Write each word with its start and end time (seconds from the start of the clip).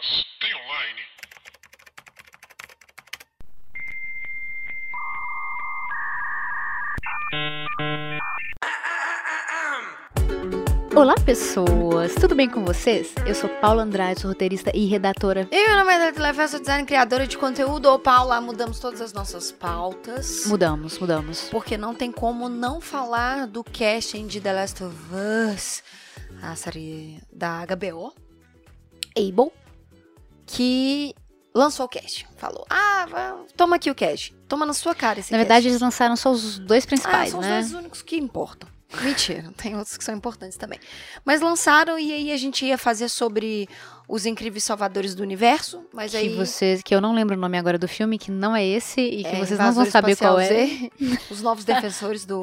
Mas 0.00 0.24
tem 0.40 0.54
online? 0.54 1.00
Olá, 10.96 11.14
pessoas! 11.22 12.14
Tudo 12.14 12.34
bem 12.34 12.48
com 12.48 12.64
vocês? 12.64 13.12
Eu 13.26 13.34
sou 13.34 13.50
Paula 13.60 13.82
Andrade, 13.82 14.22
sou 14.22 14.30
roteirista 14.30 14.74
e 14.74 14.86
redatora. 14.86 15.46
E 15.50 15.68
meu 15.68 15.76
nome 15.76 15.92
é 15.92 15.98
Dani 15.98 16.18
Lefé, 16.18 16.48
sou 16.48 16.60
design 16.60 16.86
criadora 16.86 17.26
de 17.26 17.36
conteúdo. 17.36 17.90
Ô, 17.90 17.98
Paula, 17.98 18.40
mudamos 18.40 18.80
todas 18.80 19.02
as 19.02 19.12
nossas 19.12 19.52
pautas. 19.52 20.46
Mudamos, 20.46 20.98
mudamos. 20.98 21.50
Porque 21.50 21.76
não 21.76 21.94
tem 21.94 22.10
como 22.10 22.48
não 22.48 22.80
falar 22.80 23.46
do 23.46 23.62
casting 23.62 24.26
de 24.26 24.40
The 24.40 24.52
Last 24.54 24.82
of 24.82 24.96
Us, 25.54 25.82
a 26.40 26.56
série 26.56 27.20
da 27.30 27.66
HBO, 27.66 28.14
Able, 29.14 29.52
que 30.52 31.14
lançou 31.54 31.86
o 31.86 31.88
cast. 31.88 32.26
Falou, 32.36 32.64
ah, 32.70 33.36
toma 33.56 33.76
aqui 33.76 33.90
o 33.90 33.94
cast. 33.94 34.34
Toma 34.48 34.66
na 34.66 34.72
sua 34.74 34.94
cara 34.94 35.20
esse 35.20 35.32
Na 35.32 35.38
cast. 35.38 35.48
verdade, 35.48 35.68
eles 35.68 35.80
lançaram 35.80 36.16
só 36.16 36.30
os 36.30 36.58
dois 36.58 36.84
Ah, 36.84 36.86
principais, 36.88 37.30
são 37.30 37.40
né? 37.40 37.60
os 37.60 37.68
dois 37.70 37.80
únicos 37.80 38.02
que 38.02 38.16
importam. 38.16 38.68
Mentira, 39.02 39.52
tem 39.56 39.76
outros 39.76 39.96
que 39.96 40.02
são 40.04 40.14
importantes 40.14 40.56
também. 40.58 40.78
Mas 41.24 41.40
lançaram 41.40 41.98
e 41.98 42.12
aí 42.12 42.32
a 42.32 42.36
gente 42.36 42.64
ia 42.66 42.76
fazer 42.76 43.08
sobre 43.08 43.68
os 44.10 44.26
incríveis 44.26 44.64
salvadores 44.64 45.14
do 45.14 45.22
universo, 45.22 45.84
mas 45.92 46.10
Que 46.10 46.16
aí 46.16 46.34
vocês, 46.34 46.82
que 46.82 46.92
eu 46.92 47.00
não 47.00 47.14
lembro 47.14 47.36
o 47.36 47.38
nome 47.38 47.56
agora 47.56 47.78
do 47.78 47.86
filme, 47.86 48.18
que 48.18 48.30
não 48.30 48.56
é 48.56 48.66
esse 48.66 49.00
e 49.00 49.22
que 49.22 49.28
É, 49.28 49.38
vocês 49.38 49.58
não 49.58 49.72
vão 49.72 49.86
saber 49.86 50.16
qual 50.16 50.38
é. 50.40 50.48
Z, 50.48 50.90
os 51.30 51.40
novos 51.40 51.64
defensores 51.64 52.24
do 52.26 52.42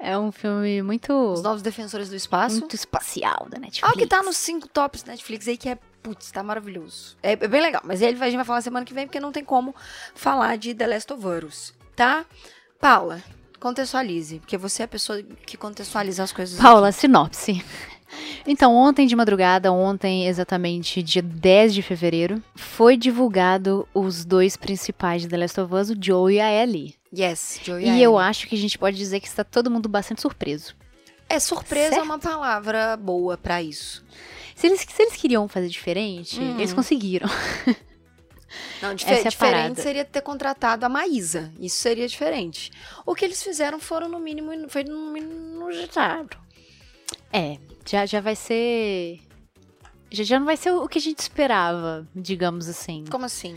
É 0.00 0.18
um 0.18 0.32
filme 0.32 0.82
muito, 0.82 1.12
os 1.12 1.42
novos 1.42 1.62
defensores 1.62 2.08
do 2.10 2.16
espaço. 2.16 2.58
muito 2.58 2.74
espacial 2.74 3.46
da 3.48 3.60
Netflix. 3.60 3.88
Ah, 3.88 3.94
o 3.94 3.98
que 3.98 4.06
tá 4.08 4.22
nos 4.24 4.36
cinco 4.36 4.66
tops 4.66 5.04
da 5.04 5.12
Netflix 5.12 5.46
aí 5.46 5.56
que 5.56 5.68
é 5.68 5.78
putz, 6.02 6.30
tá 6.32 6.42
maravilhoso. 6.42 7.16
É, 7.22 7.32
é 7.32 7.36
bem 7.36 7.62
legal, 7.62 7.80
mas 7.84 8.02
ele 8.02 8.20
a 8.20 8.26
gente 8.26 8.36
vai 8.36 8.44
falar 8.44 8.60
semana 8.60 8.84
que 8.84 8.92
vem 8.92 9.06
porque 9.06 9.20
não 9.20 9.30
tem 9.32 9.44
como 9.44 9.74
falar 10.14 10.58
de 10.58 10.74
The 10.74 10.86
Last 10.86 11.12
of 11.12 11.26
Us, 11.26 11.72
tá? 11.94 12.24
Paula, 12.80 13.22
contextualize, 13.60 14.40
porque 14.40 14.58
você 14.58 14.82
é 14.82 14.84
a 14.84 14.88
pessoa 14.88 15.22
que 15.46 15.56
contextualiza 15.56 16.22
as 16.24 16.32
coisas. 16.32 16.60
Paula, 16.60 16.92
sinopse. 16.92 17.64
Então, 18.46 18.74
ontem 18.74 19.06
de 19.06 19.16
madrugada, 19.16 19.72
ontem 19.72 20.26
exatamente 20.26 21.02
dia 21.02 21.22
10 21.22 21.74
de 21.74 21.82
fevereiro, 21.82 22.42
foi 22.54 22.96
divulgado 22.96 23.88
os 23.94 24.24
dois 24.24 24.56
principais 24.56 25.22
de 25.22 25.28
The 25.28 25.36
Last 25.38 25.60
of 25.60 25.74
Us, 25.74 25.90
o 25.90 25.96
Joe 26.00 26.34
e 26.34 26.40
a 26.40 26.50
Ellie. 26.50 26.94
Yes, 27.16 27.60
Joey 27.62 27.88
E 27.88 28.02
eu 28.02 28.18
acho 28.18 28.46
que 28.48 28.54
a 28.54 28.58
gente 28.58 28.76
pode 28.78 28.96
dizer 28.96 29.20
que 29.20 29.28
está 29.28 29.44
todo 29.44 29.70
mundo 29.70 29.88
bastante 29.88 30.20
surpreso. 30.20 30.74
É, 31.28 31.38
surpresa 31.38 31.86
é 31.86 31.90
Certo? 31.94 32.04
uma 32.04 32.18
palavra 32.18 32.96
boa 32.96 33.36
pra 33.38 33.62
isso. 33.62 34.04
Se 34.54 34.66
eles, 34.66 34.80
se 34.80 35.02
eles 35.02 35.16
queriam 35.16 35.48
fazer 35.48 35.68
diferente, 35.68 36.38
Hum. 36.40 36.56
eles 36.58 36.72
conseguiram. 36.72 37.28
Não, 38.80 38.94
dife- 38.94 39.10
Essa 39.10 39.22
é 39.22 39.26
a 39.26 39.30
diferente 39.30 39.56
parada. 39.62 39.82
seria 39.82 40.04
ter 40.04 40.20
contratado 40.20 40.84
a 40.86 40.88
Maísa. 40.88 41.52
Isso 41.58 41.76
seria 41.78 42.06
diferente. 42.06 42.70
O 43.04 43.14
que 43.14 43.24
eles 43.24 43.42
fizeram 43.42 43.80
foram, 43.80 44.08
no 44.08 44.18
mínimo, 44.20 44.50
foi 44.68 44.84
no 44.84 45.10
mínimo 45.12 45.70
inusitado. 45.70 46.36
É, 47.32 47.58
já, 47.86 48.06
já 48.06 48.20
vai 48.20 48.36
ser. 48.36 49.20
Já, 50.10 50.22
já 50.24 50.38
não 50.38 50.46
vai 50.46 50.56
ser 50.56 50.70
o 50.72 50.86
que 50.88 50.98
a 50.98 51.00
gente 51.00 51.18
esperava, 51.18 52.06
digamos 52.14 52.68
assim. 52.68 53.04
Como 53.10 53.24
assim? 53.24 53.56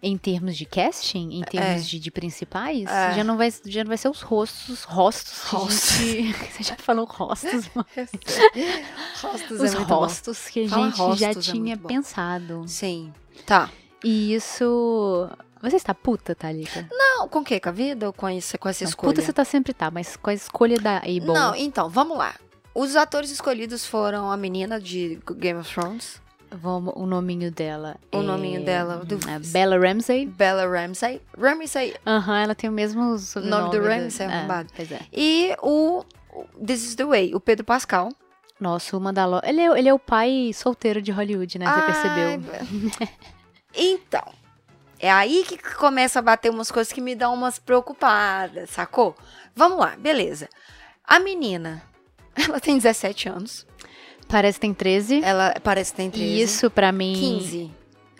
Em 0.00 0.16
termos 0.16 0.56
de 0.56 0.64
casting, 0.64 1.30
em 1.32 1.42
termos 1.42 1.82
É. 1.82 1.88
de, 1.88 1.98
de 1.98 2.10
principais, 2.12 2.86
É. 2.88 3.14
já, 3.16 3.24
não 3.24 3.36
vai, 3.36 3.52
já 3.66 3.82
não 3.82 3.88
vai 3.88 3.96
ser 3.98 4.08
os 4.08 4.20
rostos, 4.22 4.84
rostos 4.84 5.40
Rostos. 5.42 5.90
gente. 5.96 6.32
Você 6.54 6.62
já 6.62 6.76
falou 6.76 7.04
rostos, 7.04 7.68
mano. 7.74 7.88
Rostos 9.20 9.60
Os 9.60 9.74
é 9.74 9.76
muito 9.76 9.88
bom. 9.88 9.94
rostos 9.96 10.46
que 10.48 10.60
a 10.60 10.68
gente 10.68 10.96
já 10.96 11.04
rostos 11.04 11.48
é 11.48 11.52
tinha 11.52 11.76
pensado. 11.76 12.64
Sim. 12.68 13.12
Tá. 13.44 13.70
E 14.04 14.34
isso. 14.34 15.28
Você 15.60 15.74
está 15.74 15.92
puta, 15.92 16.32
Thalita? 16.34 16.86
Não, 16.92 17.28
com 17.28 17.40
o 17.40 17.44
quê? 17.44 17.58
Com 17.58 17.68
a 17.68 17.72
vida 17.72 18.06
ou 18.06 18.12
com, 18.12 18.30
isso, 18.30 18.56
com 18.58 18.68
essa 18.68 18.84
Não, 18.84 18.88
escolha? 18.90 19.12
puta 19.12 19.20
você 19.26 19.32
tá 19.32 19.44
sempre 19.44 19.72
tá, 19.74 19.90
mas 19.90 20.16
com 20.16 20.30
a 20.30 20.34
escolha 20.34 20.78
da 20.78 20.98
Able. 20.98 21.26
Não, 21.26 21.52
então, 21.56 21.88
vamos 21.90 22.16
lá. 22.16 22.36
Os 22.74 22.94
atores 22.96 23.30
escolhidos 23.30 23.86
foram 23.86 24.30
a 24.30 24.36
menina 24.36 24.80
de 24.80 25.18
Game 25.36 25.58
of 25.58 25.72
Thrones, 25.72 26.20
Vamos, 26.50 26.94
o 26.96 27.04
nominho 27.04 27.50
dela. 27.50 27.96
O 28.10 28.20
é- 28.20 28.22
nominho 28.22 28.64
dela, 28.64 29.04
do- 29.04 29.18
Bella 29.52 29.76
Ramsey. 29.78 30.24
Bella 30.26 30.66
Ramsey. 30.66 31.20
Ramsey. 31.38 31.94
Aham, 32.06 32.38
ela 32.38 32.54
tem 32.54 32.70
o 32.70 32.72
mesmo 32.72 33.18
sobrenome. 33.18 33.62
Nome 33.64 33.78
do 33.78 33.84
Ramsey, 33.86 34.26
é, 34.26 34.32
arrombado. 34.32 34.70
Pois 34.74 34.90
é. 34.90 35.00
E 35.12 35.54
o 35.62 36.02
This 36.64 36.84
is 36.84 36.94
the 36.94 37.04
Way, 37.04 37.34
o 37.34 37.40
Pedro 37.40 37.66
Pascal. 37.66 38.08
Nossa, 38.58 38.96
o 38.96 39.00
Mandalor. 39.00 39.42
Ele 39.44 39.60
é, 39.60 39.78
ele 39.78 39.88
é 39.90 39.92
o 39.94 39.98
pai 39.98 40.50
solteiro 40.54 41.02
de 41.02 41.12
Hollywood, 41.12 41.58
né? 41.58 41.66
Você 41.66 41.82
percebeu? 41.82 42.40
percebeu? 42.40 43.08
então, 43.74 44.24
é 44.98 45.10
aí 45.12 45.44
que 45.46 45.58
começa 45.74 46.18
a 46.18 46.22
bater 46.22 46.50
umas 46.50 46.70
coisas 46.70 46.92
que 46.92 47.00
me 47.02 47.14
dão 47.14 47.34
umas 47.34 47.58
preocupadas, 47.58 48.70
sacou? 48.70 49.14
Vamos 49.54 49.78
lá, 49.78 49.96
beleza. 49.98 50.48
A 51.04 51.20
menina, 51.20 51.82
ela 52.38 52.60
tem 52.60 52.76
17 52.76 53.28
anos. 53.28 53.66
Parece 54.28 54.58
que 54.58 54.60
tem 54.60 54.74
13. 54.74 55.22
Ela 55.22 55.54
parece 55.62 55.92
que 55.92 55.96
tem 55.96 56.10
13. 56.10 56.26
E 56.26 56.42
isso, 56.42 56.70
pra 56.70 56.92
mim. 56.92 57.14
15. 57.14 57.70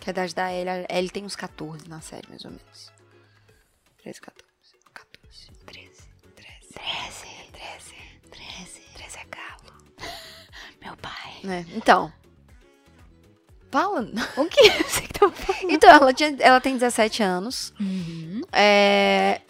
Que 0.01 0.09
é 0.09 0.11
a 0.11 0.13
idade 0.13 0.35
da 0.35 0.53
Ellie. 0.53 0.87
A 0.89 0.97
Ellie 0.99 1.11
tem 1.11 1.25
uns 1.25 1.37
14 1.37 1.89
na 1.89 2.01
série, 2.01 2.27
mais 2.29 2.45
ou 2.45 2.51
menos. 2.51 2.93
13, 4.03 4.21
14. 4.21 4.49
14, 4.95 5.51
13, 5.67 5.91
13. 6.35 6.59
13, 6.73 7.27
13, 7.53 7.95
13. 8.31 8.81
13 8.95 9.19
é 9.19 9.27
galo. 9.31 9.77
Meu 10.83 10.97
pai. 10.97 11.41
Né? 11.45 11.67
Então. 11.75 12.13
Fala. 13.71 14.09
O 14.37 14.47
que 14.47 14.71
você 14.83 15.03
que 15.03 15.13
tá 15.13 15.31
falando? 15.31 15.71
Então, 15.71 15.91
ela, 15.91 16.15
tinha, 16.15 16.35
ela 16.41 16.61
tem 16.61 16.73
17 16.73 17.23
anos. 17.23 17.75
Uhum. 17.79 18.41
É, 18.51 19.43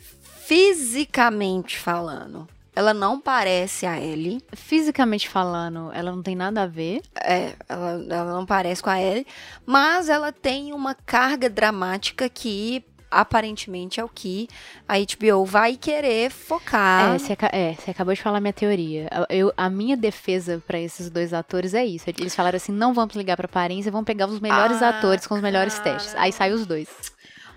fisicamente 0.49 1.79
falando, 1.79 2.49
ela 2.79 2.95
não 2.95 3.21
parece 3.21 3.87
a 3.87 4.01
Ellie. 4.01 4.41
Fisicamente 4.53 5.29
falando, 5.29 5.91
ela 5.93 6.13
não 6.13 6.23
tem 6.23 6.37
nada 6.37 6.63
a 6.63 6.67
ver. 6.67 7.03
É, 7.21 7.55
ela, 7.69 8.07
ela 8.09 8.33
não 8.33 8.47
parece 8.47 8.81
com 8.81 8.89
a 8.89 9.01
Ellie. 9.03 9.27
Mas 9.67 10.09
ela 10.09 10.31
tem 10.31 10.73
uma 10.73 10.95
carga 10.95 11.51
dramática 11.51 12.29
que 12.29 12.85
aparentemente 13.11 13.99
é 13.99 14.05
o 14.05 14.09
que 14.09 14.47
a 14.87 14.95
HBO 14.97 15.45
vai 15.45 15.77
querer 15.77 16.31
focar. 16.31 17.17
É, 17.17 17.19
você, 17.19 17.37
é, 17.51 17.75
você 17.75 17.91
acabou 17.91 18.15
de 18.15 18.23
falar 18.23 18.41
minha 18.41 18.53
teoria. 18.53 19.09
Eu, 19.29 19.53
a 19.57 19.69
minha 19.69 19.97
defesa 19.97 20.63
pra 20.65 20.79
esses 20.79 21.11
dois 21.11 21.35
atores 21.35 21.75
é 21.75 21.85
isso. 21.85 22.09
Eles 22.09 22.37
falaram 22.37 22.59
assim: 22.59 22.71
não 22.71 22.95
vamos 22.95 23.17
ligar 23.17 23.37
pra 23.37 23.47
aparência, 23.47 23.91
vamos 23.91 24.07
pegar 24.07 24.29
os 24.29 24.39
melhores 24.39 24.81
Ah, 24.83 24.91
atores 24.91 25.27
com 25.27 25.35
os 25.35 25.41
melhores 25.41 25.77
cara. 25.81 25.95
testes. 25.95 26.15
Aí 26.15 26.31
sai 26.31 26.53
os 26.53 26.65
dois. 26.65 26.89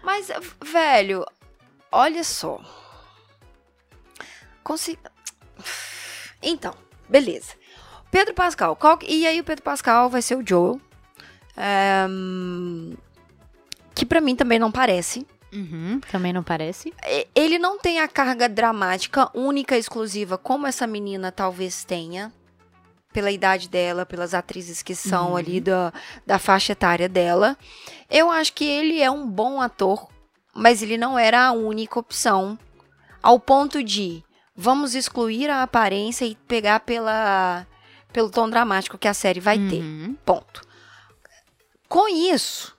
Mas, 0.03 0.31
velho, 0.65 1.23
olha 1.91 2.23
só. 2.23 2.59
Consi... 4.63 4.97
Então, 6.41 6.73
beleza. 7.09 7.53
Pedro 8.09 8.33
Pascal. 8.33 8.75
qual 8.75 8.99
E 9.07 9.25
aí 9.27 9.39
o 9.39 9.44
Pedro 9.44 9.63
Pascal 9.63 10.09
vai 10.09 10.22
ser 10.22 10.35
o 10.35 10.45
Joel. 10.45 10.79
Hum, 12.09 12.95
Que 13.94 14.05
pra 14.05 14.21
mim 14.21 14.35
também 14.35 14.57
não 14.59 14.71
parece. 14.71 15.25
Uhum, 15.53 16.00
também 16.09 16.31
não 16.31 16.41
parece. 16.44 16.94
Ele 17.35 17.59
não 17.59 17.77
tem 17.77 18.00
a 18.00 18.07
carga 18.07 18.47
dramática 18.47 19.29
única, 19.38 19.77
exclusiva, 19.77 20.38
como 20.38 20.66
essa 20.66 20.88
menina 20.88 21.31
talvez 21.31 21.83
tenha. 21.83 22.31
Pela 23.13 23.29
idade 23.29 23.67
dela, 23.67 24.05
pelas 24.05 24.33
atrizes 24.33 24.81
que 24.81 24.95
são 24.95 25.31
Uhum. 25.31 25.35
ali 25.35 25.59
da, 25.59 25.91
da 26.25 26.39
faixa 26.39 26.71
etária 26.71 27.09
dela. 27.09 27.57
Eu 28.09 28.31
acho 28.31 28.53
que 28.53 28.63
ele 28.63 29.01
é 29.01 29.11
um 29.11 29.27
bom 29.27 29.59
ator, 29.59 30.07
mas 30.55 30.81
ele 30.81 30.97
não 30.97 31.19
era 31.19 31.47
a 31.47 31.51
única 31.51 32.00
opção. 32.00 32.57
Ao 33.21 33.38
ponto 33.38 33.83
de 33.83 34.23
vamos 34.56 34.95
excluir 34.95 35.50
a 35.50 35.63
aparência 35.63 36.25
e 36.25 36.35
pegar 36.35 36.81
pela, 36.81 37.66
pelo 38.12 38.29
tom 38.29 38.50
dramático 38.50 38.97
que 38.97 39.07
a 39.07 39.13
série 39.13 39.39
vai 39.39 39.57
ter. 39.57 39.81
Uhum. 39.81 40.16
Ponto. 40.25 40.62
Com 41.88 42.07
isso, 42.07 42.77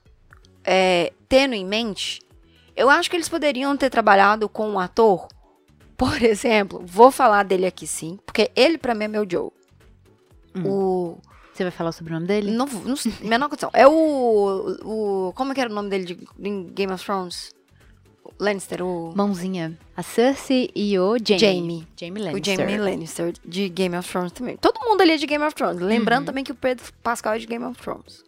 é, 0.64 1.12
tendo 1.28 1.54
em 1.54 1.64
mente, 1.64 2.20
eu 2.74 2.88
acho 2.88 3.10
que 3.10 3.16
eles 3.16 3.28
poderiam 3.28 3.76
ter 3.76 3.90
trabalhado 3.90 4.48
com 4.48 4.70
um 4.70 4.78
ator, 4.78 5.28
por 5.96 6.20
exemplo, 6.22 6.82
vou 6.84 7.10
falar 7.10 7.44
dele 7.44 7.66
aqui 7.66 7.86
sim, 7.86 8.18
porque 8.24 8.50
ele 8.56 8.78
pra 8.78 8.94
mim 8.94 9.04
é 9.04 9.08
meu 9.08 9.28
Joe. 9.28 9.50
Hum. 10.54 10.66
O. 10.66 11.18
Você 11.52 11.64
vai 11.64 11.70
falar 11.70 11.90
o 11.90 11.92
sobrenome 11.92 12.26
dele? 12.26 12.50
Não, 12.50 12.66
não, 12.66 12.94
menor 13.20 13.48
condição. 13.48 13.70
É 13.74 13.86
o, 13.86 14.76
o. 14.82 15.32
Como 15.34 15.52
é 15.52 15.54
que 15.54 15.60
era 15.60 15.70
o 15.70 15.74
nome 15.74 15.90
dele 15.90 16.04
de, 16.04 16.28
em 16.38 16.64
Game 16.68 16.92
of 16.92 17.04
Thrones? 17.04 17.52
O 18.42 18.44
Lannister, 18.44 18.82
o. 18.82 19.12
Mãozinha. 19.14 19.78
A 19.96 20.02
Cersei 20.02 20.68
e 20.74 20.98
o 20.98 21.16
Jamie. 21.16 21.38
Jamie. 21.38 21.88
Jamie 21.96 22.20
O 22.22 22.24
Lannister. 22.24 22.56
Jamie 22.58 22.76
Lannister 22.76 23.32
de 23.44 23.68
Game 23.68 23.96
of 23.96 24.08
Thrones 24.10 24.32
também. 24.32 24.56
Todo 24.56 24.80
mundo 24.80 25.00
ali 25.00 25.12
é 25.12 25.16
de 25.16 25.26
Game 25.26 25.44
of 25.44 25.54
Thrones. 25.54 25.80
Lembrando 25.80 26.22
Uhum. 26.22 26.26
também 26.26 26.42
que 26.42 26.50
o 26.50 26.54
Pedro 26.56 26.84
Pascal 27.04 27.34
é 27.34 27.38
de 27.38 27.46
Game 27.46 27.64
of 27.64 27.80
Thrones. 27.80 28.24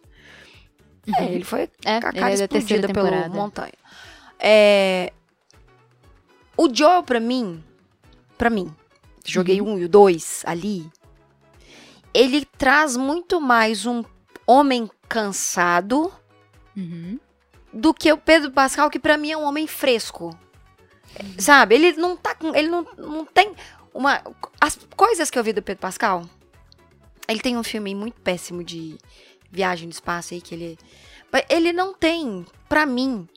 É, 1.19 1.25
ele 1.25 1.43
foi 1.43 1.69
É, 1.83 1.97
a 1.97 2.01
cara 2.01 2.15
ele 2.31 2.41
é 2.41 2.45
explodida 2.45 2.87
pelo 2.93 3.29
montanha. 3.29 3.73
É, 4.39 5.11
o 6.55 6.73
Joel, 6.73 7.03
pra 7.03 7.19
mim, 7.19 7.61
pra 8.37 8.49
mim, 8.49 8.73
joguei 9.25 9.59
Uhum. 9.59 9.73
um 9.73 9.79
e 9.79 9.83
o 9.83 9.89
dois 9.89 10.43
ali, 10.45 10.89
ele 12.13 12.45
traz 12.57 12.95
muito 12.95 13.41
mais 13.41 13.85
um 13.85 14.01
homem 14.47 14.89
cansado 15.09 16.09
Uhum. 16.77 17.19
Do 17.75 17.93
que 17.93 18.11
o 18.11 18.17
Pedro 18.17 18.51
Pascal, 18.51 18.89
que 18.89 18.97
pra 18.97 19.17
mim 19.17 19.31
é 19.31 19.37
um 19.37 19.43
homem 19.43 19.67
fresco. 19.67 20.35
Sabe? 21.37 21.75
Ele 21.75 21.93
não 21.93 22.15
tá 22.15 22.33
com. 22.33 22.55
Ele 22.55 22.69
não, 22.69 22.87
não 22.97 23.25
tem 23.25 23.53
uma. 23.93 24.21
As 24.59 24.79
coisas 24.95 25.29
que 25.29 25.37
eu 25.37 25.43
vi 25.43 25.51
do 25.51 25.61
Pedro 25.61 25.81
Pascal. 25.81 26.23
Ele 27.27 27.39
tem 27.39 27.57
um 27.57 27.63
filme 27.63 27.93
muito 27.93 28.21
péssimo 28.21 28.63
de 28.63 28.97
viagem 29.51 29.87
no 29.87 29.91
espaço 29.91 30.33
aí, 30.33 30.41
que 30.41 30.55
ele. 30.55 30.79
Ele 31.49 31.73
não 31.73 31.93
tem, 31.93 32.45
pra 32.69 32.85
mim, 32.85 33.27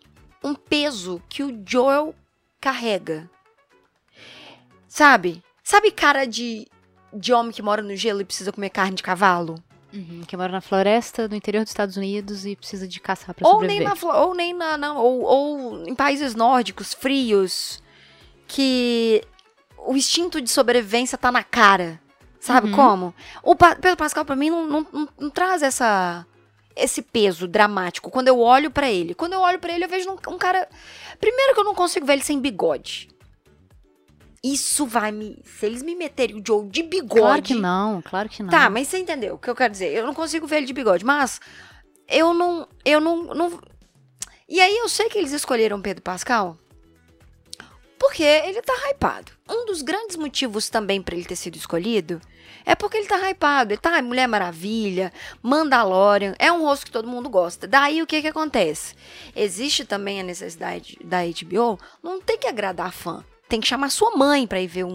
um 0.43 0.55
peso 0.55 1.21
que 1.29 1.43
o 1.43 1.63
Joel 1.67 2.15
carrega. 2.61 3.29
Sabe? 4.87 5.43
Sabe 5.65 5.91
cara 5.91 6.25
de, 6.27 6.69
de 7.13 7.33
homem 7.33 7.53
que 7.53 7.63
mora 7.63 7.83
no 7.83 7.97
gelo 7.97 8.21
e 8.21 8.25
precisa 8.25 8.53
comer 8.53 8.71
carne 8.71 8.95
de 8.95 9.03
cavalo? 9.03 9.57
Uhum. 9.93 10.23
Que 10.27 10.37
mora 10.37 10.53
na 10.53 10.61
floresta 10.61 11.27
do 11.27 11.35
interior 11.35 11.63
dos 11.63 11.71
Estados 11.71 11.97
Unidos 11.97 12.45
e 12.45 12.55
precisa 12.55 12.87
de 12.87 13.01
caçar 13.01 13.35
pra 13.35 13.47
Ou 13.49 13.55
sobreviver. 13.55 13.89
nem, 13.89 13.99
na, 14.03 14.17
ou 14.19 14.35
nem 14.35 14.53
na. 14.55 14.77
na- 14.77 14.93
ou, 14.99 15.23
ou 15.23 15.89
em 15.89 15.95
países 15.95 16.35
nórdicos, 16.35 16.93
frios, 16.93 17.83
que 18.47 19.23
o 19.87 19.97
instinto 19.97 20.41
de 20.41 20.51
sobrevivência 20.51 21.17
tá 21.17 21.33
na 21.33 21.43
cara. 21.43 22.01
Sabe 22.41 22.69
Uhum. 22.69 22.75
como? 22.75 23.15
O 23.43 23.57
Pa- 23.57 23.75
Pedro 23.77 23.97
Pascal, 23.97 24.25
pra 24.25 24.37
mim, 24.37 24.51
não, 24.51 24.67
não, 24.67 24.87
não- 24.93 25.09
não 25.19 25.31
traz 25.31 25.63
essa, 25.63 26.25
esse 26.77 27.03
peso 27.03 27.49
dramático 27.49 28.11
quando 28.11 28.29
eu 28.29 28.39
olho 28.39 28.71
pra 28.71 28.91
ele. 28.91 29.15
Quando 29.15 29.33
eu 29.33 29.41
olho 29.41 29.59
pra 29.59 29.73
ele, 29.73 29.85
eu 29.85 29.89
vejo 29.89 30.09
um, 30.11 30.33
um 30.35 30.39
cara. 30.39 30.69
Primeiro 31.19 31.55
que 31.55 31.61
eu 31.61 31.65
não 31.65 31.75
consigo 31.75 32.07
ver 32.07 32.13
ele 32.15 32.23
sem 32.23 32.39
bigode. 32.39 33.09
Isso 34.43 34.87
vai 34.87 35.11
me. 35.11 35.43
Se 35.45 35.67
eles 35.67 35.83
me 35.83 35.95
meterem 35.95 36.37
o 36.37 36.43
Joe 36.47 36.69
de 36.69 36.83
bigode. 36.83 37.21
Claro 37.21 37.43
que 37.43 37.55
não, 37.55 38.03
claro 38.03 38.29
que 38.29 38.43
não. 38.43 38.51
Tá, 38.51 38.71
mas 38.71 38.89
você 38.89 38.99
entendeu 38.99 39.35
o 39.35 39.39
que 39.39 39.51
eu 39.51 39.57
quero 39.57 39.73
dizer? 39.73 39.93
Eu 39.93 40.07
não 40.07 40.15
consigo 40.15 40.47
ver 40.47 40.59
ele 40.59 40.67
de 40.67 40.73
bigode, 40.73 41.05
mas 41.05 41.41
eu 42.09 42.33
não. 42.33 42.69
Eu 42.85 43.01
não. 43.01 43.25
não... 43.35 43.61
E 44.49 44.61
aí 44.61 44.77
eu 44.79 44.89
sei 44.89 45.09
que 45.09 45.19
eles 45.19 45.33
escolheram 45.33 45.83
Pedro 45.83 46.03
Pascal 46.03 46.57
porque 47.99 48.23
ele 48.23 48.63
tá 48.63 48.73
hypado. 48.91 49.33
Um 49.49 49.67
dos 49.67 49.83
grandes 49.83 50.17
motivos 50.17 50.71
também 50.71 51.03
pra 51.03 51.15
ele 51.15 51.25
ter 51.25 51.37
sido 51.37 51.57
escolhido 51.57 52.21
é 52.65 52.75
porque 52.75 52.97
ele 52.97 53.09
tá 53.09 53.29
hypado. 53.29 53.73
Ele 53.73 53.81
tá 53.81 54.01
Mulher 54.01 54.27
Maravilha, 54.27 55.13
Mandalorian, 55.43 56.35
é 56.39 56.51
um 56.53 56.63
rosto 56.63 56.87
que 56.87 56.93
todo 56.93 57.09
mundo 57.09 57.29
gosta. 57.29 57.67
Daí 57.67 58.03
o 58.03 58.07
que 58.07 58.23
que 58.23 58.29
acontece? 58.29 58.95
Existe 59.35 59.85
também 59.85 60.21
a 60.21 60.25
necessidade 60.25 60.99
da 61.05 61.19
HBO, 61.25 61.79
não 62.03 62.21
tem 62.21 62.39
que 62.39 62.47
agradar 62.47 62.93
fã. 62.93 63.25
Tem 63.49 63.61
que 63.61 63.67
chamar 63.67 63.91
sua 63.91 64.11
mãe 64.17 64.47
pra 64.47 64.61
ir 64.61 64.67
ver 64.67 64.85
um, 64.85 64.91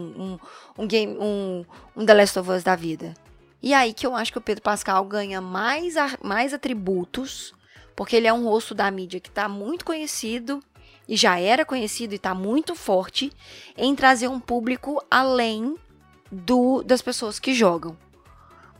um, 0.78 0.84
um 0.84 0.88
game, 0.88 1.18
um, 1.20 1.66
um 1.96 2.06
The 2.06 2.14
Last 2.14 2.40
of 2.40 2.50
Us 2.52 2.64
da 2.64 2.76
vida. 2.76 3.14
E 3.62 3.74
aí 3.74 3.94
que 3.94 4.06
eu 4.06 4.16
acho 4.16 4.32
que 4.32 4.38
o 4.38 4.42
Pedro 4.42 4.62
Pascal 4.62 5.04
ganha 5.06 5.40
mais, 5.42 5.98
a- 5.98 6.18
mais 6.22 6.54
atributos, 6.54 7.54
porque 7.96 8.16
ele 8.16 8.28
é 8.28 8.34
um 8.34 8.44
rosto 8.46 8.76
da 8.76 8.90
mídia 8.92 9.20
que 9.20 9.32
tá 9.32 9.48
muito 9.50 9.86
conhecido 9.86 10.62
e 11.08 11.16
já 11.16 11.40
era 11.40 11.66
conhecido 11.66 12.14
e 12.14 12.20
tá 12.20 12.34
muito 12.34 12.76
forte 12.76 13.32
em 13.78 13.96
trazer 13.96 14.28
um 14.28 14.40
público 14.40 15.04
além 15.10 15.76
do 16.32 16.84
das 16.84 17.02
pessoas 17.02 17.40
que 17.40 17.54
jogam. 17.54 17.98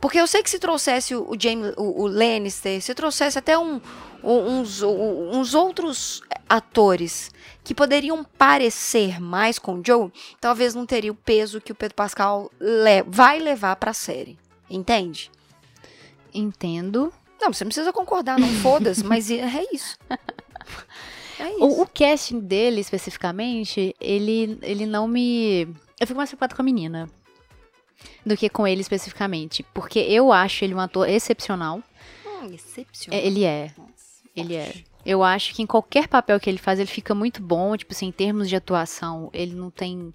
Porque 0.04 0.20
eu 0.20 0.26
sei 0.26 0.42
que 0.42 0.50
se 0.50 0.58
trouxesse 0.58 1.14
o, 1.14 1.30
o 1.30 1.34
James, 1.40 1.72
o, 1.78 2.02
o 2.02 2.06
Lannister, 2.06 2.82
se 2.82 2.94
trouxesse 2.94 3.38
até 3.38 3.58
um- 3.58 3.80
um- 4.22 4.58
uns, 4.60 4.82
um- 4.82 5.30
uns 5.38 5.54
outros 5.54 6.20
atores 6.46 7.30
que 7.64 7.74
poderiam 7.74 8.22
parecer 8.22 9.18
mais 9.18 9.58
com 9.58 9.76
o 9.76 9.82
Joe, 9.82 10.12
talvez 10.38 10.74
não 10.74 10.84
teria 10.84 11.10
o 11.10 11.14
peso 11.14 11.58
que 11.58 11.72
o 11.72 11.74
Pedro 11.74 11.94
Pascal 11.94 12.50
le- 12.60 13.02
vai 13.06 13.38
levar 13.38 13.76
pra 13.76 13.94
série. 13.94 14.38
Entende? 14.68 15.30
Entendo. 16.34 17.10
Não, 17.40 17.50
você 17.50 17.64
não 17.64 17.70
precisa 17.70 17.90
concordar, 17.90 18.38
não 18.38 18.48
foda-se, 18.60 19.02
mas 19.08 19.30
é 19.30 19.36
é 19.36 19.66
isso. 19.74 19.96
É 21.40 21.48
isso. 21.48 21.64
O, 21.64 21.80
o 21.80 21.86
casting 21.86 22.40
dele, 22.40 22.82
especificamente, 22.82 23.96
ele, 23.98 24.58
ele 24.60 24.84
não 24.84 25.08
me. 25.08 25.62
Eu 25.98 26.06
fico 26.06 26.18
mais 26.18 26.28
preocupada 26.28 26.54
com 26.54 26.60
a 26.60 26.64
menina 26.66 27.08
do 28.24 28.36
que 28.36 28.48
com 28.48 28.66
ele 28.66 28.80
especificamente. 28.80 29.62
Porque 29.74 29.98
eu 29.98 30.32
acho 30.32 30.64
ele 30.64 30.74
um 30.74 30.80
ator 30.80 31.08
excepcional. 31.08 31.82
Hum, 32.26 32.52
excepcional. 32.52 33.20
É, 33.20 33.26
ele 33.26 33.44
é. 33.44 33.72
Nossa, 33.76 34.22
Ele 34.36 34.54
é. 34.54 34.74
Eu 35.04 35.22
acho 35.22 35.54
que 35.54 35.62
em 35.62 35.66
qualquer 35.66 36.08
papel 36.08 36.40
que 36.40 36.48
ele 36.48 36.58
faz, 36.58 36.78
ele 36.78 36.88
fica 36.88 37.14
muito 37.14 37.42
bom. 37.42 37.76
Tipo 37.76 37.92
assim, 37.92 38.06
em 38.06 38.12
termos 38.12 38.48
de 38.48 38.56
atuação, 38.56 39.30
ele 39.32 39.54
não 39.54 39.70
tem 39.70 40.14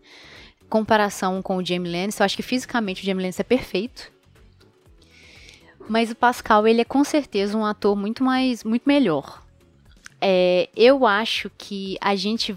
comparação 0.67 1.41
com 1.41 1.57
o 1.57 1.65
Jamie 1.65 1.91
Lannister. 1.91 2.23
Eu 2.23 2.25
acho 2.25 2.35
que 2.35 2.43
fisicamente 2.43 3.01
o 3.01 3.05
Jamie 3.05 3.23
Lannister 3.23 3.45
é 3.45 3.47
perfeito. 3.47 4.11
Mas 5.87 6.11
o 6.11 6.15
Pascal, 6.15 6.67
ele 6.67 6.81
é 6.81 6.85
com 6.85 7.03
certeza 7.03 7.57
um 7.57 7.65
ator 7.65 7.95
muito 7.95 8.23
mais, 8.23 8.63
muito 8.63 8.83
melhor. 8.85 9.43
É, 10.21 10.69
eu 10.75 11.05
acho 11.05 11.49
que 11.57 11.97
a 11.99 12.15
gente, 12.15 12.55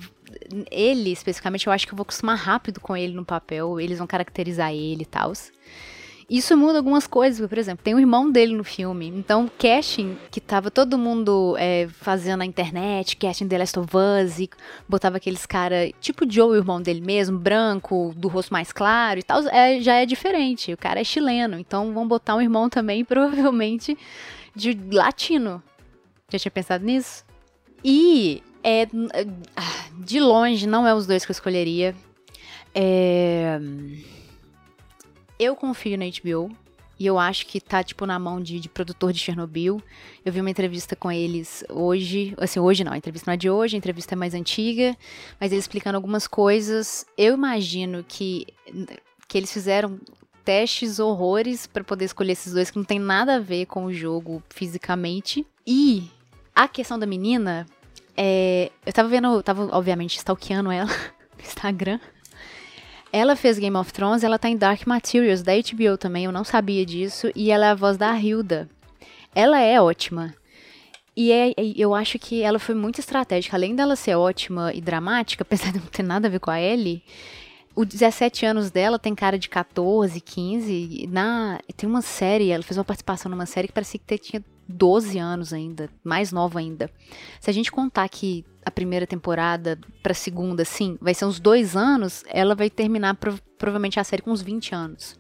ele 0.71 1.11
especificamente, 1.11 1.67
eu 1.67 1.73
acho 1.73 1.87
que 1.87 1.93
eu 1.93 1.97
vou 1.97 2.03
acostumar 2.03 2.37
rápido 2.37 2.81
com 2.81 2.97
ele 2.97 3.15
no 3.15 3.25
papel. 3.25 3.81
Eles 3.81 3.99
vão 3.99 4.07
caracterizar 4.07 4.73
ele 4.73 5.03
e 5.03 5.07
tal. 5.07 5.33
Isso 6.33 6.57
muda 6.57 6.79
algumas 6.79 7.07
coisas, 7.07 7.47
por 7.47 7.59
exemplo, 7.59 7.85
tem 7.85 7.95
o 7.95 7.99
irmão 7.99 8.31
dele 8.31 8.55
no 8.57 8.65
filme. 8.65 9.07
Então, 9.07 9.45
o 9.45 9.51
casting 9.51 10.17
que 10.31 10.41
tava 10.41 10.71
todo 10.71 10.97
mundo 10.97 11.55
é, 11.59 11.89
fazendo 11.89 12.39
na 12.39 12.47
internet, 12.47 13.19
casting 13.19 13.47
The 13.47 13.59
Last 13.59 13.79
of 13.79 13.91
Us, 13.95 14.39
e 14.39 14.49
botava 14.89 15.19
aqueles 15.19 15.45
cara, 15.45 15.91
tipo 16.01 16.25
Joe, 16.27 16.53
o 16.53 16.55
irmão 16.55 16.81
dele 16.81 17.03
mesmo, 17.03 17.39
branco, 17.39 18.15
do 18.17 18.29
rosto 18.29 18.51
mais 18.51 18.73
claro 18.73 19.21
e 19.21 19.23
tal, 19.23 19.47
é, 19.49 19.79
já 19.81 19.97
é 19.97 20.07
diferente. 20.07 20.73
O 20.73 20.77
cara 20.79 21.01
é 21.01 21.05
chileno, 21.05 21.59
então 21.59 21.93
vão 21.93 22.09
botar 22.09 22.35
um 22.37 22.41
irmão 22.41 22.71
também, 22.71 23.05
provavelmente, 23.05 23.99
de 24.57 24.73
latino. 24.91 25.63
Já 26.31 26.39
tinha 26.39 26.53
pensado 26.53 26.83
nisso? 26.83 27.27
E 27.85 28.43
é, 28.63 28.87
ah, 29.57 29.85
de 29.99 30.21
longe 30.21 30.67
não 30.67 30.87
é 30.87 30.95
os 30.95 31.07
dois 31.07 31.25
que 31.25 31.31
eu 31.31 31.35
escolheria. 31.35 31.95
É, 32.75 33.59
eu 35.39 35.57
confio 35.57 35.99
na 35.99 36.05
HBO. 36.07 36.55
E 36.99 37.07
eu 37.07 37.19
acho 37.19 37.47
que 37.47 37.61
tá, 37.61 37.83
tipo, 37.83 38.07
na 38.07 38.17
mão 38.17 38.41
de, 38.41 38.61
de 38.61 38.69
produtor 38.69 39.13
de 39.13 39.19
Chernobyl. 39.19 39.83
Eu 40.25 40.33
vi 40.33 40.41
uma 40.41 40.51
entrevista 40.51 40.95
com 40.95 41.11
eles 41.11 41.65
hoje. 41.69 42.33
Assim, 42.39 42.61
hoje 42.61 42.85
não, 42.85 42.93
a 42.93 42.97
entrevista 42.97 43.29
não 43.29 43.35
é 43.35 43.37
de 43.37 43.51
hoje, 43.51 43.75
a 43.75 43.79
entrevista 43.79 44.15
é 44.15 44.17
mais 44.17 44.35
antiga. 44.35 44.97
Mas 45.41 45.51
eles 45.51 45.65
explicando 45.65 45.97
algumas 45.97 46.29
coisas. 46.29 47.05
Eu 47.19 47.35
imagino 47.35 48.05
que, 48.07 48.47
que 49.27 49.37
eles 49.37 49.53
fizeram 49.53 49.99
testes 50.45 51.01
horrores 51.01 51.67
para 51.67 51.83
poder 51.83 52.05
escolher 52.05 52.33
esses 52.33 52.53
dois 52.53 52.71
que 52.71 52.77
não 52.77 52.85
tem 52.85 53.01
nada 53.01 53.37
a 53.37 53.41
ver 53.41 53.67
com 53.67 53.87
o 53.87 53.93
jogo 53.93 54.41
fisicamente. 54.49 55.45
E 55.67 56.09
a 56.55 56.69
questão 56.69 56.99
da 56.99 57.07
menina, 57.07 57.67
é, 58.17 58.71
eu 58.85 58.93
tava 58.93 59.09
vendo, 59.09 59.43
tava 59.43 59.77
obviamente 59.77 60.17
stalkeando 60.17 60.71
ela 60.71 60.91
no 61.37 61.43
Instagram. 61.43 61.99
Ela 63.13 63.37
fez 63.37 63.59
Game 63.59 63.77
of 63.77 63.93
Thrones, 63.93 64.25
ela 64.25 64.39
tá 64.39 64.49
em 64.49 64.57
Dark 64.57 64.87
Materials 64.87 65.43
da 65.43 65.53
HBO 65.53 65.99
também, 65.99 66.25
eu 66.25 66.33
não 66.33 66.45
sabia 66.45 66.85
disso, 66.87 67.31
e 67.37 67.51
ela 67.51 67.67
é 67.67 67.71
a 67.71 67.75
voz 67.75 67.99
da 67.99 68.19
Hilda. 68.19 68.69
Ela 69.35 69.61
é 69.61 69.81
ótima. 69.81 70.35
E 71.15 71.31
é, 71.31 71.53
eu 71.77 71.95
acho 71.95 72.19
que 72.19 72.43
ela 72.43 72.59
foi 72.59 72.75
muito 72.75 73.01
estratégica, 73.01 73.55
além 73.55 73.77
dela 73.77 73.97
ser 73.97 74.15
ótima 74.15 74.73
e 74.73 74.81
dramática, 74.81 75.43
apesar 75.45 75.73
de 75.73 75.79
não 75.79 75.87
ter 75.87 76.03
nada 76.03 76.27
a 76.27 76.31
ver 76.31 76.41
com 76.41 76.51
a 76.51 76.61
Ellie, 76.61 77.03
os 77.75 77.87
17 77.87 78.47
anos 78.47 78.71
dela 78.71 78.99
tem 78.99 79.15
cara 79.15 79.39
de 79.39 79.49
14, 79.49 80.21
15. 80.21 80.73
e 80.73 81.07
Na, 81.07 81.61
tem 81.77 81.89
uma 81.89 82.03
série, 82.03 82.51
ela 82.51 82.63
fez 82.63 82.79
uma 82.79 82.85
participação 82.85 83.31
numa 83.31 83.47
série 83.47 83.69
que 83.69 83.75
parecia 83.75 84.01
que 84.01 84.19
tinha 84.19 84.43
12 84.69 85.19
anos 85.19 85.53
ainda, 85.53 85.89
mais 86.05 86.33
nova 86.33 86.59
ainda. 86.59 86.91
Se 87.41 87.51
a 87.51 87.53
gente 87.53 87.71
contar 87.71 88.09
que 88.09 88.45
a 88.65 88.71
primeira 88.71 89.07
temporada 89.07 89.79
pra 90.03 90.15
segunda, 90.15 90.65
sim, 90.65 90.97
vai 91.01 91.15
ser 91.15 91.25
uns 91.25 91.41
dois 91.41 91.77
anos, 91.77 92.23
ela 92.29 92.55
vai 92.55 92.71
terminar 92.71 93.15
prov- 93.17 93.41
provavelmente 93.59 93.99
a 93.99 94.05
série 94.05 94.23
com 94.23 94.31
uns 94.31 94.41
20 94.43 94.75
anos. 94.75 95.19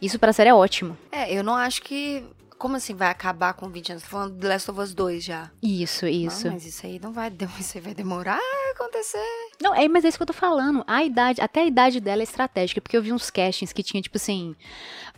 Isso 0.00 0.18
pra 0.18 0.32
série 0.32 0.50
é 0.50 0.54
ótimo. 0.54 0.96
É, 1.10 1.32
eu 1.32 1.42
não 1.42 1.54
acho 1.54 1.82
que. 1.82 2.24
Como 2.58 2.76
assim 2.76 2.94
vai 2.94 3.08
acabar 3.08 3.52
com 3.54 3.68
20 3.68 3.90
anos? 3.92 4.02
Tô 4.04 4.10
falando 4.10 4.34
de 4.34 4.40
The 4.40 4.48
Last 4.48 4.70
of 4.70 4.80
Us 4.80 4.94
2 4.94 5.24
já. 5.24 5.50
Isso, 5.62 6.06
isso. 6.06 6.46
Não, 6.46 6.54
mas 6.54 6.64
isso 6.64 6.86
aí 6.86 6.98
não 6.98 7.12
vai. 7.12 7.30
Isso 7.58 7.76
aí 7.76 7.82
vai 7.82 7.94
demorar 7.94 8.38
a 8.38 8.70
acontecer. 8.72 9.18
Não, 9.60 9.74
é, 9.74 9.88
mas 9.88 10.04
é 10.04 10.08
isso 10.08 10.16
que 10.16 10.22
eu 10.22 10.26
tô 10.26 10.32
falando. 10.32 10.84
A 10.86 11.04
idade, 11.04 11.40
até 11.40 11.60
a 11.60 11.66
idade 11.66 12.00
dela 12.00 12.22
é 12.22 12.24
estratégica, 12.24 12.80
porque 12.80 12.96
eu 12.96 13.02
vi 13.02 13.12
uns 13.12 13.30
castings 13.30 13.72
que 13.72 13.82
tinha, 13.82 14.02
tipo 14.02 14.16
assim, 14.16 14.54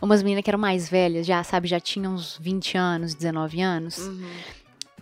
umas 0.01 0.23
meninas 0.23 0.43
que 0.43 0.49
eram 0.49 0.59
mais 0.59 0.89
velhas, 0.89 1.25
já, 1.25 1.43
sabe, 1.43 1.67
já 1.67 1.79
tinham 1.79 2.13
uns 2.13 2.37
20 2.39 2.77
anos, 2.77 3.13
19 3.13 3.61
anos. 3.61 3.97
Uhum. 3.97 4.29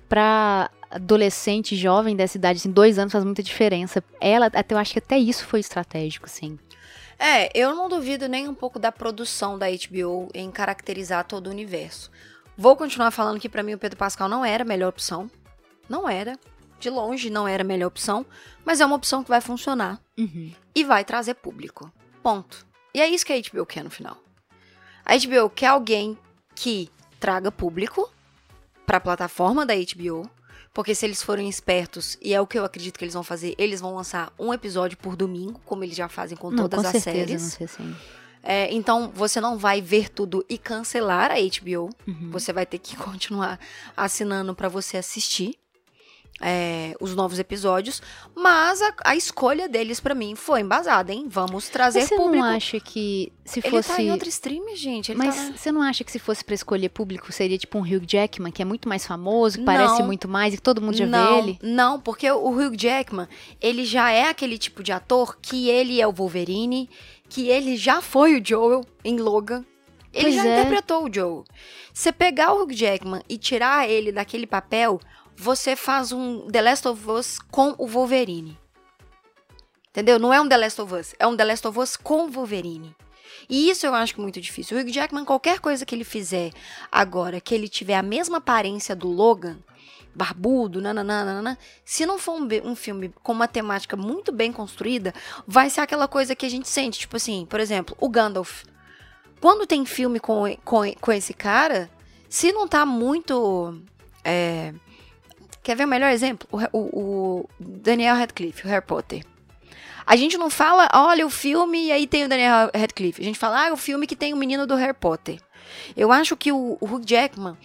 Pra 0.07 0.69
adolescente 0.89 1.75
jovem 1.75 2.15
dessa 2.15 2.37
idade, 2.37 2.59
assim, 2.59 2.71
dois 2.71 2.97
anos 2.97 3.11
faz 3.11 3.23
muita 3.23 3.43
diferença. 3.43 4.03
Ela, 4.19 4.47
até 4.47 4.73
eu 4.73 4.79
acho 4.79 4.93
que 4.93 4.99
até 4.99 5.17
isso 5.17 5.45
foi 5.45 5.59
estratégico, 5.59 6.29
sim. 6.29 6.57
É, 7.17 7.49
eu 7.57 7.73
não 7.73 7.87
duvido 7.89 8.27
nem 8.27 8.47
um 8.47 8.53
pouco 8.53 8.77
da 8.77 8.91
produção 8.91 9.57
da 9.57 9.67
HBO 9.69 10.29
em 10.33 10.51
caracterizar 10.51 11.23
todo 11.25 11.47
o 11.47 11.49
universo. 11.49 12.11
Vou 12.57 12.75
continuar 12.75 13.11
falando 13.11 13.39
que 13.39 13.49
pra 13.49 13.63
mim 13.63 13.73
o 13.73 13.77
Pedro 13.77 13.97
Pascal 13.97 14.27
não 14.29 14.43
era 14.45 14.63
a 14.63 14.67
melhor 14.67 14.89
opção. 14.89 15.29
Não 15.89 16.07
era. 16.09 16.37
De 16.79 16.89
longe 16.89 17.29
não 17.29 17.47
era 17.47 17.63
a 17.63 17.65
melhor 17.65 17.87
opção, 17.87 18.25
mas 18.65 18.81
é 18.81 18.85
uma 18.85 18.95
opção 18.97 19.23
que 19.23 19.29
vai 19.29 19.39
funcionar 19.41 19.99
Uhum. 20.17 20.51
e 20.73 20.83
vai 20.83 21.03
trazer 21.05 21.35
público. 21.35 21.91
Ponto. 22.21 22.65
E 22.93 23.01
é 23.01 23.07
isso 23.07 23.25
que 23.25 23.33
a 23.33 23.37
HBO 23.41 23.65
quer 23.65 23.83
no 23.83 23.89
final. 23.89 24.17
A 25.05 25.15
HBO 25.17 25.49
quer 25.49 25.67
alguém 25.67 26.17
que 26.53 26.89
traga 27.19 27.51
público 27.51 28.09
para 28.85 28.97
a 28.97 29.01
plataforma 29.01 29.65
da 29.65 29.73
HBO, 29.73 30.29
Porque 30.75 30.93
se 30.93 31.05
eles 31.05 31.23
forem 31.23 31.47
espertos, 31.47 32.17
e 32.21 32.33
é 32.33 32.41
o 32.41 32.45
que 32.45 32.59
eu 32.59 32.65
acredito 32.65 32.99
que 32.99 33.05
eles 33.05 33.13
vão 33.13 33.23
fazer, 33.23 33.55
eles 33.57 33.79
vão 33.79 33.95
lançar 33.95 34.33
um 34.37 34.53
episódio 34.53 34.97
por 34.97 35.15
domingo, 35.15 35.57
como 35.65 35.85
eles 35.85 35.95
já 35.95 36.09
fazem 36.09 36.37
com 36.37 36.51
não, 36.51 36.63
todas 36.63 36.81
com 36.81 36.85
as 36.85 37.01
certeza, 37.01 37.49
séries. 37.49 37.57
Não 37.57 37.67
sei. 37.69 37.95
É, 38.43 38.73
então, 38.73 39.09
você 39.15 39.39
não 39.39 39.57
vai 39.57 39.81
ver 39.81 40.09
tudo 40.09 40.45
e 40.49 40.57
cancelar 40.57 41.31
a 41.31 41.35
HBO. 41.35 41.89
Uhum. 42.05 42.29
Você 42.29 42.51
vai 42.51 42.65
ter 42.65 42.77
que 42.79 42.97
continuar 42.97 43.57
assinando 43.95 44.53
para 44.53 44.67
você 44.67 44.97
assistir 44.97 45.57
é, 46.41 46.93
os 46.99 47.15
novos 47.15 47.39
episódios. 47.39 48.01
Mas 48.35 48.81
a, 48.81 48.93
a 49.05 49.15
escolha 49.15 49.69
deles 49.69 49.99
para 49.99 50.13
mim 50.13 50.35
foi 50.35 50.61
embasada, 50.61 51.13
hein? 51.13 51.25
Vamos 51.29 51.69
trazer 51.69 51.99
Mas 52.01 52.09
você 52.09 52.15
público. 52.15 52.43
não 52.45 52.55
acha 52.55 52.79
que 52.79 53.31
se 53.45 53.59
Ele 53.59 53.69
fosse. 53.69 53.89
tá 53.89 54.01
em 54.01 54.11
outro 54.11 54.27
stream, 54.27 54.75
gente. 54.75 55.11
Ele 55.11 55.19
Mas 55.19 55.35
tá 55.35 55.53
você 55.55 55.71
não 55.71 55.81
acha 55.81 56.03
que 56.03 56.11
se 56.11 56.19
fosse 56.19 56.43
pra 56.43 56.53
escolher 56.55 56.89
público 56.89 57.31
seria 57.31 57.57
tipo 57.57 57.77
um 57.77 57.81
Hugh 57.81 58.03
Jackman, 58.05 58.51
que 58.51 58.61
é 58.61 58.65
muito 58.65 58.89
mais 58.89 59.05
famoso, 59.07 59.59
que 59.59 59.63
parece 59.65 59.99
Não. 59.99 60.05
muito 60.07 60.27
mais 60.27 60.53
e 60.53 60.57
que 60.57 60.63
todo 60.63 60.81
mundo 60.81 60.97
já 60.97 61.05
não, 61.05 61.33
vê 61.35 61.39
ele? 61.39 61.59
Não, 61.63 61.99
porque 61.99 62.29
o 62.29 62.49
Hugh 62.49 62.75
Jackman, 62.77 63.27
ele 63.61 63.85
já 63.85 64.11
é 64.11 64.27
aquele 64.29 64.57
tipo 64.57 64.83
de 64.83 64.91
ator 64.91 65.37
que 65.41 65.69
ele 65.69 66.01
é 66.01 66.07
o 66.07 66.11
Wolverine, 66.11 66.89
que 67.29 67.47
ele 67.47 67.77
já 67.77 68.01
foi 68.01 68.39
o 68.39 68.45
Joel 68.45 68.81
em 69.03 69.17
Logan. 69.17 69.63
Ele 70.13 70.23
Pois 70.31 70.35
já 70.35 70.45
é. 70.45 70.59
interpretou 70.61 71.05
o 71.05 71.13
Joel. 71.13 71.43
Você 71.93 72.11
pegar 72.11 72.53
o 72.53 72.61
Hugh 72.63 72.71
Jackman 72.73 73.21
e 73.27 73.37
tirar 73.37 73.89
ele 73.89 74.11
daquele 74.13 74.47
papel, 74.47 74.99
você 75.35 75.75
faz 75.75 76.11
um 76.11 76.47
The 76.47 76.61
Last 76.61 76.87
of 76.87 77.09
Us 77.09 77.39
com 77.51 77.75
o 77.77 77.87
Wolverine. 77.87 78.57
Entendeu? 79.89 80.19
Não 80.19 80.33
é 80.33 80.41
um 80.41 80.49
The 80.49 80.57
Last 80.57 80.81
of 80.81 80.93
Us, 80.93 81.15
é 81.17 81.25
um 81.25 81.37
The 81.37 81.45
Last 81.45 81.67
of 81.67 81.79
Us 81.79 81.95
com 81.95 82.25
o 82.25 82.29
Wolverine. 82.29 82.95
E 83.49 83.69
isso 83.69 83.85
eu 83.85 83.93
acho 83.93 84.19
muito 84.19 84.41
difícil. 84.41 84.77
O 84.77 84.81
Hugh 84.81 84.91
Jackman, 84.91 85.23
qualquer 85.23 85.59
coisa 85.59 85.85
que 85.85 85.95
ele 85.95 86.03
fizer 86.03 86.51
agora, 86.91 87.39
que 87.39 87.55
ele 87.55 87.69
tiver 87.69 87.95
a 87.95 88.03
mesma 88.03 88.37
aparência 88.37 88.95
do 88.95 89.07
Logan, 89.07 89.57
barbudo, 90.13 90.81
nananana, 90.81 91.57
se 91.83 92.05
não 92.05 92.17
for 92.17 92.41
um, 92.41 92.47
um 92.63 92.75
filme 92.75 93.13
com 93.21 93.33
uma 93.33 93.47
temática 93.47 93.95
muito 93.95 94.31
bem 94.31 94.51
construída, 94.51 95.13
vai 95.45 95.69
ser 95.69 95.81
aquela 95.81 96.07
coisa 96.07 96.35
que 96.35 96.45
a 96.45 96.49
gente 96.49 96.67
sente. 96.67 96.99
Tipo 96.99 97.17
assim, 97.17 97.45
por 97.45 97.59
exemplo, 97.59 97.95
o 97.99 98.09
Gandalf. 98.09 98.63
Quando 99.39 99.67
tem 99.67 99.85
filme 99.85 100.19
com, 100.19 100.43
com, 100.63 100.91
com 100.93 101.11
esse 101.11 101.33
cara, 101.33 101.89
se 102.27 102.51
não 102.51 102.67
tá 102.67 102.85
muito. 102.85 103.81
é, 104.23 104.73
Quer 105.65 105.75
ver 105.75 105.85
o 105.85 105.87
melhor 105.87 106.11
exemplo? 106.11 106.47
O, 106.51 106.59
o- 106.77 106.99
o 107.41 107.49
Daniel 107.59 108.15
Radcliffe, 108.15 108.63
o 108.65 108.69
Harry 108.69 108.85
Potter. 108.85 109.25
A 110.05 110.15
gente 110.15 110.37
não 110.37 110.51
fala, 110.51 110.87
olha 110.93 111.25
o 111.25 111.29
filme 111.31 111.87
e 111.87 111.91
aí 111.91 112.05
tem 112.05 112.23
o 112.23 112.29
Daniel 112.29 112.69
Radcliffe. 112.75 113.19
A 113.19 113.25
gente 113.25 113.39
fala, 113.39 113.67
ah, 113.69 113.73
o 113.73 113.77
filme 113.77 114.05
que 114.05 114.15
tem 114.15 114.31
o 114.31 114.37
menino 114.37 114.67
do 114.67 114.75
Harry 114.75 114.93
Potter. 114.93 115.39
Eu 115.97 116.11
acho 116.11 116.37
que 116.37 116.51
o, 116.51 116.77
o 116.79 116.85
Hugh 116.85 117.01
Jackman, 117.03 117.57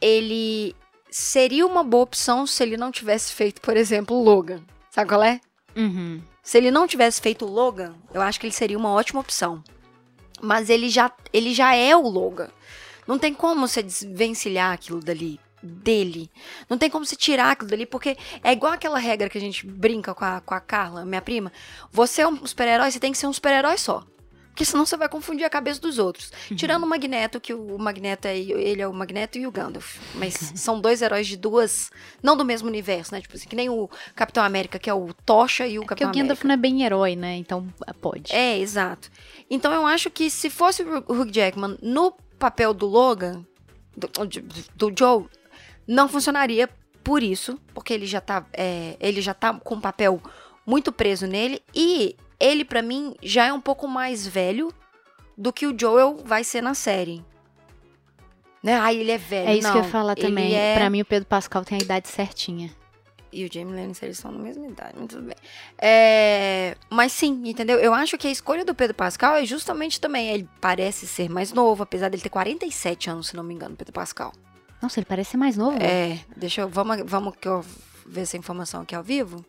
ele 0.00 0.74
seria 1.08 1.64
uma 1.64 1.84
boa 1.84 2.02
opção 2.02 2.46
se 2.48 2.60
ele 2.64 2.76
não 2.76 2.90
tivesse 2.90 3.32
feito, 3.32 3.60
por 3.60 3.76
exemplo, 3.76 4.16
o 4.16 4.22
Logan. 4.24 4.62
Sabe 4.90 5.08
qual 5.08 5.22
é? 5.22 5.40
Uhum. 5.76 6.20
Se 6.42 6.58
ele 6.58 6.72
não 6.72 6.88
tivesse 6.88 7.20
feito 7.20 7.44
o 7.46 7.48
Logan, 7.48 7.94
eu 8.12 8.20
acho 8.20 8.40
que 8.40 8.46
ele 8.46 8.52
seria 8.52 8.76
uma 8.76 8.90
ótima 8.90 9.20
opção. 9.20 9.62
Mas 10.42 10.68
ele 10.68 10.88
já, 10.88 11.12
ele 11.32 11.54
já 11.54 11.76
é 11.76 11.94
o 11.94 12.08
Logan. 12.08 12.48
Não 13.06 13.16
tem 13.18 13.32
como 13.32 13.68
você 13.68 13.82
desvencilhar 13.82 14.72
aquilo 14.72 14.98
dali 15.00 15.38
dele. 15.62 16.30
Não 16.68 16.78
tem 16.78 16.90
como 16.90 17.04
você 17.04 17.16
tirar 17.16 17.52
aquilo 17.52 17.70
dali, 17.70 17.86
porque 17.86 18.16
é 18.42 18.52
igual 18.52 18.72
aquela 18.72 18.98
regra 18.98 19.28
que 19.28 19.38
a 19.38 19.40
gente 19.40 19.66
brinca 19.66 20.14
com 20.14 20.24
a, 20.24 20.40
com 20.40 20.54
a 20.54 20.60
Carla, 20.60 21.04
minha 21.04 21.22
prima. 21.22 21.52
Você 21.92 22.22
é 22.22 22.28
um 22.28 22.46
super-herói, 22.46 22.90
você 22.90 23.00
tem 23.00 23.12
que 23.12 23.18
ser 23.18 23.26
um 23.26 23.32
super-herói 23.32 23.76
só. 23.78 24.04
Porque 24.50 24.64
senão 24.64 24.84
você 24.84 24.96
vai 24.96 25.08
confundir 25.08 25.46
a 25.46 25.48
cabeça 25.48 25.80
dos 25.80 25.98
outros. 25.98 26.30
Tirando 26.54 26.84
o 26.84 26.86
Magneto, 26.86 27.40
que 27.40 27.54
o 27.54 27.78
Magneto 27.78 28.28
é, 28.28 28.36
ele 28.36 28.82
é 28.82 28.86
o 28.86 28.92
Magneto 28.92 29.38
e 29.38 29.46
o 29.46 29.50
Gandalf. 29.50 29.96
Mas 30.14 30.34
são 30.56 30.80
dois 30.80 31.00
heróis 31.00 31.26
de 31.26 31.36
duas. 31.36 31.90
Não 32.22 32.36
do 32.36 32.44
mesmo 32.44 32.68
universo, 32.68 33.14
né? 33.14 33.22
Tipo 33.22 33.36
assim, 33.36 33.48
que 33.48 33.56
nem 33.56 33.70
o 33.70 33.88
Capitão 34.14 34.44
América, 34.44 34.78
que 34.78 34.90
é 34.90 34.92
o 34.92 35.14
Tocha 35.24 35.66
e 35.66 35.78
o 35.78 35.82
Porque 35.82 36.04
Capitão 36.04 36.10
o 36.10 36.12
Gandalf 36.12 36.44
América. 36.44 36.48
não 36.48 36.54
é 36.54 36.56
bem 36.58 36.82
herói, 36.82 37.16
né? 37.16 37.36
Então 37.36 37.66
ah, 37.86 37.94
pode. 37.94 38.34
É, 38.34 38.58
exato. 38.58 39.10
Então 39.48 39.72
eu 39.72 39.86
acho 39.86 40.10
que 40.10 40.28
se 40.28 40.50
fosse 40.50 40.82
o 40.82 41.14
Hugh 41.14 41.32
Jackman 41.32 41.78
no 41.80 42.12
papel 42.38 42.74
do 42.74 42.86
Logan, 42.86 43.46
do, 43.96 44.10
do 44.74 44.92
Joe, 44.98 45.26
não 45.90 46.08
funcionaria 46.08 46.68
por 47.02 47.20
isso, 47.20 47.58
porque 47.74 47.92
ele 47.92 48.06
já 48.06 48.20
tá, 48.20 48.46
é, 48.52 48.96
ele 49.00 49.20
já 49.20 49.34
tá 49.34 49.52
com 49.52 49.74
um 49.74 49.80
papel 49.80 50.22
muito 50.64 50.92
preso 50.92 51.26
nele 51.26 51.60
e 51.74 52.16
ele 52.38 52.64
pra 52.64 52.80
mim 52.80 53.16
já 53.20 53.46
é 53.46 53.52
um 53.52 53.60
pouco 53.60 53.88
mais 53.88 54.24
velho 54.24 54.72
do 55.36 55.52
que 55.52 55.66
o 55.66 55.76
Joel 55.76 56.18
vai 56.24 56.44
ser 56.44 56.62
na 56.62 56.74
série. 56.74 57.24
Né? 58.62 58.74
Ai, 58.74 58.98
ele 58.98 59.10
é 59.10 59.18
velho. 59.18 59.48
É 59.48 59.56
isso 59.56 59.66
não, 59.66 59.72
que 59.72 59.78
eu 59.78 59.84
ia 59.84 59.90
falar 59.90 60.14
também. 60.14 60.54
É... 60.54 60.76
Pra 60.76 60.90
mim, 60.90 61.00
o 61.00 61.04
Pedro 61.04 61.26
Pascal 61.26 61.64
tem 61.64 61.78
a 61.78 61.82
idade 61.82 62.08
certinha. 62.08 62.70
E 63.32 63.44
o 63.44 63.52
Jamie 63.52 63.74
Lannister, 63.74 64.08
eles 64.08 64.18
são 64.18 64.32
da 64.32 64.38
mesma 64.38 64.66
idade, 64.66 64.94
mas 64.96 65.08
tudo 65.08 65.22
bem. 65.22 65.36
É, 65.78 66.76
Mas 66.90 67.12
sim, 67.12 67.42
entendeu? 67.44 67.78
Eu 67.78 67.94
acho 67.94 68.18
que 68.18 68.26
a 68.26 68.30
escolha 68.30 68.64
do 68.64 68.74
Pedro 68.74 68.94
Pascal 68.94 69.36
é 69.36 69.44
justamente 69.44 70.00
também. 70.00 70.28
Ele 70.28 70.48
parece 70.60 71.06
ser 71.06 71.30
mais 71.30 71.52
novo, 71.52 71.82
apesar 71.82 72.10
dele 72.10 72.22
ter 72.22 72.28
47 72.28 73.08
anos, 73.08 73.28
se 73.28 73.36
não 73.36 73.44
me 73.44 73.54
engano, 73.54 73.76
Pedro 73.76 73.92
Pascal. 73.92 74.32
Nossa, 74.82 74.98
ele 75.00 75.06
parece 75.06 75.32
ser 75.32 75.36
mais 75.36 75.56
novo. 75.56 75.78
É, 75.80 76.18
deixa 76.36 76.62
eu. 76.62 76.68
Vamos, 76.68 77.02
vamos 77.04 77.34
que 77.40 77.46
eu 77.48 77.64
ver 78.06 78.22
essa 78.22 78.36
informação 78.36 78.82
aqui 78.82 78.94
ao 78.94 79.02
vivo? 79.02 79.44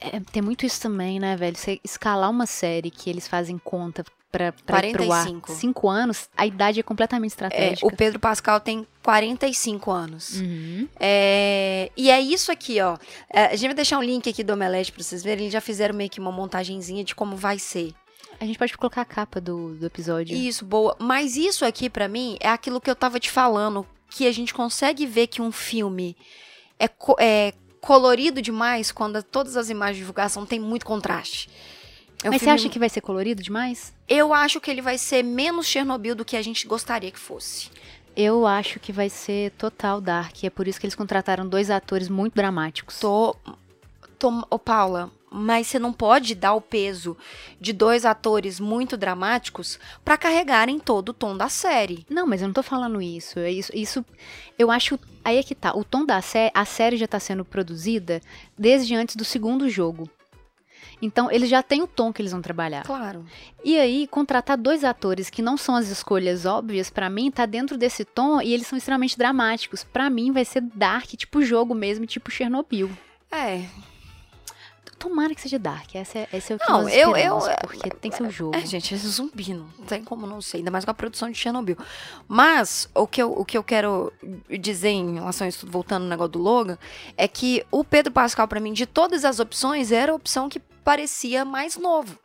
É, 0.00 0.20
tem 0.32 0.42
muito 0.42 0.66
isso 0.66 0.80
também, 0.80 1.18
né, 1.20 1.36
velho? 1.36 1.56
Você 1.56 1.80
escalar 1.84 2.30
uma 2.30 2.46
série 2.46 2.90
que 2.90 3.08
eles 3.08 3.28
fazem 3.28 3.56
conta 3.58 4.04
pra, 4.30 4.52
pra 4.52 4.86
ir 4.86 4.92
pro 4.92 5.02
ar 5.12 5.24
45. 5.26 5.52
cinco 5.52 5.88
anos, 5.88 6.28
a 6.36 6.46
idade 6.46 6.80
é 6.80 6.82
completamente 6.82 7.30
É, 7.30 7.34
estratégica. 7.34 7.86
o 7.86 7.94
Pedro 7.96 8.18
Pascal 8.18 8.60
tem 8.60 8.86
45 9.02 9.90
anos. 9.90 10.40
Uhum. 10.40 10.88
É, 10.98 11.90
e 11.96 12.10
é 12.10 12.20
isso 12.20 12.50
aqui, 12.50 12.80
ó. 12.80 12.96
É, 13.28 13.46
a 13.46 13.56
gente 13.56 13.66
vai 13.68 13.74
deixar 13.74 13.98
um 13.98 14.02
link 14.02 14.28
aqui 14.28 14.42
do 14.42 14.52
Omelete 14.52 14.92
pra 14.92 15.02
vocês 15.02 15.22
verem. 15.22 15.44
Eles 15.44 15.52
já 15.52 15.60
fizeram 15.60 15.94
meio 15.94 16.10
que 16.10 16.20
uma 16.20 16.32
montagenzinha 16.32 17.04
de 17.04 17.14
como 17.14 17.36
vai 17.36 17.58
ser. 17.58 17.92
A 18.40 18.46
gente 18.46 18.58
pode 18.58 18.76
colocar 18.76 19.02
a 19.02 19.04
capa 19.04 19.40
do, 19.40 19.74
do 19.74 19.84
episódio. 19.86 20.34
Isso, 20.36 20.64
boa. 20.64 20.96
Mas 20.98 21.36
isso 21.36 21.64
aqui, 21.64 21.90
pra 21.90 22.08
mim, 22.08 22.36
é 22.40 22.48
aquilo 22.48 22.80
que 22.80 22.90
eu 22.90 22.96
tava 22.96 23.20
te 23.20 23.30
falando, 23.30 23.86
que 24.08 24.26
a 24.26 24.32
gente 24.32 24.54
consegue 24.54 25.04
ver 25.06 25.26
que 25.26 25.42
um 25.42 25.52
filme 25.52 26.16
é, 26.78 26.88
co- 26.88 27.16
é 27.20 27.52
colorido 27.80 28.40
demais 28.40 28.90
quando 28.90 29.22
todas 29.22 29.56
as 29.56 29.68
imagens 29.68 29.96
de 29.96 30.02
divulgação 30.02 30.46
tem 30.46 30.58
muito 30.58 30.86
contraste. 30.86 31.50
É 32.24 32.28
um 32.28 32.32
Mas 32.32 32.40
você 32.40 32.46
filme- 32.46 32.54
acha 32.60 32.68
que 32.70 32.78
vai 32.78 32.88
ser 32.88 33.00
colorido 33.02 33.42
demais? 33.42 33.92
Eu 34.08 34.32
acho 34.34 34.60
que 34.60 34.70
ele 34.70 34.82
vai 34.82 34.96
ser 34.98 35.22
menos 35.22 35.66
Chernobyl 35.66 36.14
do 36.14 36.24
que 36.24 36.36
a 36.36 36.42
gente 36.42 36.66
gostaria 36.66 37.10
que 37.10 37.18
fosse. 37.18 37.68
Eu 38.16 38.46
acho 38.46 38.80
que 38.80 38.90
vai 38.92 39.08
ser 39.08 39.52
total 39.52 40.00
dark. 40.00 40.44
É 40.44 40.50
por 40.50 40.66
isso 40.66 40.80
que 40.80 40.86
eles 40.86 40.94
contrataram 40.94 41.46
dois 41.46 41.70
atores 41.70 42.08
muito 42.08 42.34
dramáticos. 42.34 42.98
Tô. 42.98 43.36
tô 44.18 44.44
ô, 44.50 44.58
Paula, 44.58 45.10
mas 45.30 45.68
você 45.68 45.78
não 45.78 45.92
pode 45.92 46.34
dar 46.34 46.54
o 46.54 46.60
peso 46.60 47.16
de 47.60 47.72
dois 47.72 48.04
atores 48.04 48.58
muito 48.58 48.96
dramáticos 48.96 49.78
pra 50.04 50.16
carregarem 50.16 50.80
todo 50.80 51.10
o 51.10 51.14
tom 51.14 51.36
da 51.36 51.48
série. 51.48 52.04
Não, 52.10 52.26
mas 52.26 52.42
eu 52.42 52.48
não 52.48 52.54
tô 52.54 52.62
falando 52.62 53.00
isso. 53.00 53.38
É 53.38 53.50
isso, 53.50 53.70
isso 53.74 54.04
eu 54.58 54.70
acho. 54.70 54.98
Aí 55.24 55.38
é 55.38 55.42
que 55.42 55.54
tá. 55.54 55.72
O 55.76 55.84
tom 55.84 56.04
da 56.04 56.20
série. 56.20 56.50
A 56.52 56.64
série 56.64 56.96
já 56.96 57.06
tá 57.06 57.20
sendo 57.20 57.44
produzida 57.44 58.20
desde 58.58 58.94
antes 58.94 59.14
do 59.14 59.24
segundo 59.24 59.68
jogo. 59.68 60.10
Então, 61.02 61.30
eles 61.30 61.48
já 61.48 61.62
têm 61.62 61.82
o 61.82 61.86
tom 61.86 62.12
que 62.12 62.20
eles 62.20 62.32
vão 62.32 62.42
trabalhar. 62.42 62.82
Claro. 62.82 63.24
E 63.64 63.78
aí, 63.78 64.06
contratar 64.06 64.58
dois 64.58 64.84
atores 64.84 65.30
que 65.30 65.40
não 65.40 65.56
são 65.56 65.74
as 65.74 65.88
escolhas 65.88 66.44
óbvias, 66.44 66.90
pra 66.90 67.08
mim, 67.08 67.30
tá 67.30 67.46
dentro 67.46 67.78
desse 67.78 68.04
tom 68.04 68.42
e 68.42 68.52
eles 68.52 68.66
são 68.66 68.76
extremamente 68.76 69.16
dramáticos. 69.16 69.82
Pra 69.82 70.10
mim, 70.10 70.30
vai 70.30 70.44
ser 70.44 70.60
dark, 70.60 71.08
tipo 71.12 71.42
jogo 71.42 71.74
mesmo, 71.74 72.04
tipo 72.04 72.30
Chernobyl. 72.30 72.90
É, 73.32 73.64
Tomara 75.00 75.34
que 75.34 75.40
seja 75.40 75.58
dark. 75.58 75.94
Essa 75.94 76.18
é, 76.20 76.28
esse 76.32 76.52
é 76.52 76.56
o 76.56 76.58
que 76.58 76.70
Não, 76.70 76.82
nós 76.82 76.94
eu- 76.94 77.16
eu- 77.16 77.38
porque 77.62 77.88
tem 77.90 78.10
que 78.10 78.16
ser 78.18 78.22
o 78.22 78.30
jogo. 78.30 78.54
É, 78.54 78.60
gente, 78.66 78.94
é 78.94 78.96
zumbi, 78.98 79.54
não 79.54 79.66
tem 79.86 80.04
como 80.04 80.26
não 80.26 80.40
ser, 80.42 80.58
ainda 80.58 80.70
mais 80.70 80.84
com 80.84 80.90
a 80.90 80.94
produção 80.94 81.30
de 81.30 81.38
Chernobyl. 81.38 81.76
Mas, 82.28 82.88
o 82.94 83.06
que 83.06 83.22
eu, 83.22 83.32
o 83.32 83.42
que 83.44 83.56
eu 83.56 83.64
quero 83.64 84.12
dizer 84.60 84.90
em 84.90 85.14
relação 85.14 85.46
a 85.46 85.48
isso, 85.48 85.66
voltando 85.66 86.02
no 86.02 86.08
negócio 86.10 86.32
do 86.32 86.38
Logan, 86.38 86.76
é 87.16 87.26
que 87.26 87.64
o 87.70 87.82
Pedro 87.82 88.12
Pascal, 88.12 88.46
pra 88.46 88.60
mim, 88.60 88.72
de 88.74 88.84
todas 88.84 89.24
as 89.24 89.40
opções, 89.40 89.90
era 89.90 90.12
a 90.12 90.14
opção 90.14 90.48
que 90.50 90.60
parecia 90.84 91.44
mais 91.44 91.76
novo. 91.78 92.18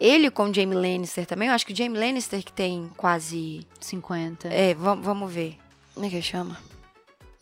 Ele 0.00 0.30
com 0.30 0.44
o 0.50 0.54
Jamie 0.54 0.74
Lannister 0.74 1.26
também, 1.26 1.48
eu 1.48 1.54
acho 1.54 1.64
que 1.66 1.72
o 1.72 1.76
Jamie 1.76 1.98
Lannister 2.00 2.42
que 2.42 2.52
tem 2.52 2.90
quase... 2.96 3.66
50. 3.78 4.48
É, 4.48 4.74
vamos, 4.74 5.30
ver. 5.32 5.56
Como 5.94 6.04
é 6.06 6.08
que 6.08 6.16
ele 6.16 6.22
chama? 6.22 6.58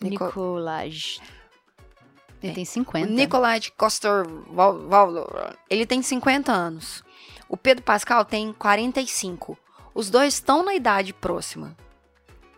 Nico- 0.00 0.24
Nicolaj. 0.26 1.18
Ele 2.42 2.52
É. 2.52 2.54
tem 2.54 2.64
O 2.64 2.66
50. 2.66 3.06
Nicolai 3.10 3.60
Coster 3.76 4.26
Waldau, 4.52 5.26
ele 5.70 5.86
tem 5.86 6.02
50 6.02 6.50
anos. 6.52 7.02
O 7.48 7.56
Pedro 7.56 7.84
Pascal 7.84 8.24
tem 8.24 8.52
45. 8.52 9.56
Os 9.94 10.08
dois 10.10 10.34
estão 10.34 10.64
na 10.64 10.74
idade 10.74 11.12
próxima 11.12 11.76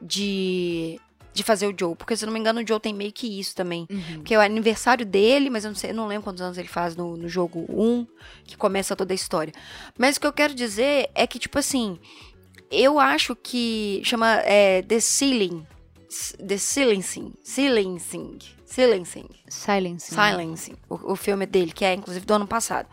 de, 0.00 1.00
de 1.32 1.42
fazer 1.42 1.66
o 1.66 1.74
Joe. 1.78 1.96
Porque, 1.96 2.16
se 2.16 2.24
eu 2.24 2.26
não 2.26 2.32
me 2.32 2.38
engano, 2.38 2.60
o 2.62 2.66
Joe 2.66 2.78
tem 2.78 2.94
meio 2.94 3.12
que 3.12 3.40
isso 3.40 3.54
também. 3.54 3.86
Uhum. 3.90 4.14
Porque 4.16 4.34
é 4.34 4.38
o 4.38 4.40
aniversário 4.40 5.04
dele, 5.04 5.50
mas 5.50 5.64
eu 5.64 5.70
não 5.70 5.74
sei, 5.76 5.90
eu 5.90 5.94
não 5.94 6.06
lembro 6.06 6.24
quantos 6.24 6.40
anos 6.42 6.56
ele 6.58 6.68
faz 6.68 6.94
no, 6.96 7.16
no 7.16 7.28
jogo 7.28 7.66
1, 7.68 8.06
que 8.44 8.56
começa 8.56 8.94
toda 8.94 9.12
a 9.12 9.16
história. 9.16 9.52
Mas 9.98 10.16
o 10.16 10.20
que 10.20 10.26
eu 10.26 10.32
quero 10.32 10.54
dizer 10.54 11.10
é 11.14 11.26
que, 11.26 11.38
tipo 11.38 11.58
assim, 11.58 11.98
eu 12.70 12.98
acho 13.00 13.34
que 13.34 14.00
chama 14.04 14.36
é, 14.44 14.82
The 14.82 15.00
Ceiling. 15.00 15.66
The 16.46 16.56
Silencing. 16.56 17.32
Silencing. 17.42 18.38
Silencing. 18.64 19.28
Silencing. 19.48 20.14
Silencing. 20.14 20.76
O, 20.88 21.12
o 21.12 21.16
filme 21.16 21.46
dele, 21.46 21.72
que 21.72 21.84
é 21.84 21.94
inclusive 21.94 22.24
do 22.24 22.34
ano 22.34 22.46
passado. 22.46 22.88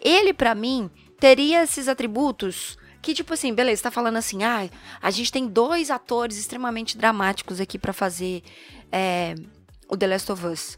Ele, 0.00 0.32
pra 0.32 0.54
mim, 0.54 0.90
teria 1.18 1.62
esses 1.62 1.88
atributos 1.88 2.76
que, 3.00 3.14
tipo 3.14 3.34
assim, 3.34 3.52
beleza, 3.52 3.78
você 3.78 3.82
tá 3.82 3.90
falando 3.90 4.16
assim, 4.16 4.44
ah, 4.44 4.68
a 5.00 5.10
gente 5.10 5.32
tem 5.32 5.46
dois 5.46 5.90
atores 5.90 6.38
extremamente 6.38 6.96
dramáticos 6.96 7.60
aqui 7.60 7.76
pra 7.76 7.92
fazer 7.92 8.42
é, 8.92 9.34
o 9.88 9.96
The 9.96 10.06
Last 10.06 10.30
of 10.30 10.46
Us. 10.46 10.76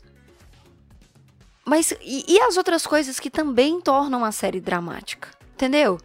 Mas 1.64 1.92
e, 2.02 2.24
e 2.26 2.40
as 2.40 2.56
outras 2.56 2.86
coisas 2.86 3.20
que 3.20 3.30
também 3.30 3.80
tornam 3.80 4.24
a 4.24 4.32
série 4.32 4.60
dramática? 4.60 5.28
Entendeu? 5.54 5.98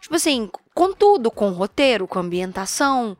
Tipo 0.00 0.14
assim, 0.14 0.50
com 0.74 0.92
tudo, 0.92 1.30
com 1.30 1.50
roteiro, 1.50 2.06
com 2.06 2.18
ambientação. 2.18 3.16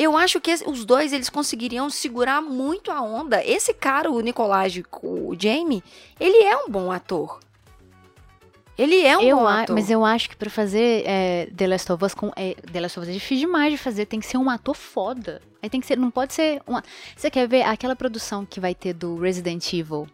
Eu 0.00 0.16
acho 0.16 0.40
que 0.40 0.50
os 0.66 0.86
dois 0.86 1.12
eles 1.12 1.28
conseguiriam 1.28 1.90
segurar 1.90 2.40
muito 2.40 2.90
a 2.90 3.02
onda. 3.02 3.44
Esse 3.44 3.74
cara, 3.74 4.10
o 4.10 4.18
Nicolás, 4.22 4.74
o 5.02 5.36
Jamie, 5.38 5.84
ele 6.18 6.42
é 6.42 6.56
um 6.56 6.70
bom 6.70 6.90
ator. 6.90 7.38
Ele 8.78 9.02
é 9.02 9.18
um 9.18 9.20
eu 9.20 9.36
bom 9.36 9.46
ator. 9.46 9.76
Mas 9.76 9.90
eu 9.90 10.02
acho 10.02 10.30
que 10.30 10.36
pra 10.36 10.48
fazer 10.48 11.02
é, 11.04 11.50
The 11.54 11.66
Last 11.66 11.92
of 11.92 12.02
Us 12.02 12.14
com. 12.14 12.32
É, 12.34 12.54
The 12.54 12.80
Last 12.80 12.98
of 12.98 13.06
Us 13.06 13.10
é 13.10 13.12
difícil 13.12 13.46
demais 13.46 13.72
de 13.72 13.76
fazer. 13.76 14.06
Tem 14.06 14.18
que 14.18 14.26
ser 14.26 14.38
um 14.38 14.48
ator 14.48 14.74
foda. 14.74 15.42
Aí 15.62 15.68
tem 15.68 15.82
que 15.82 15.86
ser. 15.86 15.98
Não 15.98 16.10
pode 16.10 16.32
ser. 16.32 16.62
Uma... 16.66 16.82
Você 17.14 17.30
quer 17.30 17.46
ver 17.46 17.64
aquela 17.64 17.94
produção 17.94 18.46
que 18.46 18.58
vai 18.58 18.74
ter 18.74 18.94
do 18.94 19.16
Resident 19.16 19.70
Evil? 19.70 20.08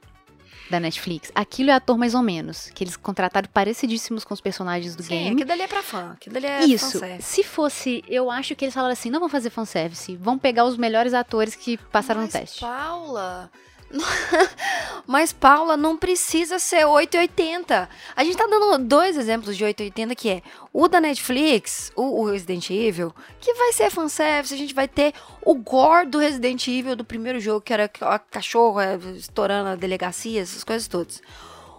Da 0.70 0.80
Netflix. 0.80 1.30
Aquilo 1.34 1.70
é 1.70 1.74
ator 1.74 1.96
mais 1.96 2.14
ou 2.14 2.22
menos, 2.22 2.70
que 2.74 2.82
eles 2.84 2.96
contrataram 2.96 3.48
parecidíssimos 3.52 4.24
com 4.24 4.34
os 4.34 4.40
personagens 4.40 4.96
do 4.96 5.02
Sim, 5.02 5.08
game. 5.10 5.30
aquilo 5.32 5.48
dali 5.48 5.62
é 5.62 5.68
pra 5.68 5.82
fã, 5.82 6.12
aquilo 6.12 6.34
dali 6.34 6.46
é 6.46 6.64
Isso. 6.64 6.92
fanservice. 6.92 7.22
Se 7.28 7.42
fosse, 7.42 8.04
eu 8.08 8.30
acho 8.30 8.54
que 8.54 8.64
eles 8.64 8.74
falaram 8.74 8.92
assim, 8.92 9.10
não 9.10 9.20
vão 9.20 9.28
fazer 9.28 9.50
fanservice, 9.50 10.16
vão 10.16 10.38
pegar 10.38 10.64
os 10.64 10.76
melhores 10.76 11.14
atores 11.14 11.54
que 11.54 11.76
passaram 11.76 12.22
Mas, 12.22 12.32
no 12.34 12.40
teste. 12.40 12.60
Paula. 12.60 13.50
Mas, 15.06 15.32
Paula, 15.32 15.76
não 15.76 15.96
precisa 15.96 16.58
ser 16.58 16.84
880. 16.84 17.88
A 18.14 18.24
gente 18.24 18.36
tá 18.36 18.46
dando 18.46 18.78
dois 18.84 19.16
exemplos 19.16 19.56
de 19.56 19.64
880, 19.64 20.14
que 20.14 20.28
é 20.28 20.42
o 20.72 20.88
da 20.88 21.00
Netflix, 21.00 21.92
o, 21.94 22.20
o 22.20 22.30
Resident 22.30 22.70
Evil, 22.70 23.14
que 23.40 23.54
vai 23.54 23.72
ser 23.72 23.90
fanservice. 23.90 24.54
A 24.54 24.58
gente 24.58 24.74
vai 24.74 24.88
ter 24.88 25.14
o 25.42 25.54
gore 25.54 26.06
do 26.06 26.18
Resident 26.18 26.66
Evil 26.66 26.96
do 26.96 27.04
primeiro 27.04 27.38
jogo, 27.40 27.60
que 27.60 27.72
era 27.72 27.88
cachorro 27.88 28.80
é, 28.80 28.96
estourando 29.16 29.70
a 29.70 29.76
delegacia, 29.76 30.42
essas 30.42 30.64
coisas 30.64 30.88
todas. 30.88 31.22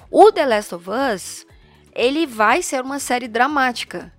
O 0.09 0.31
The 0.31 0.45
Last 0.45 0.75
of 0.75 0.89
Us, 0.89 1.45
ele 1.93 2.25
vai 2.25 2.61
ser 2.61 2.81
uma 2.81 2.99
série 2.99 3.27
dramática. 3.27 4.13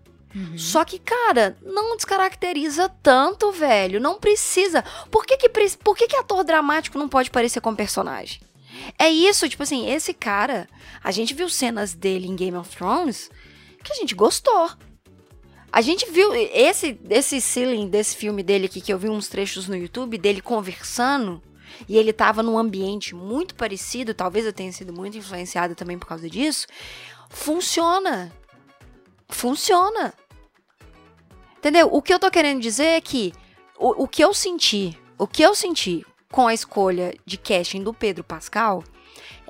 Só 0.56 0.84
que, 0.84 0.98
cara, 0.98 1.56
não 1.62 1.96
descaracteriza 1.96 2.88
tanto, 3.02 3.50
velho. 3.50 4.00
Não 4.00 4.18
precisa. 4.18 4.84
Por 5.10 5.24
que 5.24 5.36
que, 5.36 5.48
por 5.78 5.96
que 5.96 6.06
que 6.06 6.16
ator 6.16 6.44
dramático 6.44 6.98
não 6.98 7.08
pode 7.08 7.30
parecer 7.30 7.60
com 7.60 7.74
personagem? 7.74 8.40
É 8.98 9.08
isso, 9.08 9.48
tipo 9.48 9.62
assim, 9.62 9.90
esse 9.90 10.14
cara, 10.14 10.68
a 11.02 11.10
gente 11.10 11.34
viu 11.34 11.48
cenas 11.48 11.94
dele 11.94 12.26
em 12.26 12.36
Game 12.36 12.56
of 12.56 12.74
Thrones 12.76 13.30
que 13.82 13.92
a 13.92 13.96
gente 13.96 14.14
gostou. 14.14 14.70
A 15.70 15.80
gente 15.80 16.10
viu 16.10 16.34
esse 16.34 16.98
esse 17.10 17.40
ceiling 17.40 17.88
desse 17.88 18.16
filme 18.16 18.42
dele 18.42 18.66
aqui 18.66 18.80
que 18.80 18.92
eu 18.92 18.98
vi 18.98 19.08
uns 19.08 19.28
trechos 19.28 19.68
no 19.68 19.76
YouTube 19.76 20.16
dele 20.16 20.40
conversando 20.40 21.42
e 21.88 21.96
ele 21.96 22.12
tava 22.12 22.42
num 22.42 22.58
ambiente 22.58 23.14
muito 23.14 23.54
parecido, 23.54 24.14
talvez 24.14 24.46
eu 24.46 24.52
tenha 24.52 24.72
sido 24.72 24.92
muito 24.92 25.18
influenciada 25.18 25.74
também 25.74 25.98
por 25.98 26.06
causa 26.06 26.28
disso. 26.28 26.66
Funciona. 27.28 28.32
Funciona. 29.28 30.14
Entendeu? 31.58 31.88
O 31.92 32.00
que 32.00 32.12
eu 32.12 32.18
tô 32.18 32.30
querendo 32.30 32.60
dizer 32.60 32.84
é 32.84 33.00
que 33.00 33.32
o, 33.78 34.04
o 34.04 34.08
que 34.08 34.22
eu 34.22 34.32
senti, 34.32 34.98
o 35.18 35.26
que 35.26 35.42
eu 35.42 35.54
senti 35.54 36.04
com 36.30 36.46
a 36.46 36.54
escolha 36.54 37.14
de 37.24 37.36
casting 37.36 37.82
do 37.82 37.92
Pedro 37.92 38.22
Pascal 38.22 38.84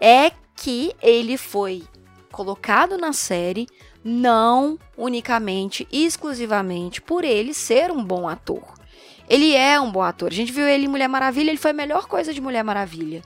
é 0.00 0.30
que 0.56 0.94
ele 1.02 1.37
foi 1.37 1.85
colocado 2.33 2.96
na 2.96 3.12
série 3.12 3.66
não 4.02 4.79
unicamente, 4.96 5.87
exclusivamente 5.92 7.00
por 7.02 7.24
ele 7.24 7.52
ser 7.52 7.90
um 7.90 8.02
bom 8.02 8.29
ator. 8.29 8.74
Ele 9.29 9.55
é 9.55 9.79
um 9.79 9.90
bom 9.90 10.02
ator. 10.02 10.31
A 10.31 10.35
gente 10.35 10.52
viu 10.52 10.66
ele 10.66 10.87
em 10.87 10.88
Mulher 10.88 11.09
Maravilha, 11.09 11.50
ele 11.50 11.59
foi 11.59 11.72
a 11.72 11.74
melhor 11.74 12.07
coisa 12.07 12.33
de 12.33 12.40
Mulher 12.40 12.62
Maravilha. 12.64 13.22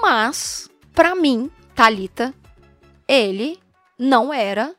Mas, 0.00 0.68
pra 0.92 1.14
mim, 1.14 1.50
Talita, 1.74 2.34
ele 3.08 3.58
não 3.98 4.32
era 4.32 4.74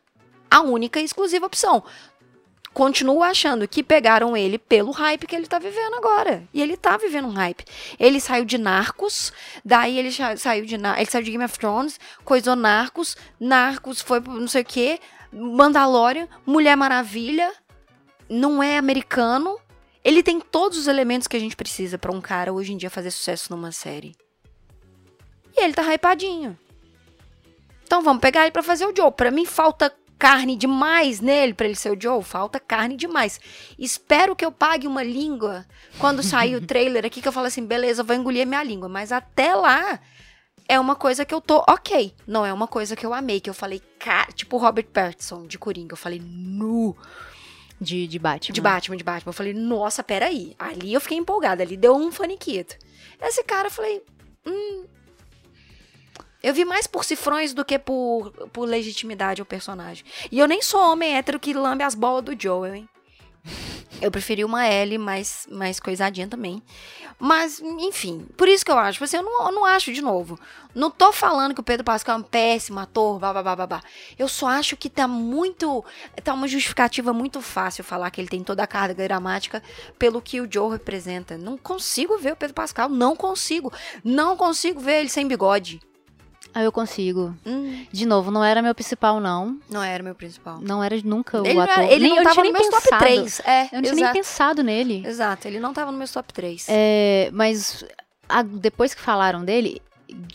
a 0.53 0.61
única 0.61 0.99
e 0.99 1.03
exclusiva 1.03 1.47
opção. 1.47 1.83
Continuo 2.75 3.23
achando 3.23 3.67
que 3.67 3.81
pegaram 3.83 4.37
ele 4.37 4.59
pelo 4.59 4.91
hype 4.91 5.25
que 5.25 5.35
ele 5.35 5.47
tá 5.47 5.57
vivendo 5.57 5.95
agora. 5.95 6.47
E 6.53 6.61
ele 6.61 6.77
tá 6.77 6.95
vivendo 6.95 7.27
um 7.27 7.33
hype. 7.33 7.65
Ele 7.99 8.19
saiu 8.19 8.45
de 8.45 8.59
Narcos, 8.59 9.33
daí 9.65 9.97
ele 9.97 10.11
saiu 10.37 10.63
de 10.63 10.75
ele 10.75 11.05
saiu 11.05 11.23
de 11.23 11.31
Game 11.31 11.43
of 11.43 11.57
Thrones, 11.57 11.99
coisou 12.23 12.55
Narcos, 12.55 13.17
Narcos 13.39 13.99
foi 13.99 14.19
não 14.19 14.47
sei 14.47 14.61
o 14.61 14.65
quê, 14.65 14.99
Mandalorian, 15.31 16.27
Mulher 16.45 16.77
Maravilha, 16.77 17.51
não 18.29 18.61
é 18.61 18.77
americano. 18.77 19.59
Ele 20.03 20.21
tem 20.21 20.39
todos 20.39 20.77
os 20.77 20.87
elementos 20.87 21.27
que 21.27 21.35
a 21.37 21.39
gente 21.39 21.55
precisa 21.55 21.97
pra 21.97 22.11
um 22.11 22.21
cara 22.21 22.53
hoje 22.53 22.73
em 22.73 22.77
dia 22.77 22.91
fazer 22.91 23.09
sucesso 23.09 23.51
numa 23.51 23.71
série. 23.71 24.15
E 25.57 25.63
ele 25.63 25.73
tá 25.73 25.81
hypadinho. 25.91 26.57
Então 27.83 28.03
vamos 28.03 28.21
pegar 28.21 28.43
ele 28.43 28.51
pra 28.51 28.63
fazer 28.63 28.85
o 28.85 28.93
Joe. 28.95 29.11
Pra 29.11 29.31
mim 29.31 29.45
falta 29.45 29.95
carne 30.23 30.55
demais 30.55 31.19
nele 31.19 31.53
pra 31.53 31.65
ele 31.65 31.75
ser 31.75 31.91
o 31.91 32.01
Joe. 32.01 32.23
Falta 32.23 32.57
carne 32.57 32.95
demais. 32.95 33.41
Espero 33.77 34.37
que 34.37 34.45
eu 34.45 34.53
pague 34.53 34.87
uma 34.87 35.03
língua 35.03 35.65
quando 35.99 36.23
sair 36.23 36.55
o 36.55 36.61
trailer 36.65 37.05
aqui 37.05 37.21
que 37.21 37.27
eu 37.27 37.31
falo 37.33 37.47
assim, 37.47 37.65
beleza, 37.65 38.03
eu 38.03 38.05
vou 38.05 38.15
engolir 38.15 38.47
minha 38.47 38.63
língua. 38.63 38.87
Mas 38.87 39.11
até 39.11 39.53
lá 39.53 39.99
é 40.65 40.79
uma 40.79 40.95
coisa 40.95 41.25
que 41.25 41.33
eu 41.33 41.41
tô 41.41 41.61
ok. 41.67 42.15
Não 42.25 42.45
é 42.45 42.53
uma 42.53 42.69
coisa 42.69 42.95
que 42.95 43.05
eu 43.05 43.13
amei, 43.13 43.41
que 43.41 43.49
eu 43.49 43.53
falei, 43.53 43.81
cara, 43.99 44.31
tipo 44.31 44.55
Robert 44.55 44.85
Pattinson 44.85 45.45
de 45.45 45.59
Coringa. 45.59 45.91
Eu 45.91 45.97
falei, 45.97 46.21
nu. 46.23 46.95
De, 47.81 48.07
de 48.07 48.17
Batman. 48.17 48.53
De 48.53 48.61
Batman, 48.61 48.95
de 48.95 49.03
Batman. 49.03 49.29
Eu 49.29 49.33
falei, 49.33 49.53
nossa, 49.53 50.01
peraí. 50.01 50.55
Ali 50.57 50.93
eu 50.93 51.01
fiquei 51.01 51.17
empolgada, 51.17 51.63
ali 51.63 51.75
deu 51.75 51.97
um 51.97 52.13
faniquito. 52.13 52.77
Esse 53.21 53.43
cara, 53.43 53.67
eu 53.67 53.71
falei, 53.71 54.01
hum. 54.47 54.85
Eu 56.43 56.53
vi 56.53 56.65
mais 56.65 56.85
por 56.85 57.05
cifrões 57.05 57.53
do 57.53 57.63
que 57.63 57.79
por, 57.79 58.31
por 58.51 58.67
legitimidade 58.67 59.41
ao 59.41 59.45
personagem. 59.45 60.03
E 60.29 60.37
eu 60.37 60.47
nem 60.47 60.61
sou 60.61 60.81
homem 60.91 61.15
hétero 61.15 61.39
que 61.39 61.53
lambe 61.53 61.83
as 61.83 61.95
bolas 61.95 62.25
do 62.25 62.35
Joel, 62.37 62.75
hein? 62.75 62.89
Eu 64.01 64.11
preferi 64.11 64.43
uma 64.43 64.65
L 64.65 64.97
mais, 64.97 65.47
mais 65.49 65.79
coisadinha 65.79 66.27
também. 66.27 66.61
Mas, 67.17 67.61
enfim, 67.61 68.27
por 68.35 68.49
isso 68.49 68.65
que 68.65 68.71
eu 68.71 68.77
acho. 68.77 69.01
Assim, 69.01 69.15
eu 69.15 69.23
não, 69.23 69.45
eu 69.45 69.51
não 69.53 69.63
acho, 69.63 69.93
de 69.93 70.01
novo. 70.01 70.37
Não 70.75 70.91
tô 70.91 71.13
falando 71.13 71.53
que 71.53 71.61
o 71.61 71.63
Pedro 71.63 71.85
Pascal 71.85 72.17
é 72.17 72.19
um 72.19 72.23
péssimo 72.23 72.79
ator, 72.79 73.19
blá, 73.19 73.31
blá, 73.31 73.43
blá, 73.43 73.55
blá, 73.55 73.67
blá. 73.67 73.83
Eu 74.19 74.27
só 74.27 74.47
acho 74.47 74.75
que 74.75 74.89
tá 74.89 75.07
muito. 75.07 75.85
Tá 76.21 76.33
uma 76.33 76.49
justificativa 76.49 77.13
muito 77.13 77.39
fácil 77.41 77.85
falar 77.85 78.11
que 78.11 78.19
ele 78.19 78.27
tem 78.27 78.43
toda 78.43 78.63
a 78.63 78.67
carga 78.67 79.07
dramática 79.07 79.63
pelo 79.97 80.21
que 80.21 80.41
o 80.41 80.51
Joe 80.51 80.71
representa. 80.71 81.37
Não 81.37 81.57
consigo 81.57 82.17
ver 82.17 82.33
o 82.33 82.35
Pedro 82.35 82.55
Pascal, 82.55 82.89
não 82.89 83.15
consigo. 83.15 83.71
Não 84.03 84.35
consigo 84.35 84.81
ver 84.81 84.99
ele 84.99 85.09
sem 85.09 85.25
bigode. 85.25 85.79
Ah, 86.53 86.61
eu 86.63 86.71
consigo. 86.71 87.35
Hum, 87.45 87.85
De 87.91 88.05
novo, 88.05 88.29
não 88.31 88.43
era 88.43 88.61
meu 88.61 88.75
principal, 88.75 89.19
não. 89.19 89.57
não 89.69 89.81
era 89.83 90.03
meu 90.03 90.13
principal. 90.13 90.59
Não 90.61 90.83
era 90.83 90.95
nunca 91.03 91.37
Ele 91.39 91.57
o 91.57 91.61
ator. 91.61 91.79
era- 91.83 91.91
ele 91.91 92.01
nem, 92.03 92.09
não 92.11 92.17
eu 92.19 92.23
tava 92.23 92.43
no 92.43 92.51
meu 92.51 92.61
top 92.69 92.83
pensado. 92.83 92.99
3. 93.03 93.41
É, 93.45 93.61
Eu 93.63 93.67
não 93.73 93.81
tinha 93.81 93.95
nem 93.95 94.11
pensado 94.13 94.63
nele. 94.63 95.03
Exato, 95.05 95.47
ele 95.47 95.59
não 95.59 95.73
tava 95.73 95.91
no 95.91 95.97
meu 95.97 96.07
top 96.07 96.31
3. 96.33 96.65
É, 96.69 97.29
mas 97.33 97.83
a- 98.29 98.43
depois 98.43 98.93
que 98.93 99.01
falaram 99.01 99.43
dele, 99.43 99.81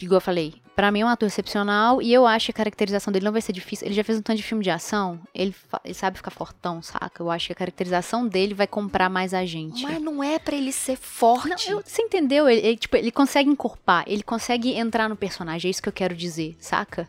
igual 0.00 0.16
eu 0.16 0.20
falei, 0.20 0.54
pra 0.74 0.90
mim 0.90 1.00
é 1.00 1.04
um 1.04 1.08
ator 1.08 1.26
excepcional 1.26 2.00
e 2.02 2.12
eu 2.12 2.26
acho 2.26 2.46
que 2.46 2.50
a 2.52 2.54
caracterização 2.54 3.12
dele 3.12 3.24
não 3.24 3.32
vai 3.32 3.40
ser 3.40 3.52
difícil. 3.52 3.86
Ele 3.86 3.94
já 3.94 4.02
fez 4.04 4.18
um 4.18 4.22
tanto 4.22 4.36
de 4.36 4.42
filme 4.42 4.62
de 4.64 4.70
ação, 4.70 5.20
ele, 5.34 5.54
ele 5.84 5.94
sabe 5.94 6.16
ficar 6.16 6.30
fortão, 6.30 6.80
saca? 6.82 7.22
Eu 7.22 7.30
acho 7.30 7.46
que 7.48 7.52
a 7.52 7.56
caracterização 7.56 8.26
dele 8.26 8.54
vai 8.54 8.66
comprar 8.66 9.08
mais 9.08 9.34
a 9.34 9.44
gente. 9.44 9.82
Mas 9.82 10.00
não 10.00 10.22
é 10.22 10.38
pra 10.38 10.56
ele 10.56 10.72
ser 10.72 10.96
forte. 10.96 11.70
Não, 11.70 11.78
eu- 11.78 11.82
você 11.84 12.02
entendeu? 12.02 12.48
Ele, 12.48 12.60
ele, 12.66 12.76
tipo, 12.76 12.96
ele 12.96 13.10
consegue 13.10 13.48
encorpar, 13.50 14.04
ele 14.06 14.22
consegue 14.22 14.72
entrar 14.74 15.08
no 15.08 15.16
personagem, 15.16 15.68
é 15.68 15.70
isso 15.70 15.82
que 15.82 15.88
eu 15.88 15.92
quero 15.92 16.14
dizer, 16.14 16.56
saca? 16.60 17.08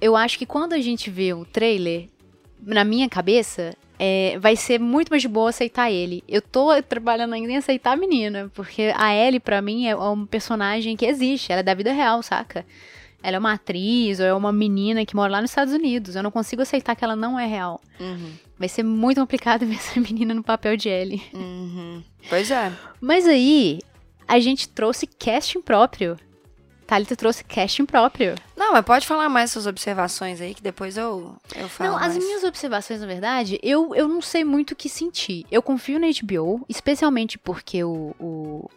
Eu 0.00 0.16
acho 0.16 0.38
que 0.38 0.44
quando 0.46 0.72
a 0.74 0.80
gente 0.80 1.08
vê 1.10 1.32
o 1.32 1.44
trailer, 1.44 2.08
na 2.60 2.84
minha 2.84 3.08
cabeça, 3.08 3.74
é, 3.98 4.36
vai 4.38 4.56
ser 4.56 4.78
muito 4.80 5.08
mais 5.10 5.22
de 5.22 5.28
boa 5.28 5.50
aceitar 5.50 5.90
ele. 5.90 6.22
Eu 6.28 6.42
tô 6.42 6.70
trabalhando 6.82 7.34
ainda 7.34 7.52
em 7.52 7.56
aceitar 7.56 7.92
a 7.92 7.96
menina, 7.96 8.50
porque 8.54 8.92
a 8.96 9.14
Ellie, 9.14 9.40
pra 9.40 9.62
mim, 9.62 9.86
é 9.86 9.96
um 9.96 10.26
personagem 10.26 10.96
que 10.96 11.06
existe, 11.06 11.52
ela 11.52 11.60
é 11.60 11.62
da 11.62 11.74
vida 11.74 11.92
real, 11.92 12.22
saca? 12.22 12.64
Ela 13.22 13.36
é 13.36 13.38
uma 13.38 13.54
atriz 13.54 14.20
ou 14.20 14.26
é 14.26 14.34
uma 14.34 14.52
menina 14.52 15.06
que 15.06 15.16
mora 15.16 15.32
lá 15.32 15.40
nos 15.40 15.50
Estados 15.50 15.72
Unidos. 15.72 16.14
Eu 16.14 16.22
não 16.22 16.30
consigo 16.30 16.60
aceitar 16.60 16.94
que 16.94 17.02
ela 17.04 17.16
não 17.16 17.38
é 17.40 17.46
real. 17.46 17.80
Uhum, 17.98 18.32
Vai 18.58 18.68
ser 18.68 18.82
muito 18.82 19.18
complicado 19.20 19.64
ver 19.66 19.76
essa 19.76 19.98
menina 19.98 20.34
no 20.34 20.42
papel 20.42 20.76
de 20.76 20.88
Ellie. 20.90 21.22
uhum. 21.32 22.02
Pois 22.28 22.50
é. 22.50 22.70
Mas 23.00 23.26
aí, 23.26 23.78
a 24.28 24.38
gente 24.38 24.68
trouxe 24.68 25.06
casting 25.06 25.62
próprio. 25.62 26.18
Thalita 26.86 27.16
trouxe 27.16 27.42
casting 27.44 27.86
próprio. 27.86 28.34
Não, 28.56 28.72
mas 28.72 28.84
pode 28.84 29.06
falar 29.06 29.28
mais 29.28 29.50
suas 29.50 29.66
observações 29.66 30.40
aí, 30.40 30.54
que 30.54 30.62
depois 30.62 30.96
eu, 30.96 31.34
eu 31.56 31.68
falo. 31.68 31.90
Não, 31.90 31.96
as 31.96 32.08
mais. 32.08 32.18
minhas 32.18 32.44
observações, 32.44 33.00
na 33.00 33.06
verdade, 33.06 33.58
eu, 33.62 33.94
eu 33.94 34.06
não 34.06 34.20
sei 34.20 34.44
muito 34.44 34.72
o 34.72 34.76
que 34.76 34.88
sentir. 34.88 35.46
Eu 35.50 35.62
confio 35.62 35.98
na 35.98 36.06
HBO, 36.06 36.64
especialmente 36.68 37.38
porque 37.38 37.82
o, 37.82 38.14
o 38.20 38.70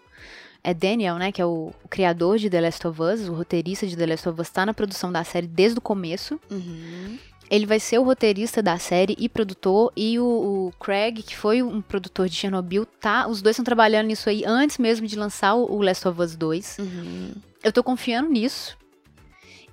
é 0.64 0.74
Daniel, 0.74 1.16
né, 1.16 1.32
que 1.32 1.42
é 1.42 1.46
o, 1.46 1.72
o 1.84 1.88
criador 1.88 2.38
de 2.38 2.50
The 2.50 2.62
Last 2.62 2.88
of 2.88 3.02
Us, 3.02 3.30
o 3.30 3.34
roteirista 3.34 3.88
de 3.88 3.96
The 3.96 4.06
Last 4.06 4.28
of 4.28 4.42
Us, 4.42 4.50
tá 4.50 4.66
na 4.66 4.74
produção 4.74 5.12
da 5.12 5.24
série 5.24 5.48
desde 5.48 5.78
o 5.80 5.82
começo. 5.82 6.40
Uhum. 6.50 7.18
Ele 7.50 7.66
vai 7.66 7.80
ser 7.80 7.98
o 7.98 8.04
roteirista 8.04 8.62
da 8.62 8.78
série 8.78 9.16
e 9.18 9.30
produtor, 9.30 9.94
e 9.96 10.20
o, 10.20 10.26
o 10.26 10.74
Craig, 10.78 11.24
que 11.24 11.38
foi 11.38 11.64
um 11.64 11.82
produtor 11.82 12.28
de 12.28 12.36
Chernobyl, 12.36 12.86
tá? 12.86 13.28
Os 13.28 13.42
dois 13.42 13.54
estão 13.54 13.64
trabalhando 13.64 14.08
nisso 14.08 14.30
aí 14.30 14.44
antes 14.46 14.78
mesmo 14.78 15.08
de 15.08 15.16
lançar 15.16 15.56
o, 15.56 15.72
o 15.72 15.82
Last 15.82 16.06
of 16.06 16.22
Us 16.22 16.36
2. 16.36 16.78
Uhum. 16.80 17.32
Eu 17.64 17.72
tô 17.72 17.84
confiando 17.84 18.30
nisso. 18.30 18.78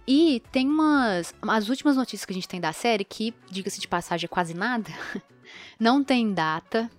E 0.06 0.42
tem 0.52 0.68
umas. 0.68 1.34
As 1.42 1.68
últimas 1.68 1.96
notícias 1.96 2.24
que 2.24 2.32
a 2.32 2.34
gente 2.34 2.48
tem 2.48 2.60
da 2.60 2.72
série, 2.72 3.04
que, 3.04 3.34
diga-se 3.50 3.80
de 3.80 3.88
passagem, 3.88 4.26
é 4.26 4.28
quase 4.28 4.54
nada. 4.54 4.90
Não 5.80 6.04
tem 6.04 6.32
data. 6.32 6.90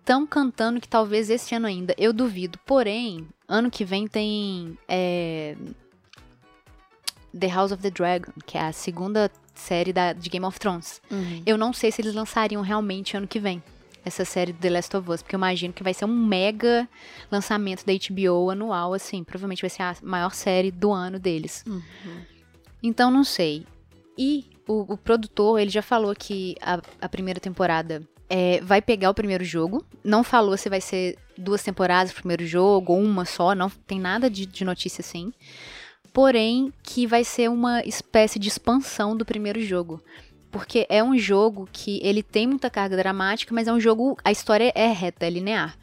Estão 0.00 0.26
cantando 0.26 0.80
que 0.80 0.88
talvez 0.88 1.30
esse 1.30 1.54
ano 1.54 1.66
ainda. 1.66 1.94
Eu 1.96 2.12
duvido. 2.12 2.58
Porém, 2.66 3.28
ano 3.46 3.70
que 3.70 3.84
vem 3.84 4.08
tem. 4.08 4.76
é, 4.88 5.56
The 7.38 7.48
House 7.48 7.72
of 7.72 7.82
the 7.82 7.90
Dragon, 7.90 8.32
que 8.44 8.58
é 8.58 8.62
a 8.62 8.72
segunda 8.72 9.30
série 9.54 9.92
da, 9.92 10.12
de 10.12 10.28
Game 10.28 10.44
of 10.44 10.58
Thrones. 10.58 11.00
Uhum. 11.10 11.42
Eu 11.46 11.56
não 11.56 11.72
sei 11.72 11.92
se 11.92 12.02
eles 12.02 12.14
lançariam 12.14 12.62
realmente 12.62 13.16
ano 13.16 13.26
que 13.26 13.38
vem. 13.38 13.62
Essa 14.04 14.24
série 14.24 14.52
The 14.52 14.70
Last 14.70 14.96
of 14.96 15.10
Us, 15.10 15.22
porque 15.22 15.34
eu 15.34 15.38
imagino 15.38 15.72
que 15.72 15.82
vai 15.82 15.94
ser 15.94 16.04
um 16.04 16.26
mega 16.26 16.88
lançamento 17.30 17.84
da 17.84 17.92
HBO 17.92 18.50
anual, 18.50 18.94
assim. 18.94 19.22
Provavelmente 19.22 19.62
vai 19.62 19.70
ser 19.70 19.82
a 19.82 19.96
maior 20.02 20.34
série 20.34 20.70
do 20.70 20.90
ano 20.92 21.18
deles. 21.18 21.64
Uhum. 21.66 21.82
Então, 22.82 23.10
não 23.10 23.22
sei. 23.22 23.64
E 24.18 24.46
o, 24.66 24.94
o 24.94 24.96
produtor, 24.96 25.60
ele 25.60 25.70
já 25.70 25.82
falou 25.82 26.14
que 26.14 26.56
a, 26.60 26.80
a 27.00 27.08
primeira 27.08 27.38
temporada 27.38 28.02
é, 28.28 28.60
vai 28.62 28.80
pegar 28.80 29.10
o 29.10 29.14
primeiro 29.14 29.44
jogo. 29.44 29.84
Não 30.02 30.24
falou 30.24 30.56
se 30.56 30.68
vai 30.68 30.80
ser 30.80 31.18
duas 31.36 31.62
temporadas 31.62 32.12
o 32.12 32.16
primeiro 32.16 32.46
jogo 32.46 32.94
ou 32.94 33.00
uma 33.00 33.24
só. 33.24 33.54
Não 33.54 33.68
tem 33.68 34.00
nada 34.00 34.30
de, 34.30 34.46
de 34.46 34.64
notícia 34.64 35.02
assim. 35.02 35.32
Porém, 36.12 36.72
que 36.82 37.06
vai 37.06 37.24
ser 37.24 37.48
uma 37.48 37.82
espécie 37.84 38.38
de 38.38 38.48
expansão 38.48 39.16
do 39.16 39.24
primeiro 39.24 39.60
jogo. 39.60 40.02
Porque 40.52 40.86
é 40.90 41.02
um 41.02 41.16
jogo 41.16 41.66
que 41.72 41.98
ele 42.04 42.22
tem 42.22 42.46
muita 42.46 42.68
carga 42.68 42.96
dramática, 42.96 43.54
mas 43.54 43.66
é 43.66 43.72
um 43.72 43.80
jogo. 43.80 44.16
A 44.22 44.30
história 44.30 44.70
é 44.74 44.92
reta, 44.92 45.26
é 45.26 45.30
linear. 45.30 45.76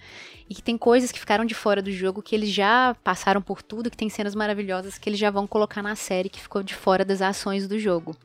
E 0.48 0.54
que 0.54 0.62
tem 0.62 0.78
coisas 0.78 1.12
que 1.12 1.20
ficaram 1.20 1.44
de 1.44 1.56
fora 1.56 1.82
do 1.82 1.92
jogo 1.92 2.22
que 2.22 2.36
eles 2.36 2.50
já 2.50 2.96
passaram 3.04 3.42
por 3.42 3.64
tudo, 3.64 3.90
que 3.90 3.98
tem 3.98 4.10
cenas 4.10 4.36
maravilhosas 4.36 4.98
que 4.98 5.10
eles 5.10 5.20
já 5.20 5.32
vão 5.32 5.48
colocar 5.48 5.82
na 5.82 5.96
série 5.96 6.30
que 6.30 6.40
ficou 6.40 6.62
de 6.62 6.76
fora 6.76 7.04
das 7.04 7.22
ações 7.22 7.68
do 7.68 7.80
jogo. 7.80 8.16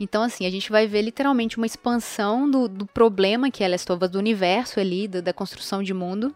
Então, 0.00 0.22
assim, 0.22 0.46
a 0.46 0.50
gente 0.50 0.70
vai 0.70 0.86
ver 0.86 1.02
literalmente 1.02 1.56
uma 1.56 1.66
expansão 1.66 2.50
do, 2.50 2.68
do 2.68 2.86
problema 2.86 3.50
que 3.50 3.62
é 3.62 3.68
Last 3.68 3.90
of 3.92 4.02
Us, 4.02 4.10
do 4.10 4.18
universo 4.18 4.80
ali, 4.80 5.06
da, 5.06 5.20
da 5.20 5.32
construção 5.32 5.82
de 5.82 5.92
mundo. 5.92 6.34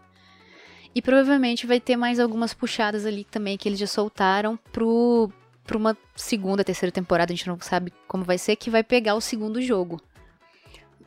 E 0.93 1.01
provavelmente 1.01 1.65
vai 1.65 1.79
ter 1.79 1.95
mais 1.95 2.19
algumas 2.19 2.53
puxadas 2.53 3.05
ali 3.05 3.23
também 3.23 3.57
que 3.57 3.67
eles 3.67 3.79
já 3.79 3.87
soltaram 3.87 4.57
pro, 4.71 5.31
pra 5.71 5.77
uma 5.77 5.97
segunda, 6.17 6.65
terceira 6.65 6.91
temporada, 6.91 7.31
a 7.31 7.35
gente 7.35 7.47
não 7.47 7.57
sabe 7.61 7.93
como 8.05 8.25
vai 8.25 8.37
ser, 8.37 8.57
que 8.57 8.69
vai 8.69 8.83
pegar 8.83 9.15
o 9.15 9.21
segundo 9.21 9.61
jogo. 9.61 10.01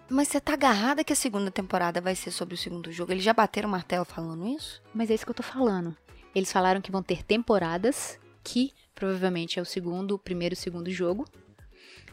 Mas 0.08 0.28
você 0.28 0.40
tá 0.40 0.54
agarrada 0.54 1.04
que 1.04 1.12
a 1.12 1.16
segunda 1.16 1.50
temporada 1.50 2.00
vai 2.00 2.14
ser 2.14 2.30
sobre 2.30 2.54
o 2.54 2.58
segundo 2.58 2.90
jogo? 2.90 3.12
Eles 3.12 3.22
já 3.22 3.34
bateram 3.34 3.68
o 3.68 3.72
martelo 3.72 4.06
falando 4.06 4.48
isso? 4.48 4.82
Mas 4.94 5.10
é 5.10 5.14
isso 5.14 5.24
que 5.26 5.30
eu 5.30 5.34
tô 5.34 5.42
falando. 5.42 5.94
Eles 6.34 6.50
falaram 6.50 6.80
que 6.80 6.90
vão 6.90 7.02
ter 7.02 7.22
temporadas, 7.22 8.18
que 8.42 8.72
provavelmente 8.94 9.58
é 9.58 9.62
o 9.62 9.66
segundo, 9.66 10.14
o 10.14 10.18
primeiro 10.18 10.54
e 10.54 10.56
o 10.56 10.60
segundo 10.60 10.90
jogo. 10.90 11.26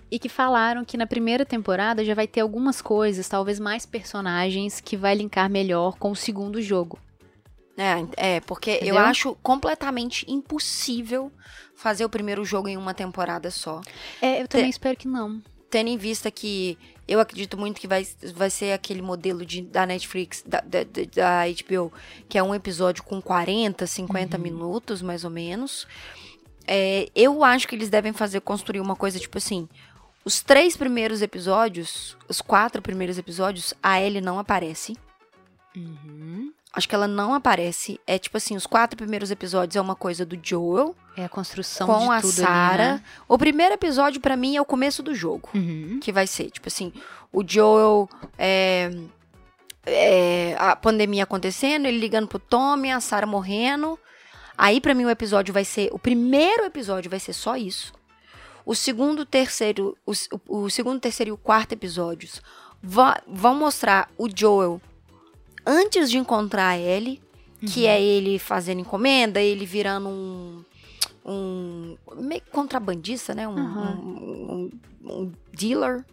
E 0.10 0.20
que 0.20 0.28
falaram 0.28 0.84
que 0.84 0.98
na 0.98 1.08
primeira 1.08 1.46
temporada 1.46 2.04
já 2.04 2.14
vai 2.14 2.28
ter 2.28 2.42
algumas 2.42 2.82
coisas, 2.82 3.30
talvez 3.30 3.62
mais 3.62 3.86
personagens, 3.86 4.82
que 4.82 4.98
vai 4.98 5.16
linkar 5.16 5.50
melhor 5.50 5.98
com 5.98 6.12
o 6.12 6.16
segundo 6.16 6.62
jogo. 6.62 7.00
É, 7.78 8.36
é 8.36 8.40
porque 8.42 8.76
Entendeu? 8.76 8.96
eu 8.96 9.02
acho 9.02 9.36
completamente 9.42 10.30
impossível 10.30 11.32
fazer 11.82 12.06
o 12.06 12.10
primeiro 12.10 12.46
jogo 12.46 12.68
em 12.68 12.78
uma 12.78 12.94
temporada 12.94 13.50
só. 13.50 13.82
É, 14.22 14.42
eu 14.42 14.48
também 14.48 14.70
espero 14.70 14.96
que 14.96 15.08
não. 15.08 15.42
Tendo 15.70 15.88
em 15.88 15.98
vista 15.98 16.30
que 16.30 16.78
eu 17.08 17.20
acredito 17.20 17.58
muito 17.58 17.82
que 17.82 17.88
vai, 17.88 18.08
vai 18.36 18.50
ser 18.50 18.72
aquele 18.72 19.02
modelo 19.02 19.44
de, 19.46 19.62
da 19.62 19.86
Netflix, 19.86 20.44
da, 20.46 20.62
da, 20.62 20.84
da 20.84 21.44
HBO, 21.48 21.92
que 22.30 22.38
é 22.38 22.44
um 22.44 22.54
episódio 22.54 23.04
com 23.04 23.20
40, 23.20 23.88
50 23.88 24.38
minutos, 24.38 25.02
mais 25.02 25.24
ou 25.24 25.32
menos. 25.32 25.88
É, 26.68 27.10
eu 27.16 27.44
acho 27.44 27.68
que 27.68 27.76
eles 27.76 27.90
devem 27.90 28.14
fazer, 28.14 28.42
construir 28.42 28.80
uma 28.80 28.96
coisa 28.96 29.20
tipo 29.20 29.38
assim. 29.38 29.68
Os 30.24 30.44
três 30.44 30.78
primeiros 30.78 31.24
episódios, 31.24 32.16
os 32.30 32.42
quatro 32.42 32.80
primeiros 32.80 33.18
episódios, 33.18 33.74
a 33.82 34.00
Ellie 34.00 34.22
não 34.22 34.38
aparece. 34.38 34.96
Uhum. 35.76 36.54
Acho 36.74 36.88
que 36.88 36.96
ela 36.96 37.08
não 37.08 37.34
aparece. 37.34 38.00
É 38.08 38.18
tipo 38.18 38.38
assim, 38.38 38.56
os 38.56 38.66
quatro 38.66 38.96
primeiros 38.96 39.30
episódios 39.30 39.76
é 39.76 39.82
uma 39.82 39.96
coisa 39.96 40.26
do 40.26 40.40
Joel 40.42 40.96
É 41.18 41.26
a 41.26 41.30
construção 41.30 41.86
com 41.86 42.06
de 42.08 42.12
a 42.14 42.22
tudo 42.22 42.32
Sarah. 42.34 42.84
ali, 42.84 42.94
né? 42.94 43.04
O 43.28 43.38
primeiro 43.38 43.74
episódio 43.74 44.22
pra 44.22 44.38
mim 44.38 44.56
é 44.56 44.62
o 44.62 44.66
começo 44.66 45.04
do 45.04 45.14
jogo, 45.14 45.50
Uhum. 45.54 46.00
que 46.02 46.12
vai 46.14 46.26
ser 46.28 46.50
tipo 46.50 46.68
assim, 46.70 46.94
o 47.34 47.44
Joel 47.46 48.08
é, 48.38 48.90
é, 49.86 50.56
a 50.60 50.76
pandemia 50.76 51.24
acontecendo, 51.24 51.86
ele 51.88 51.98
ligando 52.00 52.28
pro 52.28 52.40
Tommy, 52.40 52.92
a 52.92 53.00
Sarah 53.00 53.28
morrendo. 53.28 54.00
Aí 54.58 54.80
pra 54.80 54.94
mim 54.94 55.06
o 55.06 55.10
episódio 55.10 55.54
vai 55.54 55.66
ser, 55.66 55.90
o 55.92 56.00
primeiro 56.00 56.64
episódio 56.66 57.10
vai 57.10 57.20
ser 57.20 57.34
só 57.34 57.58
isso. 57.58 57.92
O 58.66 58.76
segundo, 58.76 59.26
terceiro, 59.26 59.98
o, 60.06 60.14
o- 60.48 60.70
segundo, 60.70 61.00
terceiro 61.00 61.30
e 61.30 61.32
o 61.32 61.38
quarto 61.38 61.74
episódios 61.74 62.42
vão 63.28 63.56
mostrar 63.56 64.10
o 64.18 64.28
Joel 64.34 64.80
antes 65.66 66.10
de 66.10 66.18
encontrar 66.18 66.70
a 66.70 66.78
Ellie, 66.78 67.22
que 67.68 67.86
é 67.86 68.02
ele 68.02 68.40
fazendo 68.40 68.82
encomenda, 68.82 69.40
ele 69.42 69.66
virando 69.66 70.10
um 70.10 70.64
um 71.24 71.96
meio 72.16 72.42
contrabandista, 72.52 73.36
né? 73.36 73.48
Um, 73.48 73.58
Aham. 73.60 74.00
um, 74.02 74.70
um- 75.04 75.14
um 75.22 75.32
dealer. 75.54 76.04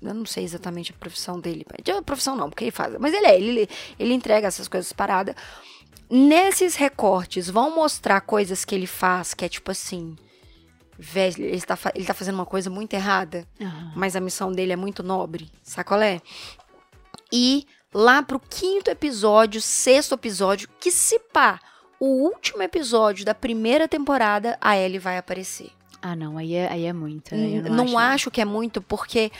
Eu 0.00 0.14
não 0.14 0.24
sei 0.24 0.44
exatamente 0.44 0.92
a 0.92 0.94
profissão 0.94 1.40
dele. 1.40 1.66
De 1.82 2.00
profissão 2.02 2.36
não, 2.36 2.48
porque 2.48 2.62
ele 2.64 2.70
faz. 2.70 2.94
Mas 3.00 3.12
ele 3.12 3.26
é, 3.26 3.36
ele, 3.36 3.68
ele 3.98 4.14
entrega 4.14 4.46
essas 4.46 4.68
coisas 4.68 4.92
paradas. 4.92 5.34
Nesses 6.08 6.76
recortes, 6.76 7.50
vão 7.50 7.74
mostrar 7.74 8.20
coisas 8.20 8.64
que 8.64 8.72
ele 8.74 8.86
faz, 8.86 9.34
que 9.34 9.44
é 9.44 9.48
tipo 9.48 9.70
assim. 9.72 10.14
Velho, 10.96 11.44
ele 11.44 11.60
tá, 11.62 11.76
ele 11.94 12.04
tá 12.04 12.14
fazendo 12.14 12.34
uma 12.36 12.46
coisa 12.46 12.68
muito 12.70 12.92
errada 12.94 13.48
Aham. 13.60 13.92
mas 13.96 14.14
a 14.14 14.20
missão 14.20 14.52
dele 14.52 14.72
é 14.72 14.76
muito 14.76 15.02
nobre, 15.02 15.50
sacolé? 15.62 16.20
E 17.32 17.66
lá 17.92 18.22
pro 18.22 18.40
quinto 18.40 18.90
episódio, 18.90 19.60
sexto 19.60 20.14
episódio, 20.14 20.68
que 20.78 20.90
se 20.90 21.18
pá, 21.32 21.60
o 21.98 22.06
último 22.06 22.62
episódio 22.62 23.24
da 23.24 23.34
primeira 23.34 23.86
temporada, 23.86 24.56
a 24.60 24.76
Ellie 24.76 24.98
vai 24.98 25.18
aparecer. 25.18 25.70
Ah, 26.02 26.16
não, 26.16 26.38
aí 26.38 26.54
é, 26.54 26.66
aí 26.70 26.86
é 26.86 26.92
muito. 26.92 27.34
aí 27.34 27.56
eu 27.56 27.64
não 27.64 27.98
acho, 27.98 28.14
acho 28.14 28.30
que 28.30 28.40
é 28.40 28.44
muito, 28.44 28.80
porque 28.80 29.30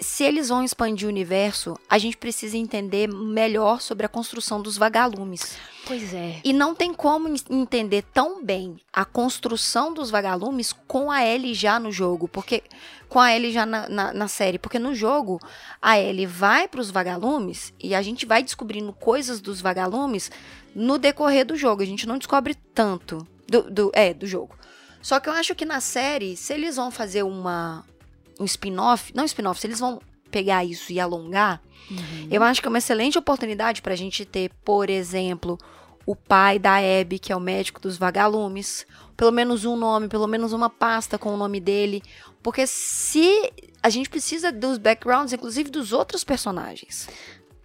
se 0.00 0.24
eles 0.24 0.48
vão 0.48 0.64
expandir 0.64 1.06
o 1.06 1.10
universo, 1.10 1.76
a 1.88 1.98
gente 1.98 2.16
precisa 2.16 2.56
entender 2.56 3.06
melhor 3.08 3.80
sobre 3.80 4.06
a 4.06 4.08
construção 4.08 4.60
dos 4.62 4.76
vagalumes. 4.78 5.56
Pois 5.86 6.14
é. 6.14 6.40
E 6.42 6.52
não 6.52 6.74
tem 6.74 6.92
como 6.94 7.28
en- 7.28 7.36
entender 7.50 8.02
tão 8.12 8.42
bem 8.44 8.76
a 8.92 9.04
construção 9.04 9.92
dos 9.92 10.10
vagalumes 10.10 10.72
com 10.86 11.10
a 11.10 11.24
Ellie 11.24 11.54
já 11.54 11.78
no 11.78 11.92
jogo, 11.92 12.26
porque 12.28 12.62
com 13.08 13.18
a 13.20 13.34
Ellie 13.34 13.52
já 13.52 13.66
na, 13.66 13.88
na, 13.88 14.12
na 14.12 14.28
série, 14.28 14.58
porque 14.58 14.78
no 14.78 14.94
jogo 14.94 15.40
a 15.82 15.98
Ellie 15.98 16.26
vai 16.26 16.66
para 16.68 16.80
os 16.80 16.90
vagalumes 16.90 17.72
e 17.78 17.94
a 17.94 18.02
gente 18.02 18.24
vai 18.24 18.42
descobrindo 18.42 18.92
coisas 18.92 19.40
dos 19.40 19.60
vagalumes 19.60 20.30
no 20.74 20.96
decorrer 20.98 21.44
do 21.44 21.56
jogo. 21.56 21.82
A 21.82 21.86
gente 21.86 22.06
não 22.06 22.18
descobre 22.18 22.54
tanto 22.74 23.26
do, 23.48 23.62
do 23.70 23.90
é 23.94 24.14
do 24.14 24.26
jogo. 24.26 24.56
Só 25.02 25.18
que 25.18 25.28
eu 25.28 25.32
acho 25.32 25.54
que 25.54 25.64
na 25.64 25.80
série, 25.80 26.36
se 26.36 26.52
eles 26.52 26.76
vão 26.76 26.90
fazer 26.90 27.22
uma 27.22 27.84
um 28.40 28.44
spin-off, 28.44 29.12
não 29.14 29.24
spin-off, 29.24 29.60
se 29.60 29.66
eles 29.66 29.78
vão 29.78 30.00
pegar 30.30 30.64
isso 30.64 30.92
e 30.92 30.98
alongar, 30.98 31.60
Uhum. 31.90 32.28
eu 32.30 32.42
acho 32.42 32.60
que 32.60 32.66
é 32.66 32.70
uma 32.70 32.78
excelente 32.78 33.18
oportunidade 33.18 33.82
pra 33.82 33.94
gente 33.96 34.24
ter, 34.24 34.50
por 34.64 34.88
exemplo, 34.88 35.58
o 36.06 36.14
pai 36.16 36.58
da 36.58 36.76
Abby, 36.76 37.18
que 37.18 37.32
é 37.32 37.36
o 37.36 37.40
médico 37.40 37.80
dos 37.80 37.96
vagalumes, 37.98 38.86
pelo 39.16 39.32
menos 39.32 39.64
um 39.64 39.76
nome, 39.76 40.08
pelo 40.08 40.26
menos 40.26 40.52
uma 40.52 40.70
pasta 40.70 41.18
com 41.18 41.34
o 41.34 41.36
nome 41.36 41.60
dele, 41.60 42.00
porque 42.42 42.66
se 42.66 43.52
a 43.82 43.90
gente 43.90 44.08
precisa 44.08 44.50
dos 44.52 44.78
backgrounds, 44.78 45.32
inclusive 45.32 45.68
dos 45.70 45.92
outros 45.92 46.22
personagens. 46.24 47.08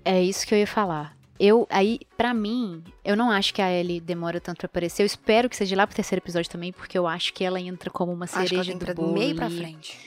É 0.03 0.21
isso 0.21 0.45
que 0.45 0.53
eu 0.53 0.59
ia 0.59 0.67
falar. 0.67 1.15
Eu, 1.39 1.67
aí, 1.69 1.99
pra 2.17 2.33
mim, 2.33 2.81
eu 3.03 3.15
não 3.17 3.29
acho 3.29 3.53
que 3.53 3.61
a 3.61 3.69
Ellie 3.71 3.99
demora 3.99 4.39
tanto 4.39 4.57
pra 4.59 4.65
aparecer. 4.67 5.01
Eu 5.03 5.05
espero 5.05 5.49
que 5.49 5.55
seja 5.55 5.75
lá 5.75 5.85
pro 5.85 5.95
terceiro 5.95 6.23
episódio 6.23 6.49
também, 6.49 6.71
porque 6.71 6.97
eu 6.97 7.05
acho 7.05 7.33
que 7.33 7.43
ela 7.43 7.59
entra 7.59 7.89
como 7.89 8.11
uma 8.13 8.23
acho 8.25 8.33
que 8.33 8.39
ela 8.39 8.47
cereja 8.63 8.71
tem 8.71 8.77
do 8.95 9.01
bolo. 9.01 9.13
meio 9.13 9.35
pra 9.35 9.49
frente. 9.49 9.99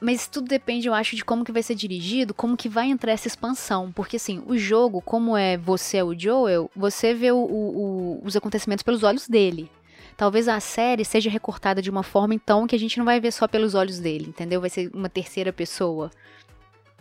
Mas 0.00 0.26
tudo 0.26 0.48
depende, 0.48 0.88
eu 0.88 0.94
acho, 0.94 1.14
de 1.14 1.24
como 1.24 1.44
que 1.44 1.52
vai 1.52 1.62
ser 1.62 1.74
dirigido, 1.74 2.32
como 2.32 2.56
que 2.56 2.68
vai 2.70 2.86
entrar 2.88 3.12
essa 3.12 3.28
expansão. 3.28 3.92
Porque, 3.92 4.16
assim, 4.16 4.42
o 4.46 4.56
jogo, 4.56 5.02
como 5.02 5.36
é 5.36 5.58
você 5.58 5.98
é 5.98 6.04
o 6.04 6.18
Joel, 6.18 6.70
você 6.74 7.12
vê 7.12 7.30
o- 7.30 7.36
o- 7.36 8.20
os 8.24 8.34
acontecimentos 8.34 8.82
pelos 8.82 9.02
olhos 9.02 9.28
dele. 9.28 9.70
talvez 10.16 10.48
a 10.48 10.60
série 10.60 11.02
seja 11.02 11.30
recortada 11.30 11.80
de 11.80 11.88
uma 11.88 12.02
forma 12.02 12.34
então 12.34 12.66
que 12.66 12.76
a 12.76 12.78
gente 12.78 12.98
não 12.98 13.06
vai 13.06 13.18
ver 13.18 13.32
só 13.32 13.48
pelos 13.48 13.74
olhos 13.74 13.98
dele, 13.98 14.26
entendeu? 14.28 14.60
Vai 14.60 14.68
ser 14.68 14.90
uma 14.92 15.08
terceira 15.08 15.50
pessoa. 15.50 16.10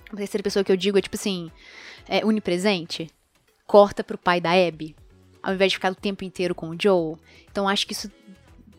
Uma 0.09 0.19
terceira 0.19 0.41
pessoa 0.41 0.63
que 0.63 0.71
eu 0.71 0.77
digo 0.77 0.97
é 0.97 1.01
tipo 1.01 1.17
assim, 1.17 1.51
é 2.07 2.25
onipresente, 2.25 3.09
corta 3.67 4.05
pro 4.05 4.17
pai 4.17 4.39
da 4.39 4.51
Abby, 4.51 4.95
ao 5.43 5.53
invés 5.53 5.69
de 5.71 5.77
ficar 5.77 5.91
o 5.91 5.95
tempo 5.95 6.23
inteiro 6.23 6.55
com 6.55 6.69
o 6.69 6.77
Joe. 6.81 7.17
Então 7.51 7.67
acho 7.67 7.85
que 7.85 7.91
isso 7.91 8.09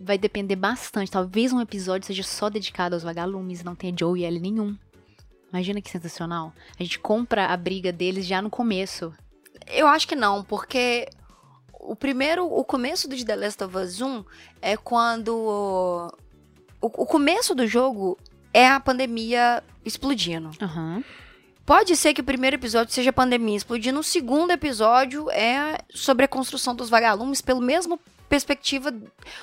vai 0.00 0.16
depender 0.16 0.56
bastante. 0.56 1.10
Talvez 1.10 1.52
um 1.52 1.60
episódio 1.60 2.06
seja 2.06 2.22
só 2.22 2.48
dedicado 2.48 2.94
aos 2.94 3.02
vagalumes, 3.02 3.62
não 3.62 3.74
tenha 3.74 3.94
Joe 3.96 4.18
e 4.18 4.24
Ellie 4.24 4.40
nenhum. 4.40 4.76
Imagina 5.52 5.82
que 5.82 5.90
sensacional. 5.90 6.52
A 6.78 6.82
gente 6.82 6.98
compra 6.98 7.46
a 7.46 7.56
briga 7.56 7.92
deles 7.92 8.24
já 8.24 8.40
no 8.40 8.48
começo. 8.48 9.12
Eu 9.68 9.86
acho 9.86 10.08
que 10.08 10.16
não, 10.16 10.42
porque 10.42 11.08
o 11.72 11.94
primeiro, 11.94 12.46
o 12.46 12.64
começo 12.64 13.08
do 13.08 13.24
The 13.24 13.36
Last 13.36 13.62
of 13.62 13.76
Us 13.76 14.00
1 14.00 14.24
é 14.62 14.76
quando 14.76 15.36
o, 16.80 16.86
o 16.86 17.06
começo 17.06 17.54
do 17.54 17.66
jogo 17.66 18.16
é 18.54 18.68
a 18.68 18.80
pandemia 18.80 19.62
explodindo. 19.84 20.50
Uhum. 20.60 21.04
Pode 21.70 21.94
ser 21.94 22.12
que 22.12 22.20
o 22.20 22.24
primeiro 22.24 22.56
episódio 22.56 22.92
seja 22.92 23.12
pandemia 23.12 23.56
explodindo, 23.56 24.00
o 24.00 24.02
segundo 24.02 24.50
episódio 24.50 25.30
é 25.30 25.78
sobre 25.94 26.24
a 26.24 26.28
construção 26.28 26.74
dos 26.74 26.90
vagalumes 26.90 27.40
pelo 27.40 27.60
mesmo 27.60 27.96
perspectiva. 28.28 28.92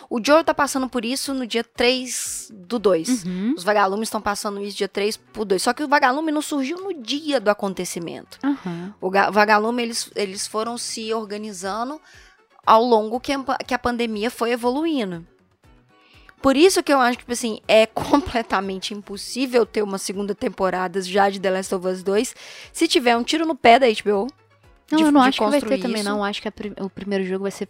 O 0.09 0.19
Joe 0.21 0.43
tá 0.43 0.53
passando 0.53 0.89
por 0.89 1.05
isso 1.05 1.33
no 1.33 1.47
dia 1.47 1.63
3 1.63 2.51
do 2.53 2.77
2. 2.77 3.23
Uhum. 3.23 3.53
Os 3.55 3.63
vagalumes 3.63 4.07
estão 4.09 4.19
passando 4.19 4.61
isso 4.61 4.75
dia 4.75 4.89
3 4.89 5.15
pro 5.15 5.45
2. 5.45 5.63
Só 5.63 5.71
que 5.71 5.81
o 5.81 5.87
vagalume 5.87 6.29
não 6.29 6.41
surgiu 6.41 6.83
no 6.83 6.93
dia 7.01 7.39
do 7.39 7.49
acontecimento. 7.49 8.37
Uhum. 8.43 8.93
O 8.99 9.09
vagalume, 9.09 9.83
eles, 9.83 10.11
eles 10.13 10.45
foram 10.45 10.77
se 10.77 11.13
organizando 11.13 11.97
ao 12.65 12.83
longo 12.83 13.21
que 13.21 13.31
a, 13.31 13.41
que 13.65 13.73
a 13.73 13.79
pandemia 13.79 14.29
foi 14.29 14.51
evoluindo. 14.51 15.25
Por 16.41 16.55
isso 16.55 16.83
que 16.83 16.93
eu 16.93 16.99
acho 16.99 17.17
que, 17.17 17.23
tipo 17.23 17.33
assim, 17.33 17.59
é 17.67 17.85
completamente 17.87 18.93
impossível 18.93 19.65
ter 19.65 19.81
uma 19.81 19.97
segunda 19.97 20.35
temporada 20.35 21.01
já 21.01 21.29
de 21.29 21.39
The 21.39 21.49
Last 21.51 21.73
of 21.75 21.87
Us 21.87 22.03
2 22.03 22.35
se 22.71 22.87
tiver 22.87 23.17
um 23.17 23.23
tiro 23.23 23.45
no 23.45 23.55
pé 23.55 23.79
da 23.79 23.87
HBO. 23.87 24.27
Não, 24.91 24.97
de, 24.99 25.03
eu 25.03 25.11
não 25.11 25.21
acho 25.21 25.37
que 25.39 25.43
vai 25.43 25.53
ter 25.53 25.59
construir 25.65 25.81
também, 25.81 26.01
isso. 26.01 26.09
não. 26.09 26.17
Eu 26.17 26.23
acho 26.23 26.41
que 26.41 26.51
prim- 26.51 26.73
o 26.79 26.89
primeiro 26.89 27.25
jogo 27.25 27.41
vai 27.43 27.51
ser, 27.51 27.67